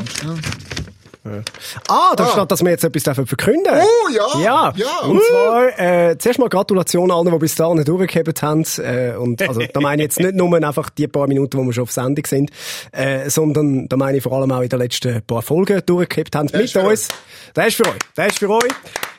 Ah, 1.89 2.15
da 2.17 2.27
steht, 2.27 2.51
dass 2.51 2.63
wir 2.65 2.71
jetzt 2.71 2.83
etwas 2.83 3.05
dürfen 3.05 3.27
verkünden 3.29 3.73
Oh, 3.73 4.09
ja. 4.13 4.41
Ja, 4.43 4.73
Ja. 4.75 4.99
und 5.07 5.23
zwar 5.23 5.79
äh, 5.79 6.19
zuerst 6.19 6.41
mal 6.41 6.49
Gratulation 6.49 7.13
allen, 7.13 7.31
die 7.31 7.39
bis 7.39 7.55
dahin 7.55 7.85
durchgehebt 7.85 8.43
haben. 8.43 8.65
Äh, 8.79 9.15
und 9.17 9.41
also 9.41 9.61
da 9.73 9.81
meine 9.81 10.03
ich 10.03 10.07
jetzt 10.07 10.19
nicht 10.21 10.35
nur 10.35 10.53
einfach 10.65 10.91
die 10.91 11.07
paar 11.07 11.29
Minuten, 11.29 11.59
wo 11.59 11.63
wir 11.63 11.73
schon 11.73 11.85
auf 11.85 11.93
Sendung 11.93 12.27
sind, 12.27 12.51
äh, 12.91 13.31
sondern 13.31 13.89
da 13.89 13.97
meine 13.97 14.17
ich 14.19 14.23
vor 14.25 14.33
allem 14.33 14.51
auch 14.51 14.63
in 14.63 14.69
den 14.69 14.81
letzten 14.81 15.23
paar 15.23 15.43
Folgen 15.43 15.81
durchgehebt 15.87 16.35
haben 16.35 16.49
mit 16.53 16.61
ist 16.63 16.73
für 16.73 16.83
uns. 16.83 17.07
Der 17.55 17.67
ist 17.69 17.77
für 17.77 17.87
euch. 17.87 17.99
Der 18.17 18.27
ist 18.27 18.39
für 18.41 18.51
euch. 18.51 18.73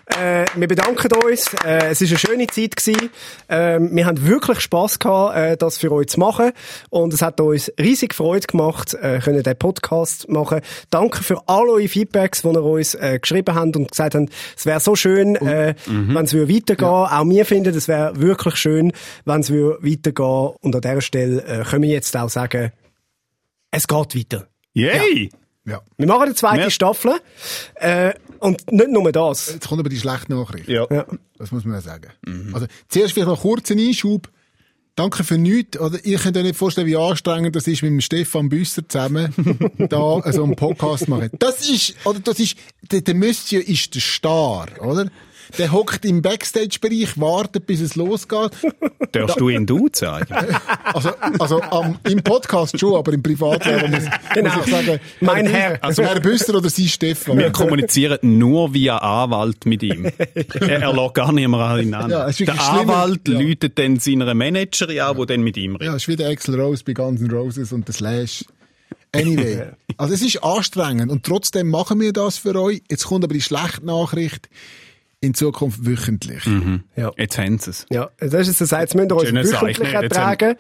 Äh, 0.05 0.45
wir 0.55 0.67
bedanken 0.67 1.09
uns. 1.25 1.53
Äh, 1.65 1.91
es 1.91 2.01
ist 2.01 2.09
eine 2.09 2.19
schöne 2.19 2.47
Zeit 2.47 2.75
gewesen. 2.75 3.09
Ähm, 3.47 3.95
wir 3.95 4.05
haben 4.05 4.27
wirklich 4.27 4.59
Spass 4.59 4.99
gehabt, 4.99 5.37
äh, 5.37 5.55
das 5.55 5.77
für 5.77 5.91
euch 5.93 6.07
zu 6.07 6.19
machen. 6.19 6.51
Und 6.89 7.13
es 7.13 7.21
hat 7.21 7.39
uns 7.39 7.71
riesig 7.79 8.13
Freude 8.13 8.45
gemacht, 8.45 8.93
äh, 8.95 9.19
können 9.19 9.41
den 9.43 9.57
Podcast 9.57 10.27
machen. 10.27 10.59
Danke 10.89 11.23
für 11.23 11.41
all 11.47 11.69
eure 11.69 11.87
Feedbacks, 11.87 12.41
die 12.41 12.49
ihr 12.49 12.63
uns 12.63 12.95
äh, 12.95 13.19
geschrieben 13.19 13.55
habt 13.55 13.77
und 13.77 13.91
gesagt 13.91 14.15
habt, 14.15 14.29
es 14.57 14.65
wäre 14.65 14.81
so 14.81 14.95
schön, 14.95 15.35
äh, 15.37 15.73
wenn 15.85 16.25
es 16.25 16.33
würde 16.33 16.53
weitergehen. 16.53 16.87
Auch 16.89 17.25
wir 17.25 17.45
finden, 17.45 17.73
es 17.75 17.87
wäre 17.87 18.19
wirklich 18.19 18.55
schön, 18.57 18.91
wenn 19.23 19.39
es 19.39 19.51
würde 19.51 19.79
weitergehen. 19.81 20.55
Und 20.61 20.75
an 20.75 20.81
dieser 20.81 21.01
Stelle 21.01 21.43
äh, 21.45 21.63
können 21.63 21.83
wir 21.83 21.89
jetzt 21.89 22.15
auch 22.17 22.29
sagen, 22.29 22.71
es 23.71 23.87
geht 23.87 24.15
weiter. 24.15 24.47
Yay! 24.73 25.29
Ja. 25.65 25.81
Wir 25.97 26.07
machen 26.07 26.23
eine 26.23 26.35
zweite 26.35 26.63
Ja. 26.63 26.69
Staffel. 26.69 27.13
Äh, 27.75 28.13
und 28.43 28.71
nicht 28.71 28.89
nur 28.89 29.11
das. 29.11 29.53
Jetzt 29.53 29.67
kommt 29.67 29.79
aber 29.79 29.89
die 29.89 29.99
schlechte 29.99 30.33
Nachricht. 30.33 30.67
Ja. 30.67 30.85
Ja. 30.91 31.05
Das 31.37 31.51
muss 31.51 31.63
man 31.65 31.75
ja 31.75 31.81
sagen. 31.81 32.11
Also, 32.53 32.67
zuerst 32.89 33.13
vielleicht 33.13 33.27
noch 33.27 33.41
kurz 33.41 33.71
einen 33.71 33.87
Einschub. 33.87 34.29
Danke 34.95 35.23
für 35.23 35.37
nichts. 35.37 35.79
Oder 35.79 36.05
ihr 36.05 36.19
könnt 36.19 36.37
euch 36.37 36.43
nicht 36.43 36.55
vorstellen, 36.55 36.85
wie 36.85 36.97
anstrengend 36.97 37.55
das 37.55 37.67
ist, 37.67 37.81
mit 37.81 37.91
dem 37.91 38.01
Stefan 38.01 38.49
Büsser 38.49 38.87
zusammen 38.87 39.33
da 39.89 40.21
so 40.31 40.43
einen 40.43 40.55
Podcast 40.55 41.07
machen. 41.07 41.31
Das 41.39 41.67
ist, 41.67 41.95
oder 42.05 42.19
das 42.19 42.39
ist, 42.39 42.57
der, 42.91 43.01
der 43.01 43.15
Monsieur 43.15 43.67
ist 43.67 43.95
der 43.95 44.01
Star, 44.01 44.67
oder? 44.81 45.09
Der 45.57 45.71
hockt 45.71 46.03
im 46.05 46.21
Backstage-Bereich, 46.21 47.19
wartet, 47.19 47.65
bis 47.67 47.79
es 47.81 47.95
losgeht. 47.95 48.51
Darfst 49.11 49.39
du 49.39 49.49
ihn 49.49 49.65
duzen 49.65 50.07
eigentlich? 50.07 50.55
Also, 50.93 51.09
also 51.39 51.61
am, 51.61 51.97
im 52.07 52.21
Podcast 52.21 52.79
schon, 52.79 52.95
aber 52.95 53.13
im 53.13 53.23
Privatleben 53.23 53.89
muss, 53.91 54.03
Genau. 54.33 54.53
muss 54.55 54.65
ich 54.67 54.71
sagen, 54.71 54.99
Mein 55.21 55.47
Herr, 55.47 55.71
Herr. 55.71 55.83
Also 55.83 56.03
Herr 56.03 56.19
Büsser 56.19 56.55
oder 56.55 56.69
Sie 56.69 56.87
Stefan. 56.87 57.37
Wir 57.37 57.51
kommunizieren 57.51 58.19
nur 58.37 58.73
via 58.75 58.97
Anwalt 58.97 59.65
mit 59.65 59.81
ihm. 59.81 60.05
Er, 60.59 60.81
er 60.81 60.93
lässt 60.93 61.13
gar 61.15 61.31
nicht 61.31 61.47
mehr 61.47 61.59
an 61.59 61.81
ihn 61.81 61.93
an. 61.93 62.11
Ja, 62.11 62.29
der. 62.29 62.61
Anwalt 62.71 63.27
Ja. 63.27 63.39
läutet 63.39 63.79
dann 63.79 63.97
seiner 63.99 64.33
Managerin 64.35 64.99
an, 64.99 65.17
die 65.17 65.25
dann 65.25 65.41
mit 65.41 65.57
ihm 65.57 65.75
redet. 65.77 65.87
Ja, 65.87 65.95
es 65.95 66.03
ist 66.03 66.07
wie 66.09 66.15
der 66.15 66.29
Axel 66.29 66.59
Rose 66.59 66.83
bei 66.85 66.93
Guns 66.93 67.21
N' 67.21 67.31
Roses 67.31 67.71
und 67.73 67.87
der 67.87 67.95
Slash. 67.95 68.45
Anyway. 69.15 69.63
Also 69.97 70.15
es 70.15 70.21
ist 70.23 70.43
anstrengend 70.43 71.11
und 71.11 71.23
trotzdem 71.23 71.69
machen 71.69 71.99
wir 72.01 72.13
das 72.13 72.37
für 72.39 72.55
euch. 72.59 72.81
Jetzt 72.89 73.05
kommt 73.05 73.23
aber 73.23 73.33
die 73.35 73.41
schlechte 73.41 73.85
Nachricht. 73.85 74.49
In 75.23 75.33
Zukunft 75.33 75.85
wöchentlich. 75.85 76.43
Ja. 76.97 77.11
Jetzt 77.17 77.37
haben 77.37 77.57
sie 77.57 77.69
es. 77.69 77.85
Ja, 77.89 78.09
das 78.19 78.47
ist 78.49 78.59
das, 78.59 78.71
jetzt 78.71 78.93
müsst 78.95 79.09
ihr 79.11 79.15
uns 79.15 79.29
Schönes 79.29 79.53
wöchentlich 79.53 79.93
ertragen. 79.93 80.55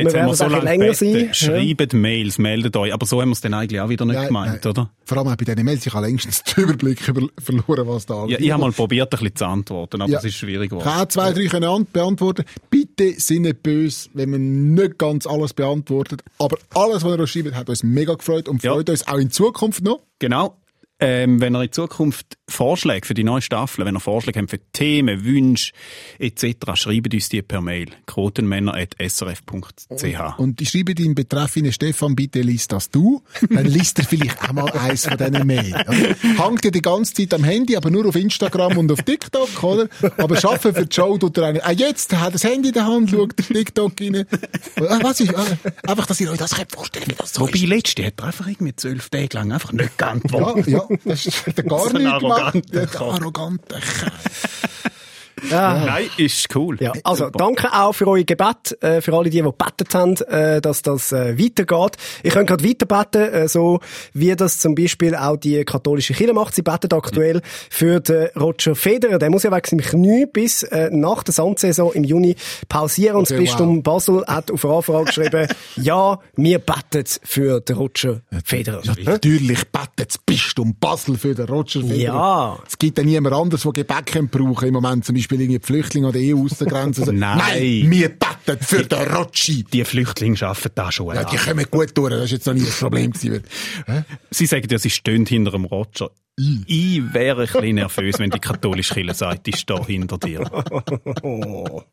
Jetzt 0.00 0.14
Wir 0.14 0.20
haben 0.22 0.28
werden 0.28 0.28
wir 0.28 0.34
so 0.36 0.44
es 0.44 0.50
lange 0.52 0.64
länger 0.64 0.94
sein. 0.94 1.28
Schreibt 1.34 1.92
Mails, 1.92 2.38
meldet 2.38 2.76
euch. 2.76 2.94
Aber 2.94 3.04
so 3.04 3.20
haben 3.20 3.30
wir 3.30 3.32
es 3.32 3.40
dann 3.40 3.52
eigentlich 3.52 3.80
auch 3.80 3.88
wieder 3.88 4.04
nicht 4.06 4.14
Nein, 4.14 4.28
gemeint, 4.28 4.64
nein. 4.64 4.70
oder? 4.70 4.90
Vor 5.04 5.18
allem 5.18 5.26
auch 5.26 5.34
bei 5.36 5.44
diesen 5.44 5.64
Mails, 5.64 5.84
ich 5.84 5.92
habe 5.92 6.06
längstens 6.06 6.44
den 6.44 6.64
Überblick 6.64 7.08
über, 7.08 7.22
verloren, 7.42 7.88
was 7.88 8.06
da 8.06 8.24
Ja, 8.26 8.38
ich 8.38 8.50
habe 8.52 8.60
mal 8.62 8.70
probiert, 8.72 9.12
ein 9.12 9.18
bisschen 9.18 9.34
zu 9.36 9.44
antworten, 9.46 10.00
aber 10.00 10.10
Ja. 10.12 10.18
es 10.20 10.24
ist 10.24 10.36
schwierig 10.36 10.66
Ich 10.66 10.70
geworden. 10.70 10.86
habe 10.86 11.02
auch 11.02 11.08
zwei, 11.08 11.32
drei 11.32 11.46
können 11.46 11.64
an- 11.68 11.86
beantworten. 11.92 12.44
Bitte 12.70 13.14
sind 13.20 13.42
nicht 13.42 13.62
böse, 13.64 14.08
wenn 14.14 14.30
man 14.30 14.72
nicht 14.74 14.98
ganz 14.98 15.26
alles 15.26 15.52
beantwortet. 15.52 16.22
Aber 16.38 16.56
alles, 16.74 17.02
was 17.02 17.12
ihr 17.14 17.18
uns 17.20 17.30
schreibt, 17.30 17.54
hat 17.56 17.68
uns 17.68 17.82
mega 17.82 18.14
gefreut 18.14 18.48
und 18.48 18.62
Ja. 18.62 18.72
freut 18.74 18.88
uns 18.88 19.06
auch 19.08 19.18
in 19.18 19.30
Zukunft 19.32 19.82
noch. 19.82 19.98
Genau. 20.20 20.56
Ähm, 21.00 21.40
wenn 21.40 21.54
ihr 21.54 21.62
in 21.62 21.72
Zukunft 21.72 22.36
Vorschläge 22.48 23.06
für 23.06 23.14
die 23.14 23.22
neue 23.22 23.42
Staffel, 23.42 23.84
wenn 23.84 23.94
ihr 23.94 24.00
Vorschläge 24.00 24.40
habt 24.40 24.50
für 24.50 24.58
Themen, 24.72 25.24
Wünsche 25.24 25.72
etc., 26.18 26.56
schreibt 26.74 27.14
uns 27.14 27.28
die 27.28 27.42
per 27.42 27.60
Mail. 27.60 27.90
quotenmänner.srf.ch. 28.06 30.38
Und 30.38 30.60
ich 30.60 30.70
schreibe 30.70 30.92
in 30.92 31.72
Stefan, 31.72 32.16
bitte 32.16 32.40
liest 32.40 32.72
das 32.72 32.90
du. 32.90 33.22
Dann 33.48 33.66
liest 33.66 33.98
er 33.98 34.06
vielleicht 34.06 34.42
auch 34.42 34.52
mal 34.52 34.70
eins 34.72 35.06
von 35.06 35.16
diesen 35.16 35.46
Mails. 35.46 35.74
oder? 35.74 36.16
Hangt 36.38 36.64
dir 36.64 36.72
die 36.72 36.82
ganze 36.82 37.14
Zeit 37.14 37.32
am 37.34 37.44
Handy, 37.44 37.76
aber 37.76 37.90
nur 37.90 38.06
auf 38.06 38.16
Instagram 38.16 38.78
und 38.78 38.90
auf 38.90 39.02
TikTok, 39.02 39.62
oder? 39.62 39.88
Aber 40.16 40.36
schaffen 40.36 40.74
für 40.74 40.86
die 40.86 40.94
Show 40.94 41.16
tut 41.18 41.36
er 41.38 41.46
einen. 41.46 41.60
Ah, 41.60 41.70
jetzt 41.72 42.12
hat 42.16 42.28
er 42.28 42.32
das 42.32 42.44
Handy 42.44 42.68
in 42.68 42.74
der 42.74 42.86
Hand, 42.86 43.10
schaut 43.10 43.36
TikTok 43.36 43.92
rein. 44.00 44.24
Ah, 44.80 44.98
was 45.02 45.20
ist, 45.20 45.34
ah, 45.34 45.44
einfach, 45.86 46.06
dass 46.06 46.18
ihr 46.20 46.30
euch 46.30 46.38
das 46.38 46.54
könnt 46.54 46.72
vorstellen, 46.72 47.06
wie 47.08 47.14
das 47.14 47.34
so 47.34 47.42
Wobei, 47.42 47.58
letzte 47.58 48.06
hat 48.06 48.14
er 48.18 48.26
einfach 48.26 48.46
irgendwie 48.46 48.74
zwölf 48.74 49.10
Tage 49.10 49.36
lang 49.36 49.52
einfach 49.52 49.72
nicht 49.72 49.98
geantwortet. 49.98 50.68
Ja, 50.68 50.78
ja, 50.78 50.87
das 51.04 51.26
ist 51.26 51.46
der 51.56 51.64
gar 51.64 51.92
nicht 51.92 52.18
gemacht. 52.20 52.74
Der 52.74 53.00
arrogante. 53.00 53.80
Ja. 55.50 55.84
Nein, 55.84 56.06
ist 56.16 56.54
cool. 56.54 56.76
Ja, 56.80 56.92
also 57.04 57.30
danke 57.30 57.72
auch 57.72 57.92
für 57.92 58.06
eure 58.06 58.24
Gebet, 58.24 58.80
äh, 58.82 59.00
für 59.00 59.14
alle 59.14 59.30
die, 59.30 59.38
die 59.38 59.42
gebetet 59.42 59.94
haben, 59.94 60.16
äh, 60.28 60.60
dass 60.60 60.82
das 60.82 61.12
äh, 61.12 61.38
weitergeht. 61.38 61.96
Ich 62.22 62.32
kann 62.32 62.46
gerade 62.46 62.64
weiter 62.64 62.86
beten, 62.86 63.32
äh, 63.32 63.48
so 63.48 63.80
wie 64.12 64.34
das 64.34 64.58
zum 64.58 64.74
Beispiel 64.74 65.14
auch 65.14 65.36
die 65.36 65.64
katholische 65.64 66.14
Kirche 66.14 66.34
macht. 66.34 66.54
Sie 66.54 66.62
betet 66.62 66.92
aktuell 66.92 67.40
für 67.70 68.00
den 68.00 68.28
Roger 68.38 68.74
Federer. 68.74 69.18
Der 69.18 69.30
muss 69.30 69.42
ja 69.42 69.50
wegen 69.52 69.64
seinem 69.64 69.80
Knie 69.80 70.26
bis 70.26 70.62
äh, 70.64 70.90
nach 70.92 71.22
der 71.22 71.34
Sandsaison 71.34 71.92
im 71.92 72.04
Juni 72.04 72.36
pausieren. 72.68 73.16
Und 73.16 73.30
das 73.30 73.38
Okay, 73.38 73.44
Bistum 73.44 73.82
Basel 73.82 74.24
hat 74.26 74.50
auf 74.50 74.64
Anfrage 74.64 75.04
geschrieben, 75.04 75.48
ja, 75.76 76.18
wir 76.36 76.58
beten 76.58 77.04
für 77.22 77.60
den 77.60 77.76
Roger 77.76 78.20
Federer. 78.44 78.80
Ja, 78.84 78.94
natürlich 79.04 79.64
betet 79.70 80.10
das 80.10 80.18
Bistum 80.18 80.76
Basel 80.78 81.16
für 81.16 81.34
den 81.34 81.46
Roger 81.46 81.80
Federer. 81.82 81.96
Ja. 81.98 82.58
Es 82.66 82.78
gibt 82.78 82.98
ja 82.98 83.04
niemand 83.04 83.34
anderes, 83.34 83.62
der 83.62 83.72
Gebäck 83.72 84.30
brauchen 84.30 84.68
im 84.68 84.74
Moment, 84.74 85.04
zum 85.04 85.14
Beispiel 85.14 85.27
irgendwie 85.32 85.58
die 85.58 85.64
Flüchtlinge 85.64 86.08
an 86.08 86.12
der 86.12 86.22
EU-Außengrenze. 86.22 87.02
Also, 87.02 87.12
Nein. 87.18 87.38
Nein, 87.38 87.90
wir 87.90 88.08
beten 88.08 88.58
für 88.64 88.84
den 88.84 89.08
Rotschi. 89.08 89.64
Die 89.64 89.84
Flüchtlinge 89.84 90.40
arbeiten 90.42 90.70
da 90.74 90.92
schon. 90.92 91.14
Ja, 91.14 91.24
die 91.24 91.36
kommen 91.36 91.66
gut 91.70 91.96
durch, 91.96 92.12
das 92.12 92.24
ist 92.24 92.30
jetzt 92.32 92.46
noch 92.46 92.54
nie 92.54 92.62
ein 92.62 92.72
Problem 92.72 93.12
gewesen. 93.12 93.44
Sie 94.30 94.46
sagen 94.46 94.66
ja, 94.70 94.78
sie 94.78 94.90
stehen 94.90 95.26
hinter 95.26 95.52
dem 95.52 95.64
Roger. 95.64 96.10
Ich 96.38 97.02
wäre 97.12 97.42
ein 97.42 97.46
bisschen 97.46 97.74
nervös, 97.74 98.18
wenn 98.18 98.30
die 98.30 98.38
katholische 98.38 98.94
Kirche 98.94 99.14
sagt, 99.14 99.48
ich 99.48 99.56
stehe 99.56 99.84
hinter 99.84 100.18
dir. 100.18 100.40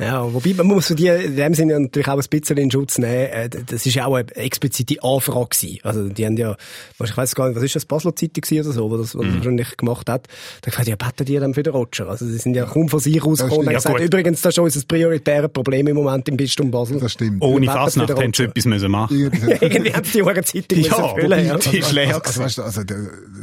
Ja, 0.00 0.32
wobei 0.32 0.54
man 0.54 0.66
muss 0.66 0.88
die 0.88 1.06
in 1.06 1.36
dem 1.36 1.54
Sinne 1.54 1.78
natürlich 1.78 2.08
auch 2.08 2.18
ein 2.20 2.28
bisschen 2.28 2.56
in 2.56 2.70
Schutz 2.70 2.98
nehmen. 2.98 3.12
Äh, 3.12 3.48
Das 3.48 3.86
ist 3.86 3.94
ja 3.94 4.06
auch 4.06 4.14
eine 4.14 4.34
explizite 4.34 5.00
Anfrage 5.02 5.50
gewesen. 5.50 5.78
Also 5.84 6.08
die 6.08 6.26
haben 6.26 6.36
ja, 6.36 6.56
ich 7.02 7.16
weiß 7.16 7.34
gar 7.34 7.46
nicht, 7.48 7.56
was 7.56 7.62
ist 7.62 7.76
das, 7.76 7.84
Basler 7.84 8.16
Zeitung 8.16 8.42
oder 8.58 8.72
so, 8.72 8.90
wo 8.90 8.96
das, 8.96 9.14
was 9.14 9.24
das 9.24 9.34
wahrscheinlich 9.36 9.76
gemacht 9.76 10.08
hat. 10.10 10.26
Da 10.62 10.70
gesagt, 10.70 10.88
ja, 10.88 10.96
beten 10.96 11.24
die 11.26 11.38
dann 11.38 11.54
für 11.54 11.62
den 11.62 11.74
Roger. 11.74 12.08
Also 12.08 12.26
die 12.26 12.36
sind 12.38 12.56
ja 12.56 12.64
kaum 12.64 12.88
von 12.88 12.98
sich 12.98 13.24
rausgekommen 13.24 13.60
und 13.60 13.66
haben 13.68 13.74
gesagt, 13.74 14.00
übrigens, 14.00 14.42
das 14.42 14.54
ist 14.54 14.58
unser 14.58 14.84
prioritäres 14.84 15.52
Problem 15.52 15.86
im 15.86 15.96
Moment 15.96 16.28
im 16.28 16.36
Bistum 16.36 16.72
Basel. 16.72 16.98
Das 16.98 17.12
stimmt. 17.12 17.40
Ohne 17.42 17.66
Fasnacht 17.66 18.10
hätten 18.18 18.34
sie 18.34 18.44
etwas 18.44 18.64
müssen 18.64 18.90
machen 18.90 19.30
Irgendwie 19.60 19.92
haben 19.92 20.04
sie 20.04 20.22
die 20.22 20.68
Zeitung 20.68 20.78
Ja, 20.80 20.98
müssen 21.02 21.20
füllen, 21.20 21.46
ja. 21.46 21.56
die 21.56 21.78
ist 21.78 21.92
leer 21.92 22.20
Also, 22.24 22.40
weißt 22.42 22.58
du, 22.58 22.62
also, 22.62 22.82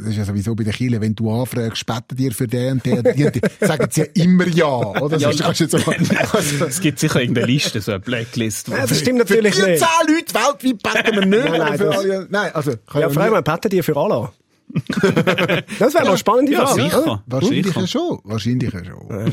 das 0.02 0.10
ist 0.12 0.16
ja 0.18 0.24
sowieso 0.24 0.54
bei 0.54 0.64
den 0.64 0.72
Kirchen, 0.72 1.00
wenn 1.00 1.14
du 1.14 1.30
anfragst, 1.32 1.86
beten 1.86 2.16
dir 2.16 2.32
für 2.32 2.46
den 2.46 2.72
und 2.74 2.86
den, 2.86 2.98
und 2.98 3.16
die, 3.16 3.30
die, 3.32 3.40
sagen 3.60 3.86
sie 3.90 4.00
ja 4.02 4.06
immer 4.24 4.46
ja, 4.48 4.66
oder? 4.66 5.18
Das 5.18 5.34
ist, 5.34 5.42
kannst 5.42 5.60
jetzt 5.60 5.70
so, 5.72 5.78
also, 5.78 6.64
Es 6.66 6.80
gibt 6.80 6.98
sicher 6.98 7.20
irgendeine 7.20 7.46
Liste, 7.46 7.80
so 7.80 7.92
eine 7.92 8.00
Blacklist. 8.00 8.68
Ja, 8.68 8.86
das 8.86 8.98
stimmt 8.98 9.26
für 9.28 9.34
natürlich 9.34 9.54
die 9.56 9.62
nicht. 9.62 9.78
zehn 9.84 10.14
Leute 10.14 10.34
weltweit 10.34 11.04
beten 11.04 11.14
wir 11.20 11.26
nicht. 11.26 11.44
Nein, 11.50 11.58
nein, 11.60 11.78
für 11.78 11.96
alle- 11.96 12.26
nein, 12.30 12.50
also, 12.54 12.70
Ja, 12.94 13.00
ja 13.00 13.10
vor 13.10 13.22
allem, 13.22 13.44
beten 13.44 13.68
die 13.70 13.82
für 13.82 13.96
Allah. 13.96 14.32
das 15.78 15.92
wäre 15.94 16.04
mal 16.04 16.08
eine 16.10 16.18
spannende 16.18 16.52
Ja, 16.52 16.66
Frage. 16.66 16.82
sicher. 16.82 17.02
oder? 17.02 17.22
Wahrscheinlich 17.26 17.66
Sicher. 17.66 17.80
ja 17.80 17.86
schon. 17.86 18.18
Wahrscheinlich 18.24 18.72
ja 18.72 18.84
schon. 18.84 19.32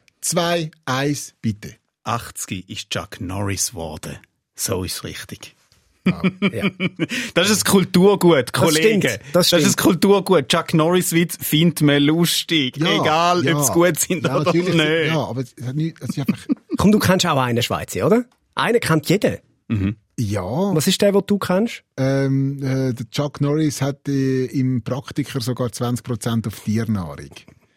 2, 0.21 0.71
1, 0.85 1.35
bitte. 1.41 1.75
80 2.03 2.69
ist 2.69 2.89
Chuck 2.89 3.19
Norris 3.19 3.71
geworden. 3.71 4.17
So 4.55 4.83
ist 4.83 4.95
es 4.95 5.03
richtig. 5.03 5.55
Ah, 6.05 6.21
ja. 6.41 6.69
Das 7.33 7.49
ist 7.49 7.65
ein 7.65 7.71
Kulturgut, 7.71 8.53
Kollegen. 8.53 9.01
Das, 9.01 9.19
das, 9.33 9.49
das 9.49 9.63
ist 9.63 9.79
ein 9.79 9.83
Kulturgut. 9.83 10.47
Chuck 10.47 10.73
Norris 10.73 11.11
Witz 11.11 11.37
findet 11.39 11.81
man 11.81 12.01
lustig. 12.03 12.77
Ja, 12.77 13.01
Egal, 13.01 13.45
ja. 13.45 13.55
ob 13.55 13.61
es 13.61 13.71
gut 13.71 13.99
sind 13.99 14.25
ja, 14.25 14.39
oder 14.39 14.53
nicht. 14.53 14.75
Ja, 14.75 15.25
aber 15.25 15.41
es 15.41 15.55
hat 15.63 15.75
nicht, 15.75 15.97
es 16.01 16.17
einfach... 16.17 16.37
Komm, 16.77 16.91
du 16.91 16.99
kennst 16.99 17.25
auch 17.25 17.37
einen 17.37 17.61
Schweizer, 17.61 18.05
oder? 18.05 18.25
Einen 18.55 18.79
kennt 18.79 19.09
jeder. 19.09 19.39
Mhm. 19.67 19.95
Ja. 20.19 20.43
Was 20.43 20.87
ist 20.87 21.01
der, 21.01 21.11
den 21.11 21.23
du 21.25 21.37
kennst? 21.37 21.83
Ähm, 21.97 22.61
äh, 22.61 22.93
der 22.93 23.09
Chuck 23.09 23.41
Norris 23.41 23.81
hat 23.81 24.07
äh, 24.07 24.45
im 24.45 24.83
Praktiker 24.83 25.41
sogar 25.41 25.69
20% 25.69 26.47
auf 26.47 26.59
Tiernahrung. 26.59 27.29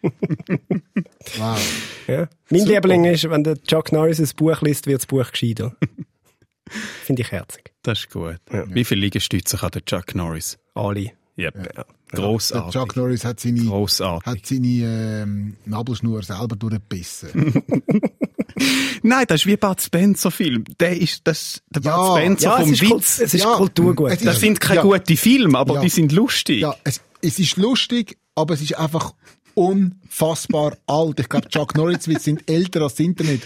wow. 1.39 1.59
Ja. 2.07 2.29
Mein 2.51 2.67
Liebling 2.67 3.05
ist, 3.07 3.29
wenn 3.31 3.45
der 3.45 3.63
Chuck 3.63 3.93
Norris 3.93 4.21
ein 4.21 4.29
Buch 4.37 4.61
liest, 4.63 4.87
wird 4.87 5.01
das 5.03 5.07
Buch 5.07 5.31
gescheiter. 5.31 5.75
Finde 7.05 7.23
ich 7.23 7.31
herzig. 7.33 7.73
Das 7.83 8.01
ist 8.01 8.11
gut. 8.11 8.37
Wie 8.69 8.85
viele 8.85 9.03
Liegestütze 9.03 9.59
kann 9.59 9.71
der 9.71 9.85
Chuck 9.85 10.15
Norris? 10.15 10.59
Alle. 10.75 11.13
Yep. 11.37 11.75
Der 11.75 11.85
Grossartig. 12.13 12.73
Chuck 12.81 12.97
Norris 12.97 13.25
hat 13.25 13.41
seine, 13.41 13.61
Grossartig. 13.65 14.27
hat 14.27 14.47
seine 14.47 14.69
ähm, 14.69 15.57
Nabelschnur 15.67 16.23
selber 16.23 16.55
durchgebissen. 16.57 17.63
Nein, 19.03 19.25
das 19.29 19.41
ist 19.43 19.47
wie 19.47 19.57
Bud 19.57 19.81
Spencer 19.81 20.31
Film. 20.31 20.65
Der 20.81 20.97
ist, 20.99 21.27
das, 21.27 21.61
der 21.71 21.83
Ja, 21.83 21.97
Bud 21.97 22.17
Spencer 22.19 22.45
Ja, 22.49 22.57
es 22.59 22.63
vom 22.65 22.73
ist, 22.73 22.81
Kult, 22.85 22.93
Witz. 23.03 23.19
es 23.21 23.35
ist 23.35 23.45
Ja, 23.45 23.55
Kulturgut. 23.57 24.11
es 24.11 24.17
ist- 24.19 24.27
Das 24.27 24.41
sind 24.41 24.61
keine 24.61 24.77
Ja. 24.77 24.83
guten 24.83 25.17
Filme, 25.17 25.59
aber 25.59 25.75
Ja. 25.75 25.81
die 25.83 25.89
sind 25.89 26.13
lustig. 26.13 26.61
ja, 26.61 26.75
es, 26.85 27.01
es 27.21 27.39
ist 27.39 27.57
lustig, 27.57 28.17
aber 28.35 28.55
es 28.55 28.63
ist 28.63 28.79
einfach 28.79 29.15
unfassbar 29.55 30.77
alt. 30.87 31.21
Ich 31.21 31.29
glaube, 31.29 31.49
Chuck 31.49 31.75
Norris 31.75 32.09
Witze 32.09 32.25
sind 32.25 32.51
älter 32.51 32.83
als 32.83 32.95
das 32.95 33.07
Internet. 33.07 33.43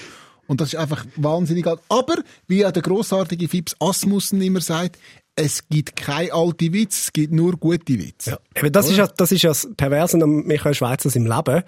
Und 0.47 0.61
das 0.61 0.73
ist 0.73 0.79
einfach 0.79 1.05
wahnsinnig 1.17 1.67
alt. 1.67 1.81
Aber, 1.89 2.17
wie 2.47 2.61
ja 2.61 2.73
der 2.73 2.83
grossartige 2.83 3.49
Fips 3.49 3.77
Asmussen 3.81 4.41
immer 4.41 4.61
sagt, 4.61 4.99
es 5.37 5.69
gibt 5.69 5.95
keine 5.95 6.33
alte 6.33 6.73
Witze, 6.73 7.01
es 7.05 7.13
gibt 7.13 7.33
nur 7.33 7.53
gute 7.53 7.99
Witze. 7.99 8.31
Ja. 8.31 8.39
Eben, 8.57 8.73
das, 8.73 8.89
ist 8.89 8.97
ja, 8.97 9.07
das 9.07 9.31
ist 9.31 9.43
ja 9.43 9.51
das 9.51 9.69
Perverse 9.77 10.17
an 10.21 10.47
Michael 10.47 10.75
Schweizer 10.75 11.15
im 11.15 11.27
Leben. 11.27 11.63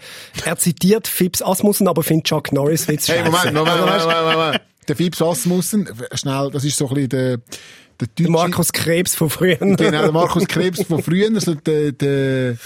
Er 0.44 0.56
zitiert 0.56 1.06
Fips 1.06 1.40
Asmussen, 1.40 1.86
aber 1.86 2.02
findet 2.02 2.26
Chuck 2.26 2.52
Norris 2.52 2.88
Witz 2.88 3.08
Hey. 3.08 3.22
Moment, 3.22 3.54
Moment, 3.54 3.80
Moment, 3.80 4.02
Moment, 4.02 4.36
Moment. 4.36 4.60
Der 4.88 4.96
Fips 4.96 5.22
Asmussen, 5.22 5.88
schnell, 6.14 6.50
das 6.50 6.64
ist 6.64 6.76
so 6.76 6.88
ein 6.88 6.94
bisschen 6.94 7.08
der, 7.10 7.36
der 7.36 8.08
deutsche... 8.08 8.22
Der 8.22 8.30
Markus 8.30 8.72
Krebs 8.72 9.14
von 9.14 9.30
früher. 9.30 9.56
Genau, 9.56 9.76
der 9.76 10.10
Markus 10.10 10.48
Krebs 10.48 10.82
von 10.82 11.02
früher, 11.02 11.40
so 11.40 11.54
der, 11.54 11.92
der, 11.92 12.56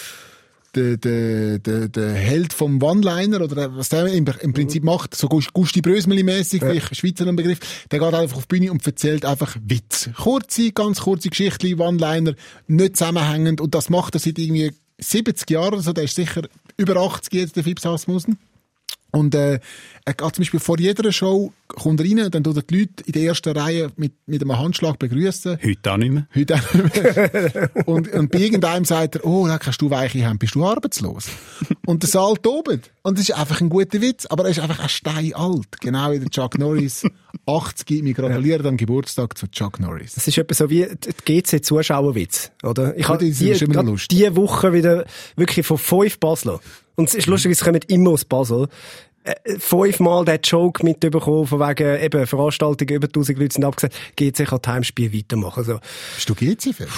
der, 0.77 0.97
der, 0.97 1.59
der, 1.59 1.89
der 1.89 2.13
Held 2.13 2.53
vom 2.53 2.83
One-Liner, 2.83 3.41
oder 3.41 3.77
was 3.77 3.89
der 3.89 4.07
im, 4.07 4.27
im 4.41 4.53
Prinzip 4.53 4.85
macht, 4.85 5.15
so 5.15 5.29
Gust- 5.29 5.53
Gusti 5.53 5.81
Brösmeli-mässig, 5.81 6.61
vielleicht 6.61 6.97
Schweizer 6.97 7.33
Begriff, 7.33 7.59
der 7.91 7.99
geht 7.99 8.15
einfach 8.15 8.37
auf 8.37 8.47
die 8.47 8.59
Bühne 8.59 8.73
und 8.73 8.87
erzählt 8.87 9.25
einfach 9.25 9.57
Witz. 9.65 10.11
Kurze, 10.17 10.73
ganz 10.73 11.01
kurze 11.01 11.29
Geschichten, 11.31 11.81
One-Liner, 11.81 12.35
nicht 12.67 12.97
zusammenhängend, 12.97 13.61
und 13.61 13.75
das 13.75 13.91
macht 13.91 14.15
er 14.15 14.21
seit 14.21 14.39
irgendwie 14.39 14.73
70 14.99 15.51
Jahren, 15.51 15.75
also 15.75 15.93
der 15.93 16.05
ist 16.05 16.15
sicher 16.15 16.43
über 16.77 16.97
80 16.97 17.33
jetzt, 17.33 17.57
der 17.57 17.65
Fips 17.65 17.87
Asmussen. 17.87 18.39
Und 19.11 19.35
äh, 19.37 19.61
er 20.07 20.13
geht 20.13 20.35
zum 20.35 20.43
Beispiel 20.43 20.61
vor 20.61 20.79
jeder 20.79 21.11
Show, 21.13 21.53
kommt 21.67 22.01
er 22.01 22.07
rein, 22.07 22.31
dann 22.31 22.45
tut 22.45 22.57
er 22.57 22.63
die 22.63 22.81
Leute 22.81 23.05
in 23.07 23.13
der 23.13 23.23
ersten 23.23 23.57
Reihe 23.57 23.91
mit, 23.97 24.13
mit 24.27 24.43
einem 24.43 24.59
Handschlag 24.59 24.99
begrüßen. 24.99 25.59
Heute 25.65 25.93
auch 25.93 25.97
nicht 25.97 26.13
mehr. 26.13 26.27
Heute 26.35 26.55
auch 26.57 26.75
nicht 26.75 27.03
mehr. 27.03 27.71
und, 27.87 28.13
und 28.13 28.31
bei 28.31 28.41
irgendeinem 28.41 28.85
sagt 28.85 29.17
er, 29.17 29.25
oh, 29.25 29.47
da 29.47 29.57
kannst 29.59 29.81
du 29.81 29.89
weiche 29.89 30.19
Hände, 30.19 30.39
bist 30.39 30.55
du 30.55 30.65
arbeitslos? 30.65 31.29
Und 31.87 32.03
der 32.03 32.11
Saal 32.11 32.35
tobt. 32.37 32.91
Und 33.03 33.19
das 33.19 33.29
ist 33.31 33.35
einfach 33.35 33.63
ein 33.63 33.71
guter 33.71 34.01
Witz, 34.03 34.27
aber 34.27 34.45
er 34.45 34.51
ist 34.51 34.61
einfach 34.61 34.81
ein 34.81 34.89
Stein 34.91 35.33
alt. 35.35 35.81
Genau 35.81 36.13
wie 36.13 36.19
der 36.19 36.29
Chuck 36.29 36.59
Norris. 36.59 37.05
80, 37.47 38.05
wir 38.05 38.15
gratulieren 38.15 38.67
am 38.67 38.77
Geburtstag 38.77 39.37
zu 39.37 39.51
Chuck 39.51 39.81
Norris. 39.81 40.15
Das 40.15 40.27
ist 40.29 40.37
etwa 40.39 40.55
so 40.55 40.71
wie 40.71 40.87
die 40.87 41.43
GC-Zuschauerwitz, 41.43 42.53
oder? 42.63 42.95
Ich 42.97 43.03
Ja, 43.03 43.09
habe 43.09 43.25
die 43.25 43.33
die, 43.33 44.37
Woche 44.37 44.73
wieder 44.73 45.05
wirklich 45.37 45.67
von 45.67 45.79
fünf 45.79 46.19
Basler. 46.19 46.61
Und 46.97 47.09
es 47.09 47.15
ist 47.15 47.27
lustig, 47.27 47.53
es 47.53 47.61
kommen 47.65 47.81
immer 47.89 48.11
aus 48.11 48.25
Basel. 48.25 48.69
Äh, 49.27 49.59
fünfmal 49.59 50.25
den 50.27 50.39
Joke 50.45 50.85
mitbekommen, 50.85 51.47
von 51.47 51.59
wegen 51.59 51.99
eben 52.03 52.27
Veranstaltungen, 52.27 52.95
über 52.95 53.07
1000 53.07 53.39
Leute 53.39 53.55
sind 53.55 53.65
abgesagt, 53.65 53.95
GC 54.17 54.45
kann 54.45 54.59
das 54.63 54.73
Heimspiel 54.75 55.15
weitermachen. 55.15 55.65
So. 55.65 55.79
Bist 56.15 56.29
du 56.29 56.35
GC-Fan? 56.35 56.89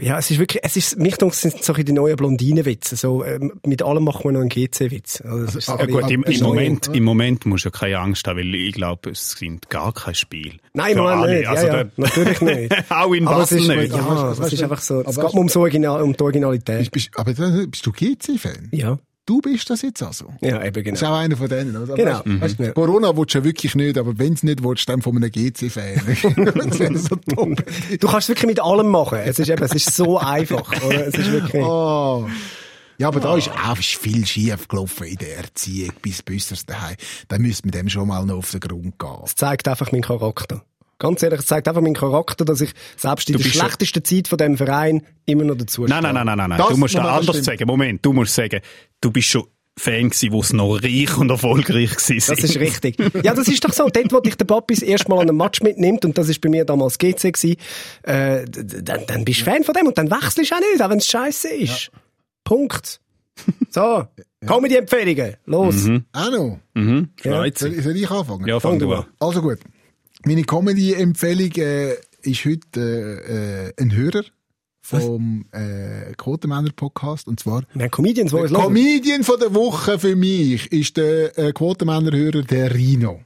Ja, 0.00 0.18
es 0.18 0.28
ist 0.28 0.40
wirklich, 0.40 0.60
es 0.64 0.76
ist, 0.76 0.98
mich 0.98 1.16
denke, 1.18 1.34
es 1.34 1.40
sind 1.40 1.52
so 1.62 1.72
ein 1.72 1.76
bisschen 1.76 1.86
die 1.86 1.92
neuen 1.92 2.16
Blondinenwitze. 2.16 2.96
So, 2.96 3.24
ähm, 3.24 3.52
mit 3.64 3.80
allem 3.82 4.02
machen 4.02 4.24
wir 4.24 4.32
noch 4.32 4.40
einen 4.40 4.48
GC-Witz. 4.48 5.20
Also, 5.20 5.60
so 5.60 5.76
Ja, 5.78 5.86
gut, 5.86 6.10
im, 6.10 6.24
im, 6.24 6.40
Moment, 6.42 6.88
im 6.92 7.04
Moment 7.04 7.46
musst 7.46 7.64
du 7.64 7.68
ja 7.68 7.78
keine 7.78 7.98
Angst 8.00 8.26
haben, 8.26 8.38
weil 8.38 8.52
ich 8.56 8.72
glaube, 8.74 9.10
es 9.10 9.30
sind 9.32 9.70
gar 9.70 9.92
kein 9.92 10.16
Spiel. 10.16 10.54
Nein, 10.74 10.96
Mann, 10.96 11.20
alle. 11.20 11.32
nicht. 11.32 11.44
Ja, 11.44 11.50
Also 11.50 11.66
ja, 11.68 11.72
der- 11.84 11.90
natürlich 11.96 12.40
nicht. 12.40 12.74
Auch 12.90 13.12
in 13.12 13.28
Aber 13.28 13.42
es 13.44 13.50
Basel 13.50 13.60
ist, 13.60 13.68
nicht. 13.68 13.92
Ja, 13.94 14.34
das 14.36 14.52
ist 14.52 14.62
einfach 14.64 14.80
so, 14.80 15.02
es 15.04 15.14
geht 15.14 15.32
mir 15.32 15.38
ums 15.38 15.54
Original, 15.56 16.02
um 16.02 16.12
die 16.12 16.22
Originalität. 16.24 16.90
Bist, 16.90 17.10
aber 17.14 17.32
bist 17.34 17.86
du 17.86 17.92
GC-Fan? 17.92 18.68
Ja. 18.72 18.98
Du 19.28 19.42
bist 19.42 19.68
das 19.68 19.82
jetzt 19.82 20.02
also? 20.02 20.32
Ja, 20.40 20.64
eben, 20.64 20.82
Das 20.84 20.94
ist 20.94 21.00
genau. 21.00 21.12
auch 21.12 21.18
einer 21.18 21.36
von 21.36 21.48
denen. 21.50 21.76
Oder? 21.76 21.94
Genau. 21.96 22.22
Weißt, 22.24 22.40
weißt, 22.40 22.58
Mhm. 22.60 22.72
Corona 22.74 23.14
willst 23.14 23.34
du 23.34 23.38
ja 23.40 23.44
wirklich 23.44 23.74
nicht, 23.74 23.98
aber 23.98 24.18
wenn 24.18 24.32
es 24.32 24.42
nicht 24.42 24.64
willst, 24.64 24.88
dann 24.88 25.02
von 25.02 25.14
einem 25.16 25.30
GC-Fan. 25.30 25.96
das 26.54 26.78
wäre 26.78 26.96
so. 26.96 27.16
Du 27.26 28.06
kannst 28.08 28.22
es 28.22 28.28
wirklich 28.30 28.46
mit 28.46 28.60
allem 28.60 28.88
machen. 28.88 29.18
Es 29.18 29.38
ist 29.38 29.50
eben, 29.50 29.62
es 29.62 29.74
ist 29.74 29.94
so 29.94 30.16
einfach, 30.18 30.72
oder? 30.82 31.08
Es 31.08 31.14
ist 31.14 31.30
wirklich, 31.30 31.62
Oh. 31.62 32.26
Ja, 32.96 33.08
aber 33.08 33.20
da 33.20 33.36
ist 33.36 33.50
auch 33.50 33.76
viel 33.76 34.24
schief 34.26 34.66
gelaufen 34.66 35.06
in 35.06 35.16
der 35.18 35.36
Erziehung 35.36 35.92
bis 36.00 36.22
Büssers 36.22 36.64
daheim. 36.64 36.96
Da 37.28 37.38
müsste 37.38 37.66
man 37.68 37.72
dem 37.72 37.88
schon 37.90 38.08
mal 38.08 38.24
noch 38.24 38.38
auf 38.38 38.50
den 38.50 38.60
Grund 38.60 38.98
gehen. 38.98 39.18
Es 39.24 39.34
zeigt 39.36 39.68
einfach 39.68 39.92
meinen 39.92 40.02
Charakter. 40.02 40.62
Ganz 40.98 41.22
ehrlich, 41.22 41.40
es 41.40 41.46
zeigt 41.46 41.68
einfach 41.68 41.80
meinen 41.80 41.94
Charakter, 41.94 42.44
dass 42.44 42.60
ich 42.60 42.72
selbst 42.96 43.28
in 43.30 43.36
Du 43.36 43.42
der 43.42 43.50
schlechtesten 43.50 44.04
Zeit 44.04 44.26
von 44.28 44.38
dem 44.38 44.56
Verein 44.56 45.02
immer 45.26 45.44
noch 45.44 45.54
dazu 45.56 45.84
Nein, 45.84 46.02
nein, 46.02 46.14
nein, 46.14 46.26
nein, 46.26 46.36
nein. 46.38 46.48
nein. 46.50 46.58
Das 46.58 46.68
Du 46.68 46.76
musst 46.76 46.94
muss 46.94 47.02
da 47.02 47.02
man 47.02 47.18
anders 47.20 47.44
sagen. 47.44 47.66
Moment, 47.66 48.04
du 48.04 48.12
musst 48.12 48.34
sagen, 48.34 48.60
du 49.00 49.10
bist 49.12 49.28
schon 49.28 49.44
Fan 49.78 50.10
gewesen, 50.10 50.32
wo 50.32 50.40
es 50.40 50.52
noch 50.52 50.82
reich 50.82 51.16
und 51.16 51.30
erfolgreich 51.30 51.92
war. 51.92 52.16
Das 52.16 52.28
ist 52.44 52.58
richtig. 52.58 52.96
Ja, 53.22 53.32
das 53.32 53.46
ist 53.46 53.64
doch 53.64 53.72
so. 53.72 53.88
Dort, 53.88 54.12
wo 54.12 54.18
dich 54.18 54.34
der 54.34 54.44
Papi 54.44 54.74
das 54.74 54.82
erste 54.82 55.08
Mal 55.08 55.20
an 55.20 55.28
einem 55.28 55.36
Match 55.36 55.62
mitnimmt, 55.62 56.04
und 56.04 56.18
das 56.18 56.28
ist 56.28 56.40
bei 56.40 56.48
mir 56.48 56.64
damals 56.64 56.98
GC 56.98 57.32
gewesen, 57.32 57.56
äh, 58.02 58.44
dann, 58.46 59.06
dann 59.06 59.24
bist 59.24 59.40
du 59.42 59.44
Fan 59.44 59.62
von 59.62 59.74
dem 59.74 59.86
und 59.86 59.96
dann 59.96 60.10
wechselst 60.10 60.50
du 60.50 60.54
auch 60.56 60.60
nicht, 60.60 60.82
auch 60.82 60.90
wenn 60.90 60.98
es 60.98 61.06
scheiße 61.06 61.48
ist. 61.48 61.92
Punkt. 62.42 63.00
So. 63.70 64.04
Comedy-Empfehlungen. 64.46 65.36
Los. 65.46 65.88
Auch 66.12 66.30
noch. 66.32 66.58
Mhm, 66.74 67.10
freut 67.16 67.58
Soll, 67.58 67.80
soll 67.80 67.96
ich 67.96 68.10
anfangen? 68.10 68.48
Ja, 68.48 68.58
fang 68.58 68.80
du 68.80 68.92
an. 68.92 69.06
Also 69.20 69.42
gut. 69.42 69.58
Meine 70.24 70.42
Comedy-Empfehlung 70.42 71.52
äh, 71.56 71.94
ist 72.22 72.44
heute 72.44 73.74
äh, 73.76 73.82
ein 73.82 73.94
Hörer 73.94 74.24
vom 74.80 75.46
äh, 75.52 76.12
Quotenmänner-Podcast. 76.16 77.28
Und 77.28 77.38
zwar 77.40 77.62
Wir 77.74 77.84
haben 77.84 77.90
Comedians, 77.90 78.30
die 78.30 78.36
uns 78.36 78.50
hören. 78.50 78.62
Comedian 78.62 79.22
von 79.22 79.38
der 79.38 79.54
Woche 79.54 79.98
für 79.98 80.16
mich 80.16 80.72
ist 80.72 80.96
der 80.96 81.38
äh, 81.38 81.52
Quotenmänner-Hörer 81.52 82.42
der 82.42 82.74
Rino. 82.74 83.20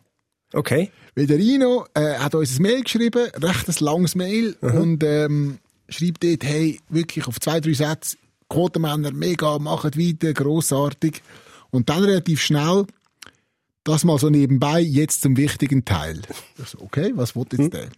Okay. 0.52 0.90
Weil 1.14 1.26
der 1.26 1.38
Rino 1.38 1.86
äh, 1.94 2.14
hat 2.14 2.34
uns 2.34 2.58
ein 2.58 2.62
Mail 2.62 2.82
geschrieben, 2.82 3.30
recht 3.40 3.68
ein 3.68 3.84
langes 3.84 4.14
Mail, 4.14 4.56
und 4.60 5.02
ähm, 5.04 5.58
schreibt 5.88 6.24
dort, 6.24 6.44
hey, 6.44 6.80
wirklich 6.88 7.26
auf 7.26 7.40
zwei, 7.40 7.60
drei 7.60 7.72
Sätze, 7.72 8.16
Quotenmänner, 8.48 9.12
mega, 9.12 9.58
macht 9.58 9.98
weiter, 9.98 10.32
grossartig. 10.32 11.22
Und 11.70 11.88
dann 11.88 12.04
relativ 12.04 12.42
schnell, 12.42 12.86
das 13.84 14.04
mal 14.04 14.18
so 14.18 14.30
nebenbei, 14.30 14.80
jetzt 14.80 15.22
zum 15.22 15.36
wichtigen 15.36 15.84
Teil. 15.84 16.22
So, 16.64 16.80
okay, 16.80 17.12
was 17.14 17.34
wollt 17.34 17.52
jetzt 17.52 17.72
der? 17.72 17.88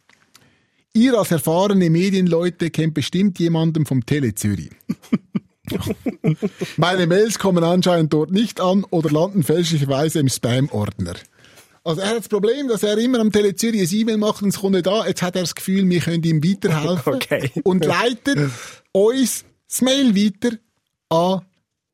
Ihr 0.93 1.19
als 1.19 1.31
erfahrene 1.33 1.91
Medienleute 1.91 2.71
kennt 2.71 2.95
bestimmt 2.95 3.39
jemanden 3.41 3.85
vom 3.85 4.07
Tele 4.07 4.35
Zürich. 4.35 4.71
Meine 6.77 7.07
Mails 7.07 7.39
kommen 7.39 7.65
anscheinend 7.65 8.13
dort 8.13 8.31
nicht 8.31 8.61
an 8.61 8.85
oder 8.91 9.11
landen 9.11 9.43
fälschlicherweise 9.43 10.21
im 10.21 10.29
Spam-Ordner. 10.29 11.15
Also 11.83 12.01
er 12.01 12.11
hat 12.11 12.19
das 12.19 12.29
Problem, 12.29 12.69
dass 12.69 12.83
er 12.83 12.97
immer 12.97 13.19
am 13.21 13.33
Tele 13.33 13.55
Zürich 13.55 13.81
ein 13.83 13.99
E-Mail 13.99 14.17
macht 14.17 14.43
und 14.43 14.51
es 14.51 14.61
kommt 14.61 14.75
nicht 14.75 14.89
an. 14.89 15.07
Jetzt 15.07 15.21
hat 15.21 15.37
er 15.37 15.43
das 15.43 15.55
Gefühl, 15.55 15.89
wir 15.89 16.01
können 16.01 16.23
ihm 16.23 16.43
weiterhelfen. 16.43 17.15
Okay. 17.15 17.51
Und 17.63 17.85
leitet 17.85 18.39
uns 18.93 19.45
das 19.69 19.83
Mail 19.83 20.15
weiter 20.15 20.57
an 21.11 21.43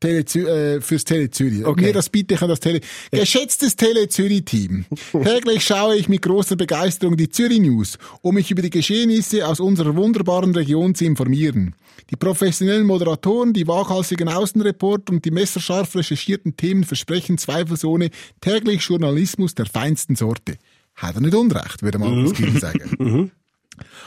Tele 0.00 0.20
äh, 0.20 0.80
fürs 0.80 1.04
Tele 1.04 1.30
Zürich. 1.30 1.64
Okay. 1.64 1.86
Mir 1.86 1.92
das 1.92 2.08
bitte 2.08 2.36
kann 2.36 2.48
das 2.48 2.60
Tele 2.60 2.80
Geschätztes 3.10 3.76
Tele 3.76 4.08
Zürich 4.08 4.44
Team. 4.46 4.86
Täglich 5.12 5.64
schaue 5.64 5.96
ich 5.96 6.08
mit 6.08 6.22
großer 6.22 6.56
Begeisterung 6.56 7.16
die 7.16 7.28
Zürich 7.28 7.60
News, 7.60 7.98
um 8.22 8.34
mich 8.34 8.50
über 8.50 8.62
die 8.62 8.70
Geschehnisse 8.70 9.46
aus 9.46 9.60
unserer 9.60 9.94
wunderbaren 9.94 10.54
Region 10.54 10.94
zu 10.94 11.04
informieren. 11.04 11.74
Die 12.10 12.16
professionellen 12.16 12.86
Moderatoren, 12.86 13.52
die 13.52 13.68
waghalsigen 13.68 14.28
Außenreporter 14.28 15.12
und 15.12 15.24
die 15.24 15.30
messerscharf 15.30 15.94
recherchierten 15.94 16.56
Themen 16.56 16.84
versprechen 16.84 17.38
zweifelsohne 17.38 18.10
täglich 18.40 18.82
Journalismus 18.82 19.54
der 19.54 19.66
feinsten 19.66 20.16
Sorte. 20.16 20.56
Hat 20.94 21.14
er 21.14 21.20
nicht 21.20 21.34
Unrecht, 21.34 21.82
würde 21.82 21.98
man 21.98 22.24
das 22.24 22.32
Kind 22.32 22.60
sagen. 22.60 23.30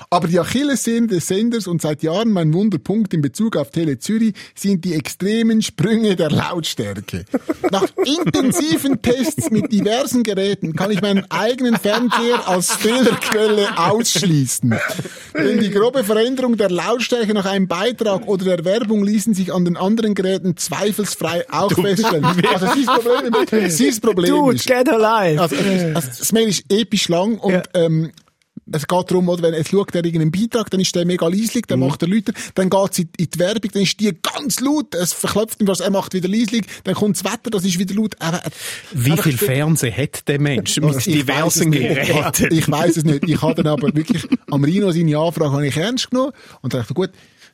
Aber 0.10 0.28
die 0.28 0.40
Achillessehne 0.40 1.08
des 1.08 1.28
Senders 1.28 1.68
und 1.68 1.82
seit 1.82 2.04
Jahren 2.04 2.32
mein 2.32 2.54
Wunderpunkt 2.54 3.14
in 3.14 3.22
Bezug 3.22 3.56
auf 3.58 3.72
Tele 3.72 4.00
Zürich 4.00 4.34
sind 4.56 4.86
die 4.86 4.94
extremen 4.94 5.62
Sprünge 5.62 6.16
der 6.16 6.30
Lautstärke. 6.30 7.26
Nach 7.72 7.86
intensiven 8.06 9.02
Tests 9.02 9.50
mit 9.50 9.72
diversen 9.72 10.24
Geräten 10.24 10.76
kann 10.76 10.92
ich 10.92 11.02
meinen 11.02 11.26
eigenen 11.32 11.78
Fernseher 11.78 12.48
als 12.48 12.72
Fehlerquelle 12.74 13.78
ausschließen. 13.78 14.76
Denn 15.36 15.60
die 15.60 15.72
grobe 15.72 16.04
Veränderung 16.04 16.58
der 16.58 16.70
Lautstärke 16.70 17.34
nach 17.34 17.46
einem 17.46 17.68
Beitrag 17.68 18.28
oder 18.28 18.58
der 18.58 18.66
Werbung 18.66 19.04
ließen 19.04 19.34
sich 19.34 19.54
an 19.54 19.66
den 19.66 19.78
anderen 19.78 20.14
Geräten 20.16 20.58
zweifelsfrei 20.58 21.46
auch 21.52 21.72
feststellen. 21.72 22.24
Also 22.26 22.68
sein 22.68 22.86
Problem, 22.86 23.70
sein 23.70 24.02
Problem 24.02 24.30
Dude, 24.30 24.56
ist, 24.56 24.68
get 24.68 24.90
alive. 24.90 25.42
also, 25.42 25.56
also, 25.56 26.08
das 26.20 26.32
Mail 26.32 26.48
ist 26.50 26.64
episch 26.72 27.08
lang 27.10 27.38
und 27.40 27.54
Ja. 27.54 27.64
ähm, 27.74 28.12
es 28.72 28.88
geht 28.88 29.12
darum, 29.12 29.30
oder, 29.30 29.44
wenn, 29.44 29.54
es 29.54 29.70
schaut 29.70 29.94
er 29.94 30.06
irgendeinen 30.06 30.32
Beitrag, 30.32 30.70
dann 30.70 30.80
ist 30.80 30.96
der 30.96 31.06
mega 31.06 31.28
leislich, 31.28 31.66
dann 31.68 31.80
macht 31.80 32.02
er 32.02 32.08
Leute, 32.08 32.34
dann 32.56 32.70
geht's 32.70 33.00
in, 33.00 33.10
in 33.18 33.28
die 33.30 33.40
Werbung, 33.40 33.72
dann 33.74 33.82
ist 33.84 34.00
die 34.00 34.12
ganz 34.22 34.60
laut, 34.60 34.96
es 34.96 35.14
verklopft 35.14 35.62
ihm 35.62 35.68
was, 35.68 35.80
er 35.80 35.92
macht 35.92 36.14
wieder 36.14 36.30
leislich, 36.30 36.64
dann 36.84 36.96
kommt 36.96 37.18
das 37.18 37.26
Wetter, 37.26 37.50
das 37.50 37.66
ist 37.66 37.78
wieder 37.78 37.96
laut. 37.96 38.16
Er, 38.20 38.34
er, 38.34 38.52
Wie 38.94 39.18
viel 39.18 39.38
Fernsehen 39.38 39.96
hat 39.96 40.28
der 40.28 40.40
Mensch 40.40 40.78
mit 40.80 41.06
diversen 41.06 41.70
nicht. 41.70 41.82
Geräten? 41.82 42.54
Ich 42.54 42.70
weiß 42.70 42.98
es 42.98 43.04
nicht. 43.04 43.28
Ich 43.28 43.42
habe 43.42 43.56
dann 43.56 43.68
aber 43.68 43.94
wirklich 43.94 44.28
am 44.50 44.64
Rino 44.64 44.92
seine 44.92 45.18
Anfrage 45.18 45.52
habe 45.52 45.68
ich 45.68 45.78
ernst 45.78 46.10
genommen 46.10 46.32
und 46.62 46.74
dachte, 46.74 46.94
gut, 46.94 47.12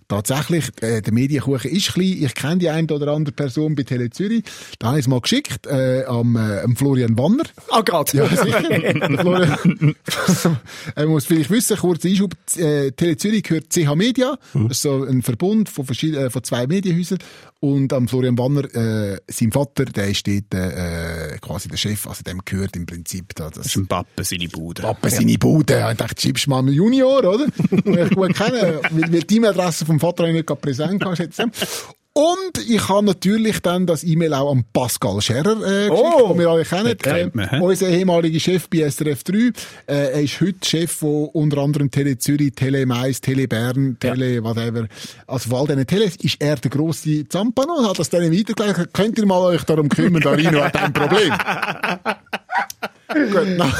tatsächlich, 0.09 0.65
äh, 0.81 1.01
der 1.01 1.13
Medienkuchen 1.13 1.71
ist 1.71 1.93
klein. 1.93 2.17
Ich 2.21 2.35
kenne 2.35 2.57
die 2.57 2.69
eine 2.69 2.87
oder 2.93 3.13
andere 3.13 3.33
Person 3.33 3.75
bei 3.75 3.83
Tele 3.83 4.09
Zürich. 4.09 4.43
Da 4.79 4.87
habe 4.87 4.99
ich 4.99 5.05
es 5.05 5.07
mal 5.07 5.21
geschickt, 5.21 5.67
äh, 5.67 6.03
am, 6.03 6.35
äh, 6.35 6.59
am 6.61 6.75
Florian 6.75 7.17
Wanner. 7.17 7.43
Ah, 7.69 7.81
grad. 7.81 8.13
Ja, 8.13 8.27
sicher. 8.27 8.61
Florian, 9.19 9.95
er 10.95 11.07
muss 11.07 11.25
vielleicht 11.25 11.49
wissen, 11.49 11.77
kurz 11.77 12.03
Einschub, 12.03 12.33
äh, 12.57 12.91
Tele 12.91 13.15
Zürich 13.15 13.43
gehört 13.43 13.71
CH 13.71 13.95
Media. 13.95 14.37
Das 14.53 14.71
ist 14.71 14.81
so 14.81 15.03
ein 15.03 15.21
Verbund 15.21 15.69
von, 15.69 15.85
verschiedenen, 15.85 16.29
von 16.29 16.43
zwei 16.43 16.67
Medienhäusern. 16.67 17.19
Und 17.61 17.91
am 17.91 18.07
Florian 18.07 18.35
Banner, 18.35 18.63
äh, 18.73 19.17
sein 19.27 19.51
Vater, 19.51 19.83
der 19.83 20.07
ist 20.07 20.25
dort, 20.25 20.53
äh, 20.53 21.37
quasi 21.41 21.67
der 21.67 21.75
Chef, 21.75 22.07
also 22.07 22.23
dem 22.23 22.39
gehört 22.45 22.77
im 22.77 22.85
Prinzip 22.85 23.35
da, 23.35 23.49
das 23.49 23.55
Das 23.55 23.65
ist 23.65 23.75
ein 23.75 23.87
Pappe, 23.87 24.23
seine 24.23 24.47
Bude. 24.47 24.81
Papa 24.81 25.09
seine 25.09 25.37
Bude. 25.37 25.85
Ich 25.91 25.97
dachte, 25.97 26.21
schiebst 26.21 26.47
mal 26.47 26.59
einen 26.59 26.69
Junior, 26.69 27.19
oder? 27.19 27.47
Ich 27.71 28.15
gut 28.15 28.33
kennen, 28.33 28.79
weil, 28.91 29.11
weil 29.11 29.23
die 29.23 29.35
E-Mail-Adresse 29.35 29.85
vom 29.85 29.99
Vater 29.99 30.31
nicht 30.31 30.47
gerade 30.47 30.61
präsent 30.61 31.03
schätze 31.17 31.51
ich. 31.51 31.98
Und 32.19 32.67
ich 32.69 32.89
habe 32.89 33.05
natürlich 33.05 33.61
dann 33.61 33.85
das 33.85 34.03
E-Mail 34.03 34.33
auch 34.33 34.51
an 34.51 34.65
Pascal 34.73 35.21
Scherer 35.21 35.51
äh, 35.65 35.87
geschickt, 35.89 35.91
Oh, 36.13 36.27
den 36.29 36.39
wir 36.39 36.49
alle 36.49 36.65
kennen. 36.65 36.97
kennt 36.97 37.35
man, 37.35 37.49
hä? 37.49 37.59
unser 37.61 37.87
ehemaliger 37.87 38.39
Chef 38.41 38.67
bei 38.69 38.89
SRF 38.89 39.23
3. 39.23 39.37
Äh, 39.37 39.51
er 39.87 40.21
ist 40.21 40.41
heute 40.41 40.57
Chef 40.67 40.91
von 40.91 41.29
unter 41.31 41.59
anderem 41.59 41.89
Tele 41.89 42.17
Zürich, 42.17 42.53
Tele 42.55 42.85
Mais, 42.85 43.21
Tele 43.21 43.47
Bern, 43.47 43.95
Tele 44.01 44.43
whatever. 44.43 44.87
Also 45.27 45.49
von 45.49 45.59
all 45.59 45.67
diesen 45.67 45.87
Teles 45.87 46.17
ist 46.17 46.35
er 46.41 46.57
der 46.57 46.69
grosse 46.71 47.25
Zampano 47.29 47.75
und 47.75 47.87
hat 47.87 47.97
das 47.99 48.09
dann 48.09 48.23
weitergelegt. 48.37 48.93
Könnt 48.93 49.17
ihr 49.17 49.25
mal 49.25 49.39
euch 49.39 49.63
darum 49.63 49.87
kümmern, 49.87 50.21
Darino 50.21 50.61
hat 50.61 50.75
ein 50.75 50.91
Problem. 50.91 51.31
Gut, 53.13 53.47
na. 53.57 53.73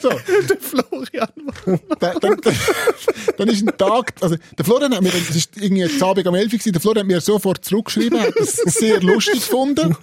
so. 0.00 0.10
Der 0.48 0.58
Florian. 0.60 1.28
dann, 1.98 2.20
dann, 2.20 2.40
dann 3.38 3.48
ist 3.48 3.66
ein 3.66 3.76
Tag, 3.76 4.12
also 4.20 4.36
der 4.56 4.64
Florian 4.64 4.94
hat 4.94 5.02
mir, 5.02 5.10
das 5.10 5.34
ist 5.36 5.56
irgendwie 5.56 5.82
jetzt 5.82 6.02
Abend 6.02 6.26
am 6.26 6.34
11 6.34 6.44
Uhr 6.44 6.50
gewesen, 6.50 6.72
der 6.72 6.80
Florian 6.80 7.06
hat 7.06 7.12
mir 7.12 7.20
sofort 7.20 7.64
zurückgeschrieben, 7.64 8.20
hat 8.20 8.36
es 8.36 8.52
sehr 8.52 9.00
lustig 9.00 9.34
gefunden 9.40 9.96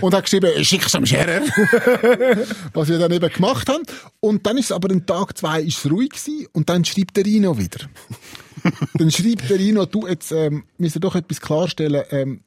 und 0.00 0.14
hat 0.14 0.24
geschrieben, 0.24 0.64
schick's 0.64 0.94
am 0.94 1.06
Scherer. 1.06 1.42
Was 2.72 2.88
wir 2.88 2.98
dann 2.98 3.12
eben 3.12 3.30
gemacht 3.30 3.68
haben. 3.68 3.82
Und 4.20 4.46
dann 4.46 4.58
ist 4.58 4.72
aber 4.72 4.90
ein 4.90 5.06
Tag 5.06 5.36
zwei 5.36 5.62
ist 5.62 5.84
es 5.84 5.90
ruhig 5.90 6.10
gewesen 6.10 6.46
und 6.52 6.68
dann 6.68 6.84
schreibt 6.84 7.16
der 7.16 7.24
Rino 7.24 7.58
wieder. 7.58 7.86
dann 8.94 9.10
schreibt 9.10 9.50
der 9.50 9.58
Rino, 9.58 9.86
du, 9.86 10.06
jetzt, 10.06 10.32
ähm, 10.32 10.64
müssen 10.78 10.96
wir 10.96 11.00
doch 11.00 11.14
etwas 11.14 11.40
klarstellen, 11.40 12.04
ähm, 12.10 12.40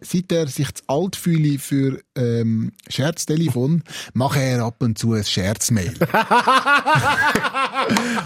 seit 0.00 0.30
er 0.32 0.46
sich 0.46 0.74
zu 0.74 0.82
alt 0.88 1.16
fühle 1.16 1.58
für 1.58 2.00
ähm, 2.14 2.72
Scherztelefon, 2.88 3.82
mache 4.14 4.40
er 4.40 4.64
ab 4.64 4.82
und 4.82 4.98
zu 4.98 5.12
ein 5.14 5.24
Scherzmail. 5.24 5.94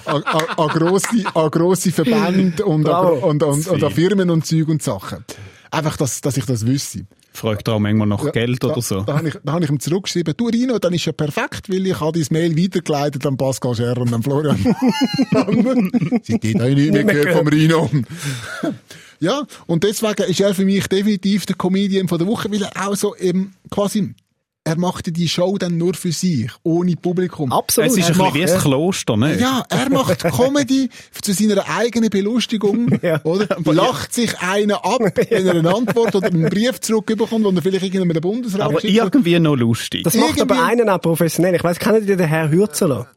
an, 0.04 0.22
an, 0.22 0.44
an, 0.56 0.68
grosse, 0.68 1.24
an 1.34 1.50
grosse 1.50 1.92
Verbände 1.92 2.64
und, 2.64 2.88
an, 2.88 2.92
Bravo. 2.92 3.26
und, 3.28 3.42
und, 3.42 3.66
und 3.68 3.84
an 3.84 3.92
Firmen 3.92 4.30
und 4.30 4.46
Zeug 4.46 4.68
und 4.68 4.82
Sachen. 4.82 5.24
Einfach, 5.70 5.96
dass, 5.96 6.20
dass 6.20 6.36
ich 6.36 6.46
das 6.46 6.66
wüsste. 6.66 7.06
Fragt 7.33 7.68
er 7.68 7.74
auch 7.74 7.78
manchmal 7.78 8.09
nach 8.09 8.24
Ja, 8.24 8.31
Geld 8.33 8.62
da, 8.62 8.68
oder 8.68 8.83
so. 8.83 9.01
Da 9.03 9.18
habe 9.18 9.28
ich, 9.28 9.35
da 9.45 9.53
habe 9.53 9.64
ich 9.64 9.70
ihm 9.70 9.78
zurückgeschrieben, 9.81 10.35
du 10.37 10.49
Rino, 10.49 10.78
dann 10.78 10.93
ist 10.93 11.05
ja 11.05 11.12
perfekt, 11.12 11.70
weil 11.70 11.87
ich 11.87 11.99
habe 12.01 12.18
dein 12.18 12.26
Mail 12.31 12.57
weitergeleitet 12.57 13.24
an 13.24 13.37
Pascal 13.37 13.74
Scherr 13.74 13.99
und 13.99 14.12
an 14.12 14.22
Florian. 14.22 14.59
Seitdem 16.22 16.61
habe 16.61 16.70
ich 16.70 16.91
nicht 16.91 16.93
mehr 16.93 17.05
gehört 17.05 17.37
vom 17.37 17.47
Rino. 17.47 17.89
ja, 19.20 19.43
und 19.66 19.85
deswegen 19.85 20.24
ist 20.24 20.41
er 20.41 20.55
für 20.55 20.64
mich 20.64 20.87
definitiv 20.89 21.47
der 21.47 21.57
Comedian 21.57 22.09
von 22.09 22.18
der 22.18 22.26
Woche, 22.26 22.51
weil 22.51 22.62
er 22.62 22.89
auch 22.89 22.97
so 22.97 23.14
eben 23.16 23.55
quasi, 23.70 24.14
er 24.64 24.78
machte 24.78 25.11
die 25.11 25.28
Show 25.28 25.56
dann 25.58 25.78
nur 25.78 25.94
für 25.94 26.12
sich, 26.12 26.50
ohne 26.62 26.94
Publikum. 26.94 27.50
Absolut. 27.52 27.90
Es 27.90 27.96
ist 27.96 28.02
Er 28.02 28.06
ein 28.08 28.12
bisschen 28.12 28.24
macht- 28.26 28.34
wie 28.34 28.52
ein 28.52 28.58
Kloster, 28.61 29.16
ne? 29.16 29.38
Ja, 29.40 29.64
er 29.68 29.90
macht 29.90 30.22
Comedy 30.22 30.90
zu 31.22 31.32
seiner 31.32 31.64
eigenen 31.68 32.11
Belustigung, 32.11 32.98
Ja. 33.02 33.20
oder? 33.24 33.46
Lacht 33.72 34.12
sich 34.12 34.38
einer 34.40 34.84
ab, 34.84 35.00
wenn 35.30 35.46
er 35.46 35.54
eine 35.54 35.74
Antwort 35.74 36.14
oder 36.14 36.26
einen 36.26 36.48
Brief 36.50 36.78
zurückbekommt, 36.80 37.44
den 37.46 37.56
er 37.56 37.62
vielleicht 37.62 37.84
irgendeinem 37.84 38.20
Bundesrat 38.20 38.61
Aber 38.61 38.80
schickt. 38.80 38.94
irgendwie 38.94 39.38
noch 39.38 39.56
lustig. 39.56 40.04
Das 40.04 40.14
macht 40.14 40.40
aber 40.40 40.54
Irgendwie- 40.56 40.70
einen 40.82 40.88
auch 40.90 41.00
professionell. 41.00 41.54
Ich 41.54 41.64
weiss, 41.64 41.78
kennt 41.78 42.06
ihr 42.06 42.16
den 42.16 42.26
Herr 42.28 42.50
Hürzeler? 42.50 43.08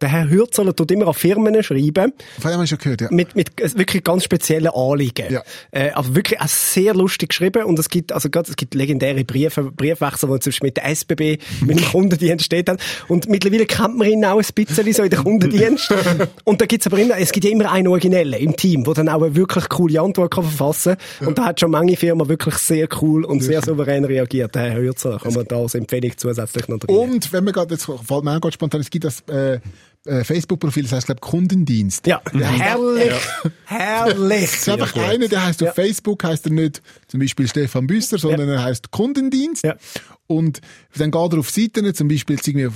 Der 0.00 0.10
Herr 0.10 0.30
Hürzeler 0.30 0.74
tut 0.74 0.90
immer 0.92 1.08
an 1.08 1.14
Firmen 1.14 1.60
schreiben. 1.62 2.12
Von 2.38 2.52
dem 2.52 2.62
ich 2.62 2.70
schon 2.70 2.78
gehört, 2.78 3.00
ja. 3.00 3.08
Mit, 3.10 3.34
mit 3.34 3.60
äh, 3.60 3.76
wirklich 3.76 4.04
ganz 4.04 4.24
speziellen 4.24 4.68
Anliegen. 4.68 5.32
Ja. 5.32 5.42
Äh, 5.72 5.90
aber 5.90 6.14
wirklich 6.14 6.40
auch 6.40 6.48
sehr 6.48 6.94
lustig 6.94 7.30
geschrieben. 7.30 7.64
Und 7.64 7.78
es 7.78 7.88
gibt, 7.88 8.12
also 8.12 8.30
gerade, 8.30 8.48
es 8.50 8.56
gibt 8.56 8.74
legendäre 8.74 9.24
Briefe, 9.24 9.64
Briefwechsel, 9.64 10.28
wo 10.28 10.38
zum 10.38 10.50
Beispiel 10.50 10.68
mit 10.68 10.76
der 10.76 10.88
SBB, 10.94 11.38
mit 11.66 11.80
dem 11.80 11.84
Kundendienst 11.84 12.44
steht. 12.44 12.68
hat. 12.68 12.80
Und 13.08 13.28
mittlerweile 13.28 13.66
kennt 13.66 13.98
man 13.98 14.08
ihn 14.08 14.24
auch 14.24 14.38
ein 14.38 14.46
bisschen 14.54 14.92
so 14.92 15.02
in 15.02 15.10
der 15.10 15.18
Kundendienst. 15.18 15.92
Und 16.44 16.60
da 16.60 16.66
gibt's 16.66 16.86
aber 16.86 16.98
immer, 16.98 17.18
es 17.18 17.32
gibt 17.32 17.44
ja 17.44 17.50
immer 17.50 17.70
einen 17.70 17.88
Originellen 17.88 18.40
im 18.40 18.56
Team, 18.56 18.84
der 18.84 18.94
dann 18.94 19.08
auch 19.08 19.22
eine 19.22 19.34
wirklich 19.34 19.68
coole 19.68 20.00
Antwort 20.00 20.32
kann 20.32 20.44
verfassen 20.44 20.96
kann. 21.18 21.28
Und 21.28 21.38
da 21.38 21.46
hat 21.46 21.60
schon 21.60 21.70
manche 21.70 21.96
Firmen 21.96 22.28
wirklich 22.28 22.54
sehr 22.56 22.88
cool 23.00 23.24
und 23.24 23.42
sehr 23.42 23.62
souverän 23.62 24.04
reagiert. 24.04 24.54
Der 24.54 24.70
Herr 24.70 24.80
Hürzeler 24.80 25.18
kann 25.18 25.34
man 25.34 25.44
da 25.46 25.56
als 25.56 25.74
Empfehlung 25.74 26.12
zusätzlich 26.16 26.68
noch 26.68 26.78
drin. 26.78 26.94
Und 26.94 27.32
wenn 27.32 27.44
man 27.44 27.52
gerade, 27.52 27.74
jetzt 27.74 27.86
fällt 27.86 28.24
mir 28.24 28.36
auch 28.36 28.40
gerade 28.40 28.52
spontan, 28.52 28.80
es 28.80 28.90
gibt 28.90 29.04
das 29.04 29.20
äh, 29.28 29.60
äh, 30.08 30.24
Facebook-Profil, 30.24 30.84
das 30.84 30.92
heißt, 30.92 31.06
glaube 31.06 31.20
Kundendienst. 31.20 32.06
Ja, 32.06 32.20
herrlich, 32.32 33.12
herrlich. 33.64 34.44
Es 34.44 34.56
ist 34.56 34.68
einfach 34.68 34.96
einer, 34.96 35.28
der 35.28 35.46
heißt 35.46 35.62
auf 35.62 35.74
Facebook, 35.74 36.24
heißt 36.24 36.46
er 36.46 36.52
nicht 36.52 36.82
zum 37.06 37.20
Beispiel 37.20 37.46
Stefan 37.46 37.86
Büsser, 37.86 38.18
sondern 38.18 38.48
er 38.48 38.62
heißt 38.62 38.90
Kundendienst. 38.90 39.64
Ja. 39.64 39.76
Und 40.26 40.60
dann 40.96 41.10
geht 41.10 41.32
er 41.32 41.38
auf 41.38 41.50
Seiten, 41.50 41.94
zum 41.94 42.08
Beispiel 42.08 42.36
jetzt 42.36 42.48
irgendwie 42.48 42.70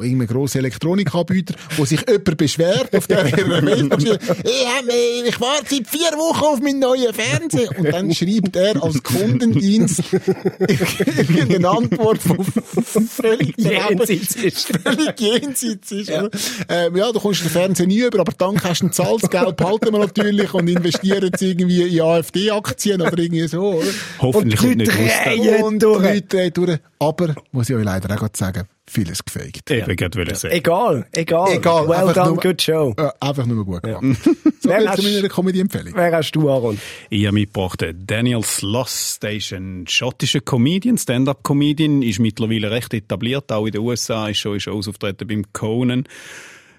irgendein 0.00 0.28
grosser 0.28 0.60
Elektronikanbieter, 0.60 1.54
wo 1.76 1.84
sich 1.84 2.00
jemand 2.08 2.36
beschwert 2.36 2.96
auf 2.96 3.06
der 3.08 3.24
Mailmaschine. 3.46 4.18
ich, 4.44 5.28
ich 5.28 5.40
warte 5.40 5.64
seit 5.68 5.88
vier 5.88 6.12
Wochen 6.16 6.44
auf 6.44 6.60
meinen 6.60 6.78
neuen 6.78 7.12
Fernseher. 7.12 7.76
Und 7.76 7.92
dann 7.92 8.14
schreibt 8.14 8.54
er 8.56 8.82
als 8.82 9.02
Kundendienst 9.02 10.02
irgendeine 10.12 11.68
Antwort, 11.68 12.20
die 12.24 13.00
völlig 13.06 13.54
Jenseits 13.58 14.36
ist. 14.36 14.78
völlig 14.82 15.20
jenseits 15.20 15.90
ist. 15.92 16.08
Ja. 16.08 16.28
Ähm, 16.68 16.96
ja, 16.96 17.12
du 17.12 17.20
kommst 17.20 17.42
den 17.42 17.50
Fernseher 17.50 17.86
nie 17.86 17.98
über, 18.00 18.20
aber 18.20 18.32
dank 18.38 18.62
hast 18.64 18.82
du 18.82 18.86
ein 18.86 18.92
Zahlsgeld, 18.92 19.56
behalten 19.56 19.92
wir 19.92 19.98
natürlich 19.98 20.54
und 20.54 20.68
investieren 20.68 21.24
jetzt 21.24 21.42
irgendwie 21.42 21.96
in 21.96 22.02
AfD-Aktien 22.02 23.02
oder 23.02 23.18
irgendwie 23.18 23.48
so, 23.48 23.74
oder? 23.74 23.86
Hoffentlich 24.20 24.62
Und 24.62 24.78
die 24.78 24.86
kommt 24.86 24.96
nicht 24.96 25.26
Leute 25.26 25.58
raus. 25.58 25.62
Und 25.64 25.82
die. 25.82 25.86
Leute 25.86 26.50
durch. 26.52 26.78
Aber, 27.00 27.34
muss 27.52 27.70
ich 27.70 27.76
euch 27.76 27.84
leider 27.84 28.12
auch 28.14 28.18
gerade 28.18 28.36
sagen, 28.36 28.64
vieles 28.86 29.24
gefaked. 29.24 29.70
Ich 29.70 29.86
wollte 29.86 29.96
gerade 29.96 30.34
sagen. 30.34 30.54
Egal, 30.54 31.06
egal. 31.12 31.48
Egal, 31.52 31.88
Well 31.88 31.96
einfach 31.98 32.14
done, 32.14 32.28
nur- 32.32 32.36
good 32.42 32.60
show. 32.62 32.94
Äh, 32.96 33.08
einfach 33.20 33.46
nur 33.46 33.64
gut 33.64 33.82
gemacht. 33.82 34.04
So, 34.60 34.70
Wer 34.70 34.88
hast- 34.88 35.00
zu 35.00 35.08
meiner 35.08 35.28
Comedy-Empfehlung. 35.28 35.92
Wer 35.94 36.12
hast 36.16 36.32
du, 36.32 36.50
Aaron? 36.50 36.80
Ich 37.10 37.24
habe 37.26 37.34
mitgebracht 37.34 37.84
Daniel 37.96 38.42
Sloss, 38.42 39.20
der 39.22 39.36
ist 39.36 39.52
ein 39.52 39.86
schottischer 39.86 40.40
Comedian, 40.40 40.98
Stand-up-Comedian, 40.98 42.02
ist 42.02 42.18
mittlerweile 42.18 42.70
recht 42.72 42.92
etabliert, 42.92 43.52
auch 43.52 43.66
in 43.66 43.72
den 43.72 43.82
USA, 43.82 44.28
ist 44.28 44.38
schon 44.38 44.54
in 44.54 44.60
Shows 44.60 44.88
auftreten 44.88 45.28
beim 45.28 45.44
Conan. 45.52 46.04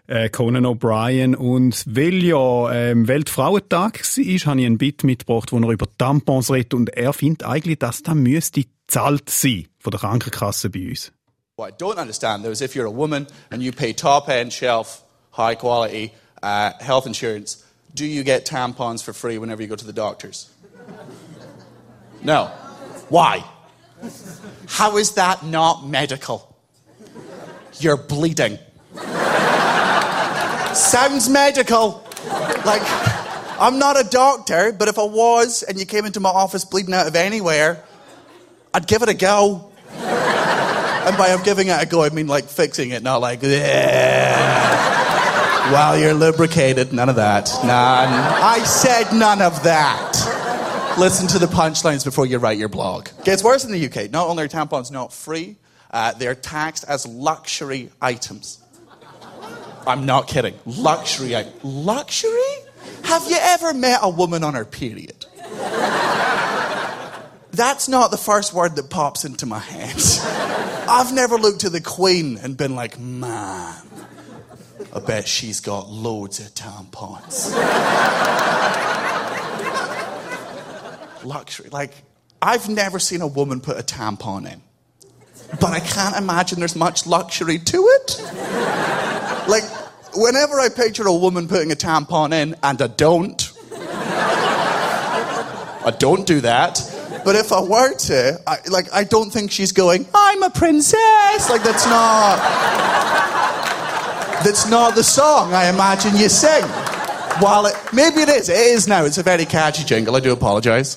Äh, 0.07 0.29
Conan 0.29 0.65
O'Brien. 0.65 1.35
Und 1.35 1.85
weil 1.87 2.23
ja 2.23 2.71
ähm, 2.73 3.07
Weltfrauentag 3.07 4.01
war, 4.01 4.23
habe 4.51 4.59
ich 4.61 4.65
ein 4.67 4.77
Bit 4.77 5.03
mitgebracht, 5.03 5.51
wo 5.51 5.59
er 5.59 5.69
über 5.69 5.85
Tampons 5.97 6.51
redet 6.51 6.73
und 6.73 6.89
er 6.89 7.13
findet 7.13 7.43
eigentlich, 7.45 7.79
dass 7.79 8.03
das 8.03 8.15
müsste 8.15 8.63
zahlt 8.87 9.29
sein 9.29 9.67
von 9.89 9.91
der 9.91 9.99
Krankenkasse 9.99 10.69
bei 10.69 10.89
uns. 10.89 11.11
What 11.55 11.73
I 11.73 11.75
don't 11.77 11.97
understand 11.97 12.43
though 12.43 12.51
is 12.51 12.61
if 12.61 12.75
you're 12.75 12.87
a 12.87 12.91
woman 12.91 13.27
and 13.51 13.61
you 13.61 13.71
pay 13.71 13.93
top 13.93 14.29
end 14.29 14.53
shelf, 14.53 15.03
high 15.31 15.55
quality 15.55 16.13
uh, 16.41 16.71
health 16.79 17.05
insurance, 17.05 17.63
do 17.93 18.05
you 18.05 18.23
get 18.23 18.45
tampons 18.45 19.03
for 19.03 19.13
free 19.13 19.37
whenever 19.37 19.61
you 19.61 19.67
go 19.67 19.75
to 19.75 19.85
the 19.85 19.93
doctors? 19.93 20.49
No. 22.23 22.45
Why? 23.09 23.43
How 24.67 24.97
is 24.97 25.15
that 25.15 25.43
not 25.43 25.85
medical? 25.85 26.55
You're 27.79 27.97
bleeding. 27.97 28.59
Sounds 30.73 31.27
medical. 31.27 32.05
Like, 32.63 32.83
I'm 33.59 33.79
not 33.79 33.99
a 33.99 34.07
doctor, 34.09 34.71
but 34.71 34.87
if 34.87 34.97
I 34.97 35.03
was 35.03 35.63
and 35.63 35.79
you 35.79 35.85
came 35.85 36.05
into 36.05 36.19
my 36.19 36.29
office 36.29 36.63
bleeding 36.63 36.93
out 36.93 37.07
of 37.07 37.15
anywhere, 37.15 37.83
I'd 38.73 38.87
give 38.87 39.01
it 39.01 39.09
a 39.09 39.13
go. 39.13 39.68
And 40.01 41.17
by 41.17 41.29
I'm 41.29 41.43
giving 41.43 41.67
it 41.67 41.81
a 41.81 41.85
go, 41.85 42.03
I 42.03 42.09
mean 42.09 42.27
like 42.27 42.45
fixing 42.45 42.91
it, 42.91 43.03
not 43.03 43.21
like, 43.21 43.41
while 45.71 45.97
you're 45.97 46.13
lubricated. 46.13 46.93
None 46.93 47.09
of 47.09 47.15
that. 47.15 47.49
None. 47.63 47.69
I 47.71 48.59
said 48.59 49.13
none 49.13 49.41
of 49.41 49.63
that. 49.63 50.95
Listen 50.97 51.27
to 51.29 51.39
the 51.39 51.45
punchlines 51.45 52.03
before 52.03 52.25
you 52.25 52.37
write 52.39 52.57
your 52.57 52.69
blog. 52.69 53.07
It 53.07 53.25
Gets 53.25 53.43
worse 53.43 53.63
in 53.63 53.71
the 53.71 53.85
UK. 53.85 54.11
Not 54.11 54.27
only 54.27 54.43
are 54.43 54.47
tampons 54.47 54.91
not 54.91 55.13
free, 55.13 55.55
uh, 55.91 56.13
they're 56.13 56.35
taxed 56.35 56.85
as 56.87 57.07
luxury 57.07 57.91
items. 58.01 58.59
I'm 59.87 60.05
not 60.05 60.27
kidding. 60.27 60.55
Luxury. 60.65 61.35
Luxury? 61.63 62.31
Have 63.03 63.29
you 63.29 63.37
ever 63.39 63.73
met 63.73 63.99
a 64.01 64.09
woman 64.09 64.43
on 64.43 64.53
her 64.53 64.65
period? 64.65 65.25
That's 67.51 67.87
not 67.87 68.11
the 68.11 68.17
first 68.17 68.53
word 68.53 68.75
that 68.75 68.89
pops 68.89 69.25
into 69.25 69.45
my 69.45 69.59
head. 69.59 69.95
I've 70.89 71.13
never 71.13 71.37
looked 71.37 71.63
at 71.65 71.71
the 71.71 71.81
Queen 71.81 72.37
and 72.37 72.55
been 72.55 72.75
like, 72.75 72.99
man, 72.99 73.75
I 74.93 74.99
bet 74.99 75.27
she's 75.27 75.59
got 75.59 75.89
loads 75.89 76.39
of 76.39 76.53
tampons. 76.53 77.53
Luxury. 81.23 81.69
Like, 81.69 81.91
I've 82.41 82.69
never 82.69 82.99
seen 82.99 83.21
a 83.21 83.27
woman 83.27 83.61
put 83.61 83.77
a 83.77 83.83
tampon 83.83 84.51
in. 84.51 84.61
But 85.59 85.71
I 85.71 85.79
can't 85.79 86.15
imagine 86.15 86.59
there's 86.59 86.75
much 86.75 87.07
luxury 87.07 87.59
to 87.59 87.77
it. 87.77 88.31
Like, 89.49 89.63
whenever 90.13 90.59
I 90.59 90.69
picture 90.69 91.07
a 91.07 91.13
woman 91.13 91.47
putting 91.47 91.71
a 91.71 91.75
tampon 91.75 92.33
in, 92.33 92.55
and 92.61 92.79
I 92.79 92.85
don't, 92.85 93.51
I 95.83 95.91
don't 95.97 96.27
do 96.27 96.41
that. 96.41 96.77
But 97.25 97.35
if 97.35 97.51
I 97.51 97.61
were 97.61 97.93
to, 97.95 98.39
I, 98.45 98.57
like, 98.69 98.91
I 98.93 99.03
don't 99.03 99.31
think 99.31 99.51
she's 99.51 99.71
going, 99.71 100.05
I'm 100.13 100.43
a 100.43 100.49
princess. 100.49 101.49
Like, 101.49 101.63
that's 101.63 101.85
not, 101.85 102.37
that's 104.43 104.69
not 104.69 104.95
the 104.95 105.03
song 105.03 105.53
I 105.53 105.69
imagine 105.69 106.15
you 106.15 106.29
sing. 106.29 106.63
While 107.41 107.65
it, 107.65 107.75
maybe 107.93 108.21
it 108.21 108.29
is, 108.29 108.49
it 108.49 108.57
is 108.57 108.87
now. 108.87 109.05
It's 109.05 109.17
a 109.17 109.23
very 109.23 109.45
catchy 109.45 109.83
jingle. 109.83 110.15
I 110.15 110.19
do 110.19 110.31
apologise. 110.31 110.95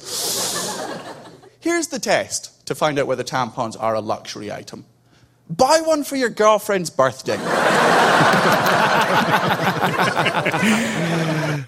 Here's 1.60 1.88
the 1.88 1.98
test 1.98 2.66
to 2.66 2.74
find 2.74 2.98
out 2.98 3.06
whether 3.06 3.22
tampons 3.22 3.76
are 3.78 3.94
a 3.94 4.00
luxury 4.00 4.50
item. 4.52 4.84
Buy 5.48 5.80
one 5.86 6.04
for 6.04 6.16
your 6.16 6.30
girlfriend's 6.30 6.90
birthday. 6.90 7.38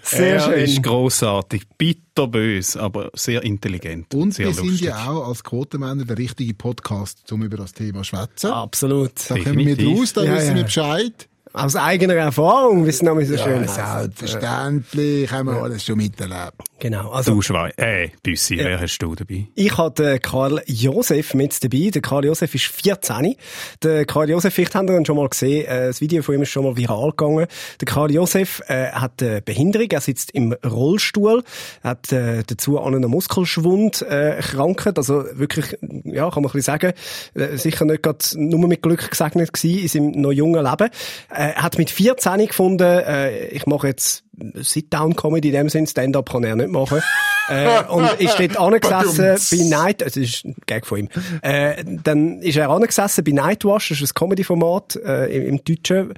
Sehr 0.03 0.35
er 0.35 0.39
schön. 0.41 0.53
ist 0.63 0.83
grossartig, 0.83 1.63
bitterbös, 1.77 2.77
aber 2.77 3.09
sehr 3.13 3.43
intelligent. 3.43 4.13
Und 4.13 4.33
sehr 4.33 4.47
wir 4.47 4.53
sind 4.53 4.65
lustig. 4.67 4.87
ja 4.87 5.05
auch 5.09 5.27
als 5.27 5.43
Quotenmänner 5.43 6.05
der 6.05 6.17
richtige 6.17 6.53
Podcast, 6.53 7.31
um 7.31 7.43
über 7.43 7.57
das 7.57 7.73
Thema 7.73 7.99
zu 7.99 8.05
schwätzen. 8.05 8.51
Absolut. 8.51 9.11
Da 9.29 9.35
kommen 9.37 9.59
wir 9.59 9.75
draus, 9.77 10.13
da 10.13 10.23
Ja, 10.23 10.35
wissen 10.35 10.49
ja. 10.49 10.55
wir 10.55 10.63
Bescheid. 10.63 11.27
Aus 11.53 11.75
eigener 11.77 12.15
Erfahrung, 12.15 12.85
wie 12.85 12.89
es 12.89 13.01
nämlich 13.01 13.29
so 13.29 13.37
schön 13.37 13.61
heißt. 13.61 13.75
Selbstverständlich, 13.75 15.31
haben 15.31 15.47
wir 15.47 15.61
alles 15.63 15.85
schon 15.85 15.97
miterlebt. 15.97 16.53
Genau. 16.79 17.09
Also, 17.11 17.33
Du 17.33 17.41
Schwein, 17.41 17.71
äh, 17.77 18.09
Büssi, 18.21 18.57
wer 18.57 18.81
hast 18.81 18.97
du 18.97 19.15
dabei? 19.15 19.47
Ich 19.55 19.77
habe 19.77 19.93
den 19.93 20.21
Karl 20.21 20.61
Josef 20.65 21.33
mit 21.33 21.63
dabei. 21.63 21.89
Der 21.89 22.01
Karl 22.01 22.25
Josef 22.25 22.53
ist 22.53 22.65
14. 22.65 23.35
Der 23.81 24.05
Karl 24.05 24.29
Josef, 24.29 24.53
vielleicht 24.53 24.75
habt 24.75 24.89
ihr 24.89 24.97
ihn 24.97 25.05
schon 25.05 25.15
mal 25.15 25.29
gesehen, 25.29 25.65
äh, 25.65 25.87
das 25.87 26.01
Video 26.01 26.21
von 26.21 26.35
ihm 26.35 26.41
ist 26.41 26.49
schon 26.49 26.65
mal 26.65 26.75
viral 26.75 27.11
gegangen. 27.11 27.47
Der 27.79 27.85
Karl 27.85 28.11
Josef 28.11 28.61
äh, 28.67 28.91
hat 28.91 29.23
eine 29.23 29.41
Behinderung, 29.41 29.87
er 29.89 30.01
sitzt 30.01 30.31
im 30.31 30.53
Rollstuhl, 30.65 31.43
hat 31.81 32.11
äh, 32.11 32.43
dazu 32.45 32.77
an 32.77 32.93
einer 32.93 33.07
Muskelschwund 33.07 34.01
äh, 34.01 34.41
Krankheit, 34.41 34.97
also 34.97 35.23
wirklich, 35.31 35.77
ja, 36.03 36.29
kann 36.29 36.43
man 36.43 36.51
ein 36.51 36.53
bisschen 36.53 36.61
sagen, 36.61 36.91
äh, 37.35 37.55
sicher 37.55 37.85
nicht 37.85 38.03
gerade 38.03 38.19
nur 38.35 38.67
mit 38.67 38.81
Glück 38.81 39.09
gesegnet 39.09 39.53
gewesen 39.53 39.79
in 39.79 39.87
seinem 39.87 40.21
noch 40.21 40.33
jungen 40.33 40.63
Leben. 40.63 40.89
Äh, 41.29 41.53
hat 41.53 41.77
mit 41.77 41.89
14 41.89 42.47
gefunden, 42.47 42.83
äh, 42.83 43.47
ich 43.47 43.65
mache 43.65 43.87
jetzt 43.87 44.24
Sit-Down-Comedy 44.55 45.49
in 45.49 45.53
dem 45.53 45.69
Sinn, 45.69 45.87
Stand-Up 45.87 46.29
kann 46.31 46.43
er 46.43 46.55
nicht 46.55 46.69
machen. 46.69 47.01
äh, 47.49 47.83
und 47.85 48.09
ist 48.19 48.39
dort 48.39 48.57
angesessen 48.57 49.37
bei 49.51 49.65
Night, 49.65 50.03
also 50.03 50.19
das 50.19 50.29
ist 50.29 50.45
ein 50.45 50.55
Gag 50.65 50.85
von 50.85 50.99
ihm. 50.99 51.09
Äh, 51.41 51.83
dann 52.03 52.41
ist 52.41 52.57
er 52.57 52.69
angesessen 52.69 53.23
bei 53.23 53.31
Nightwash, 53.31 53.89
das 53.89 54.01
ist 54.01 54.11
ein 54.11 54.15
Comedy-Format 54.15 54.97
äh, 54.97 55.35
im, 55.35 55.47
im 55.47 55.63
Deutschen. 55.63 56.13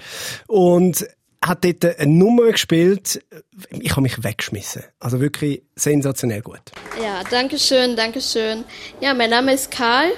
Und 0.47 1.05
hat 1.45 1.63
dort 1.63 1.99
eine 1.99 2.11
Nummer 2.11 2.51
gespielt, 2.51 3.22
ich 3.70 3.91
habe 3.91 4.01
mich 4.01 4.24
weggeschmissen. 4.24 4.84
Also 4.99 5.20
wirklich 5.20 5.63
sensationell 5.76 6.41
gut. 6.41 6.61
Ja, 7.01 7.24
danke 7.30 7.59
schön, 7.59 7.95
danke 7.95 8.22
schön. 8.22 8.63
Ja, 9.01 9.13
mein 9.13 9.30
Name 9.30 9.53
ist 9.53 9.72
Karl 9.72 10.11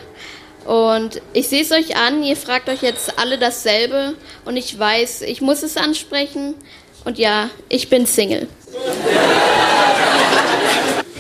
und 0.66 1.22
ich 1.34 1.48
sehe 1.48 1.62
es 1.62 1.72
euch 1.72 1.98
an, 1.98 2.24
ihr 2.24 2.36
fragt 2.36 2.70
euch 2.70 2.82
jetzt 2.82 3.20
alle 3.20 3.38
dasselbe 3.38 4.16
und 4.46 4.58
ich 4.58 4.78
weiß, 4.78 5.22
ich 5.24 5.42
muss 5.42 5.64
es 5.64 5.78
ansprechen 5.78 6.56
und 7.10 7.18
ja, 7.18 7.50
ich 7.70 7.90
bin 7.90 8.06
Single. 8.06 8.48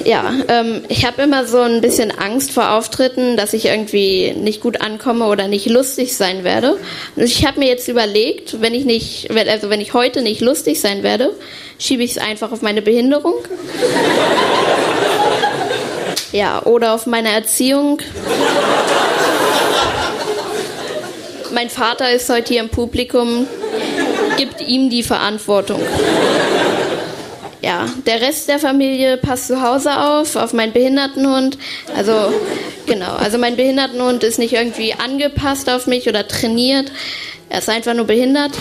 ja, 0.06 0.32
ähm, 0.48 0.84
ich 0.88 1.04
habe 1.04 1.24
immer 1.24 1.46
so 1.46 1.62
ein 1.62 1.82
bisschen 1.82 2.12
Angst 2.12 2.52
vor 2.52 2.74
Auftritten, 2.74 3.38
dass 3.38 3.54
ich 3.54 3.66
irgendwie 3.66 4.36
nicht 4.38 4.62
gut 4.62 4.82
ankomme 4.82 5.26
oder 5.26 5.48
nicht 5.48 5.66
lustig 5.66 6.16
sein 6.16 6.44
werde. 6.44 6.78
Und 7.16 7.24
ich 7.24 7.44
habe 7.48 7.58
mir 7.58 7.68
jetzt 7.68 7.88
überlegt, 7.88 8.62
wenn 8.62 8.76
ich 8.76 8.86
nicht, 8.86 9.32
also 9.32 9.72
wenn 9.72 9.82
ich 9.82 9.96
heute 9.96 10.22
nicht 10.22 10.42
lustig 10.42 10.80
sein 10.80 11.02
werde, 11.02 11.34
schiebe 11.80 12.04
ich 12.04 12.12
es 12.12 12.18
einfach 12.20 12.52
auf 12.52 12.62
meine 12.62 12.84
Behinderung. 12.84 13.34
Ja, 16.32 16.62
oder 16.66 16.94
auf 16.94 17.08
meine 17.08 17.30
Erziehung. 17.32 18.00
Mein 21.52 21.72
Vater 21.72 22.12
ist 22.12 22.30
heute 22.30 22.54
hier 22.54 22.62
im 22.62 22.70
Publikum, 22.70 23.48
gibt 24.40 24.62
ihm 24.62 24.90
die 24.90 25.04
Verantwortung. 25.04 25.82
Ja, 27.62 27.88
der 28.08 28.22
Rest 28.22 28.48
der 28.48 28.58
Familie 28.58 29.18
passt 29.18 29.48
zu 29.48 29.62
Hause 29.62 30.00
auf, 30.00 30.38
auf 30.38 30.54
meinen 30.54 30.72
Behindertenhund. 30.72 31.58
Also, 31.94 32.14
genau, 32.86 33.16
also 33.16 33.38
mein 33.38 33.58
Behindertenhund 33.58 34.24
ist 34.24 34.40
nicht 34.40 34.54
irgendwie 34.54 34.94
angepasst 34.94 35.70
auf 35.70 35.86
mich 35.88 36.08
oder 36.08 36.26
trainiert. 36.26 36.90
Er 37.50 37.60
ist 37.60 37.68
einfach 37.68 37.94
nur 37.94 38.06
behindert. 38.06 38.52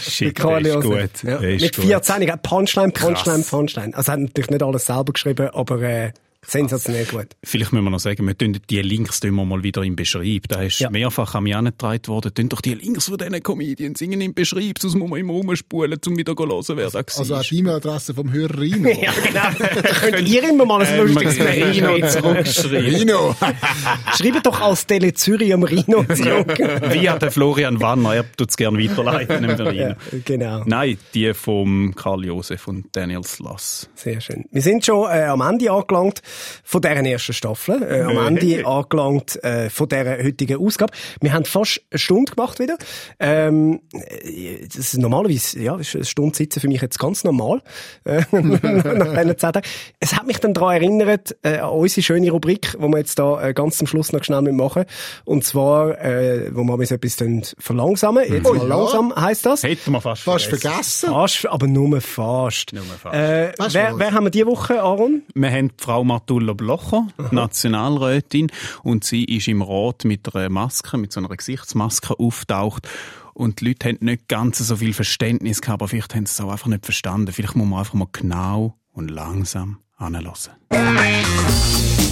Shit, 0.00 0.38
ist 0.38 0.44
Josef. 0.44 0.82
gut. 0.82 1.10
Ja. 1.24 1.38
Der 1.38 1.50
ist 1.50 1.62
Mit 1.62 1.76
gut. 1.76 1.86
14, 1.86 2.22
ja, 2.22 2.36
Punchline, 2.36 2.92
Punchline, 2.92 3.38
Krass. 3.38 3.50
Punchline. 3.50 3.96
Also 3.96 4.10
er 4.10 4.12
hat 4.12 4.20
natürlich 4.20 4.50
nicht 4.50 4.62
alles 4.62 4.86
selber 4.86 5.12
geschrieben, 5.12 5.48
aber 5.52 5.82
äh, 5.82 6.12
sensationell 6.46 7.04
gut. 7.06 7.26
Vielleicht 7.44 7.72
müssen 7.72 7.84
wir 7.84 7.90
noch 7.90 7.98
sagen, 7.98 8.26
wir 8.26 8.36
tun 8.38 8.58
die 8.70 8.80
Links 8.80 9.20
tun 9.20 9.34
wir 9.34 9.44
mal 9.44 9.62
wieder 9.62 9.82
im 9.82 9.96
Beschreib. 9.96 10.44
Da 10.48 10.62
ist 10.62 10.78
Ja. 10.78 10.88
mehrfach 10.90 11.34
an 11.34 11.42
mich 11.44 11.54
angetragen 11.56 12.06
worden. 12.06 12.32
Tun 12.32 12.48
doch 12.48 12.60
die 12.60 12.74
Links 12.74 13.06
von 13.08 13.18
diesen 13.18 13.42
Comedians 13.42 13.98
singen 13.98 14.20
im 14.20 14.34
Beschreib, 14.34 14.78
sonst 14.78 14.94
muss 14.94 15.10
man 15.10 15.18
immer 15.20 15.32
rumspulen, 15.34 15.98
um 16.06 16.16
wieder 16.16 16.36
zu 16.36 16.46
hören, 16.46 16.64
wer 16.76 16.90
da 16.90 16.98
Also 16.98 17.28
war. 17.34 17.40
auch 17.40 17.44
die 17.44 17.58
E-Mail-Adresse 17.58 18.14
vom 18.14 18.32
Hörer 18.32 18.58
Rino. 18.60 18.88
Ja, 19.00 19.12
genau. 19.12 19.50
da 19.82 19.88
könnt 19.88 20.28
ihr 20.28 20.48
immer 20.48 20.64
mal 20.64 20.82
ein 20.82 20.94
Ähm, 20.98 21.06
lustiges 21.06 21.38
Rino 21.40 21.86
Mail 21.92 22.08
zurückschreiben. 22.08 22.94
Rino! 22.94 23.36
Schreibt 24.16 24.46
doch 24.46 24.60
als 24.60 24.86
Tele 24.86 25.12
Zürich 25.14 25.52
am 25.52 25.62
Rino 25.64 26.04
zurück. 26.04 26.58
Wie 26.58 27.08
hat 27.10 27.22
der 27.22 27.30
Florian 27.30 27.80
Wanner, 27.80 28.14
er 28.14 28.32
tut 28.36 28.50
es 28.50 28.56
gerne 28.56 28.78
weiterleiten. 28.78 29.42
dem 29.42 29.50
Rino. 29.50 29.70
ja, 29.72 29.96
genau. 30.24 30.62
Nein, 30.66 30.98
die 31.14 31.34
vom 31.34 31.94
Karl 31.94 32.24
Josef 32.24 32.68
und 32.68 32.86
Daniel 32.92 33.24
Slass. 33.24 33.88
Sehr 33.94 34.20
schön. 34.20 34.44
Wir 34.50 34.62
sind 34.62 34.84
schon 34.84 35.08
äh, 35.10 35.24
am 35.24 35.40
Ende 35.40 35.70
angelangt 35.70 36.22
von 36.64 36.80
deren 36.80 37.06
ersten 37.06 37.32
Staffel, 37.32 37.82
äh, 37.82 38.02
am 38.02 38.18
Ende 38.18 38.66
angelangt 38.66 39.42
äh, 39.44 39.70
von 39.70 39.88
dieser 39.88 40.18
heutigen 40.18 40.58
Ausgabe. 40.58 40.92
Wir 41.20 41.32
haben 41.32 41.44
fast 41.44 41.80
eine 41.90 41.98
Stunde 41.98 42.32
gemacht 42.32 42.58
wieder. 42.58 42.76
Ähm, 43.20 43.80
äh, 43.92 44.66
das 44.66 44.76
ist 44.76 44.98
normalerweise, 44.98 45.60
ja, 45.60 45.76
ist 45.76 45.94
eine 45.94 46.04
Stunde 46.04 46.36
sitzen 46.36 46.60
für 46.60 46.68
mich 46.68 46.82
jetzt 46.82 46.98
ganz 46.98 47.24
normal 47.24 47.62
äh, 48.04 48.22
nach 48.32 48.60
diesen 48.60 49.38
zehn 49.38 49.52
Tagen. 49.52 49.62
Es 50.00 50.16
hat 50.16 50.26
mich 50.26 50.38
dann 50.38 50.54
daran 50.54 50.74
erinnert 50.74 51.36
äh, 51.42 51.58
an 51.58 51.70
unsere 51.70 52.02
schöne 52.02 52.30
Rubrik, 52.30 52.74
wo 52.78 52.88
wir 52.88 52.98
jetzt 52.98 53.18
da 53.18 53.40
äh, 53.42 53.54
ganz 53.54 53.78
zum 53.78 53.86
Schluss 53.86 54.12
noch 54.12 54.24
schnell 54.24 54.42
machen. 54.52 54.84
Und 55.24 55.44
zwar, 55.44 55.98
äh, 56.02 56.50
wo 56.54 56.64
wir 56.64 56.74
uns 56.74 56.90
etwas 56.90 57.16
dann 57.16 57.42
verlangsamen. 57.58 58.24
Jetzt 58.28 58.48
Oh 58.48 58.54
mal 58.54 58.68
ja. 58.68 58.76
langsam 58.76 59.14
heisst 59.14 59.46
das. 59.46 59.62
Hätten 59.62 59.92
wir 59.92 60.00
fast, 60.00 60.22
Fast 60.22 60.46
vergessen. 60.46 61.10
Fast, 61.10 61.46
aber 61.46 61.66
nur 61.66 62.00
fast. 62.00 62.72
Nur 62.72 62.84
fast. 62.84 63.14
Äh, 63.14 63.52
wer, 63.72 63.98
wer 63.98 64.12
haben 64.12 64.24
wir 64.24 64.30
diese 64.30 64.46
Woche, 64.46 64.82
Aaron? 64.82 65.22
Wir 65.34 65.50
haben 65.50 65.68
die 65.68 65.74
Frau 65.82 66.04
Martulla 66.18 66.52
Blocher, 66.52 67.06
Nationalrätin, 67.30 68.48
und 68.82 69.04
sie 69.04 69.22
ist 69.24 69.46
im 69.46 69.62
Rat 69.62 70.04
mit 70.04 70.34
einer 70.34 70.48
Maske, 70.48 70.98
mit 70.98 71.12
so 71.12 71.20
einer 71.20 71.28
Gesichtsmaske 71.28 72.18
auftaucht. 72.18 72.88
Und 73.34 73.60
die 73.60 73.66
Leute 73.68 73.90
haben 73.90 73.98
nicht 74.00 74.26
ganz 74.26 74.58
so 74.58 74.74
viel 74.74 74.92
Verständnis 74.92 75.60
gehabt, 75.60 75.80
aber 75.80 75.86
vielleicht 75.86 76.16
haben 76.16 76.26
sie 76.26 76.32
es 76.32 76.40
auch 76.40 76.50
einfach 76.50 76.66
nicht 76.66 76.84
verstanden. 76.84 77.30
Vielleicht 77.32 77.54
muss 77.54 77.68
man 77.68 77.78
einfach 77.78 77.94
mal 77.94 78.08
genau 78.10 78.74
und 78.90 79.12
langsam 79.12 79.78
anlassen. 79.96 80.54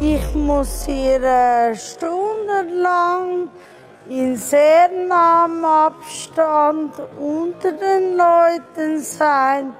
Ich 0.00 0.34
muss 0.36 0.86
hier 0.86 1.20
äh, 1.20 1.74
stundenlang 1.74 3.48
in 4.08 4.36
sehr 4.36 4.88
nahem 5.06 5.64
Abstand 5.64 6.92
unter 7.18 7.72
den 7.72 8.16
Leuten 8.16 9.00
sein. 9.02 9.72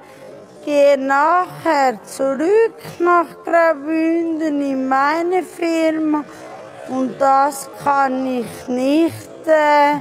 Gehe 0.65 0.97
nachher 0.97 2.03
zurück 2.03 2.77
nach 2.99 3.25
Graubünden 3.43 4.61
in 4.61 4.87
meine 4.87 5.41
Firma 5.43 6.23
und 6.89 7.19
das 7.19 7.69
kann 7.83 8.25
ich 8.25 8.67
nicht 8.67 9.47
äh, 9.47 9.99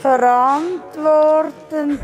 verantworten. 0.00 1.98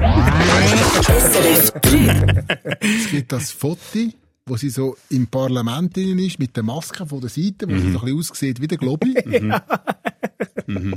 Es 2.81 3.11
gibt 3.11 3.33
das 3.33 3.53
Foto, 3.53 4.11
wo 4.47 4.57
sie 4.57 4.71
so 4.71 4.97
im 5.09 5.27
Parlament 5.27 5.97
drin 5.97 6.19
ist, 6.19 6.39
mit 6.39 6.55
der 6.57 6.63
Maske 6.63 7.07
von 7.07 7.21
der 7.21 7.31
Seite, 7.31 7.67
wo 7.69 7.73
sie 7.75 7.93
so 7.93 8.01
ein 8.01 8.05
bisschen 8.05 8.19
aussieht 8.19 8.61
wie 8.61 8.67
der 8.67 8.79
Globi. 8.79 9.15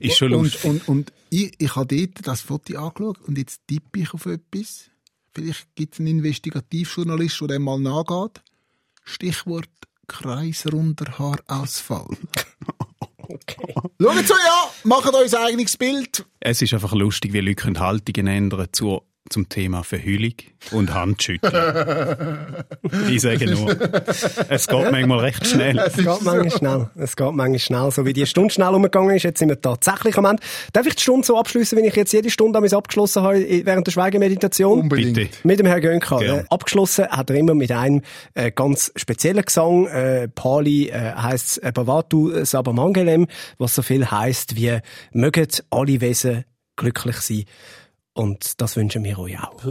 Ist 0.00 0.16
schon 0.16 0.32
und, 0.32 0.44
lustig. 0.44 0.64
und, 0.64 0.88
und 0.88 1.12
ich, 1.30 1.52
ich 1.58 1.76
habe 1.76 1.96
dort 1.96 2.26
das 2.26 2.40
Foto 2.40 2.76
angeschaut 2.78 3.20
und 3.26 3.38
jetzt 3.38 3.62
tippe 3.66 4.00
ich 4.00 4.14
auf 4.14 4.26
etwas. 4.26 4.90
Vielleicht 5.34 5.74
gibt 5.74 5.94
es 5.94 6.00
einen 6.00 6.18
Investigativjournalist, 6.18 7.40
der 7.42 7.48
dem 7.48 7.62
mal 7.62 7.78
nachgeht. 7.78 8.42
Stichwort 9.04 9.68
kreisrunder 10.06 11.18
Haarausfall. 11.18 12.08
Okay. 13.30 13.74
Schaut 14.00 14.26
so, 14.26 14.34
ja, 14.34 14.70
macht 14.84 15.12
euch 15.12 15.36
ein 15.36 15.44
eigenes 15.44 15.76
Bild. 15.76 16.24
Es 16.40 16.62
ist 16.62 16.72
einfach 16.72 16.94
lustig, 16.94 17.34
wie 17.34 17.40
Leute 17.40 17.78
Haltungen 17.78 18.26
ändern 18.26 18.68
zu, 18.72 19.02
zum 19.30 19.48
Thema 19.48 19.82
Verhüllung 19.82 20.34
und 20.72 20.92
Handschütteln. 20.92 21.54
ich 23.08 23.20
sage 23.20 23.50
nur, 23.50 23.76
es 24.48 24.66
geht 24.66 24.90
manchmal 24.90 25.20
recht 25.20 25.46
schnell. 25.46 25.78
Es 25.78 25.96
geht 25.96 26.06
manchmal 26.06 26.50
schnell. 26.50 26.90
Es 26.96 27.16
geht 27.16 27.32
manchmal 27.32 27.58
schnell. 27.58 27.90
So 27.90 28.06
wie 28.06 28.12
die 28.12 28.26
Stunde 28.26 28.52
schnell 28.52 28.74
umgegangen 28.74 29.14
ist, 29.16 29.22
jetzt 29.22 29.38
sind 29.38 29.48
wir 29.48 29.60
tatsächlich 29.60 30.16
am 30.18 30.24
Ende. 30.24 30.42
Darf 30.72 30.86
ich 30.86 30.96
die 30.96 31.02
Stunde 31.02 31.26
so 31.26 31.38
abschließen, 31.38 31.76
wenn 31.78 31.84
ich 31.84 31.94
jetzt 31.94 32.12
jede 32.12 32.30
Stunde 32.30 32.58
an 32.58 32.62
mich 32.62 32.74
abgeschlossen 32.74 33.22
habe 33.22 33.64
während 33.64 33.86
der 33.86 33.92
Schweigemeditation? 33.92 34.80
Unbedingt. 34.80 35.14
Bitte. 35.14 35.38
Mit 35.44 35.58
dem 35.58 35.66
Herrn 35.66 35.80
Gönka. 35.80 36.18
Gern. 36.18 36.40
Äh, 36.40 36.44
abgeschlossen 36.50 37.08
hat 37.08 37.30
er 37.30 37.36
immer 37.36 37.54
mit 37.54 37.72
einem 37.72 38.02
äh, 38.34 38.50
ganz 38.50 38.92
speziellen 38.96 39.44
Gesang. 39.44 39.86
Äh, 39.86 40.28
Pali 40.28 40.88
äh, 40.88 41.12
heisst 41.14 41.62
äh, 41.62 41.72
Bavatu 41.72 42.44
Sabamangelem, 42.44 43.26
was 43.58 43.74
so 43.74 43.82
viel 43.82 44.10
heisst 44.10 44.56
wie 44.56 44.78
mögen 45.12 45.48
alle 45.70 46.00
Wesen 46.00 46.44
glücklich 46.78 47.16
sein. 47.16 47.44
Und 48.18 48.60
das 48.60 48.76
wünschen 48.76 49.04
wir 49.04 49.16
euch 49.16 49.38
auch. 49.38 49.62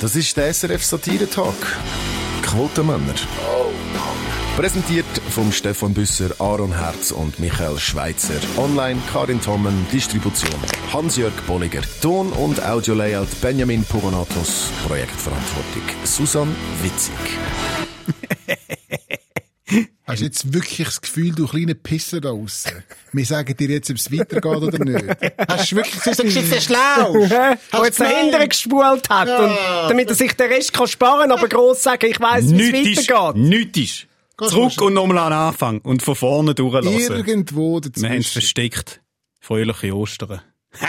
Das 0.00 0.16
ist 0.16 0.36
der 0.36 0.52
SRF 0.52 0.84
Satire-Talk. 0.84 1.54
Quotenmänner. 2.42 3.14
Präsentiert 4.58 5.06
vom 5.30 5.52
Stefan 5.52 5.94
Büsser, 5.94 6.30
Aaron 6.40 6.76
Herz 6.76 7.12
und 7.12 7.38
Michael 7.38 7.78
Schweitzer. 7.78 8.40
Online 8.56 9.00
Karin 9.12 9.40
Tommen, 9.40 9.86
Distribution 9.92 10.60
Hans-Jörg 10.92 11.32
Bolliger. 11.46 11.82
Ton- 12.02 12.32
und 12.32 12.60
Audio-Layout 12.60 13.40
Benjamin 13.40 13.84
Pogonatos. 13.84 14.72
Projektverantwortung 14.84 15.82
Susan 16.02 16.56
Witzig. 16.82 17.14
Hast 20.08 20.22
du 20.22 20.24
jetzt 20.24 20.52
wirklich 20.52 20.88
das 20.88 21.00
Gefühl, 21.02 21.32
du 21.36 21.46
kleine 21.46 21.76
Pisser 21.76 22.20
da 22.20 22.30
draussen? 22.30 22.82
Wir 23.12 23.26
sagen 23.26 23.56
dir 23.56 23.68
jetzt, 23.68 23.90
ob 23.90 23.96
es 23.96 24.10
weitergeht 24.10 24.44
oder 24.44 24.84
nicht. 24.84 25.04
Hast 25.46 25.70
du 25.70 25.76
wirklich 25.76 26.02
du 26.02 26.22
bist 26.24 26.36
jetzt 26.36 26.64
schlau? 26.64 27.12
der 27.28 27.58
jetzt 27.84 28.00
dahinter 28.00 28.48
gespult 28.48 29.08
hat, 29.08 29.28
und, 29.28 29.56
damit 29.88 30.08
er 30.08 30.16
sich 30.16 30.32
den 30.32 30.50
Rest 30.50 30.72
kann 30.72 30.88
sparen 30.88 31.30
aber 31.30 31.46
gross 31.46 31.84
sagen, 31.84 32.06
ich 32.06 32.18
weiss, 32.18 32.50
wie 32.50 32.90
es 32.90 33.08
weitergeht. 33.08 33.40
nichts 33.40 33.78
ist. 33.78 34.07
Zurück 34.46 34.80
und 34.80 34.94
nochmal 34.94 35.18
an 35.18 35.30
den 35.30 35.38
Anfang 35.38 35.80
und 35.80 36.02
von 36.02 36.14
vorne 36.14 36.54
durchlassen. 36.54 37.16
Irgendwo 37.16 37.80
Wir 37.80 37.82
haben 37.82 37.92
es 37.94 38.00
dazwischen. 38.02 38.32
versteckt. 38.32 39.02
Fröhliche 39.40 39.94
Ostern. 39.96 40.40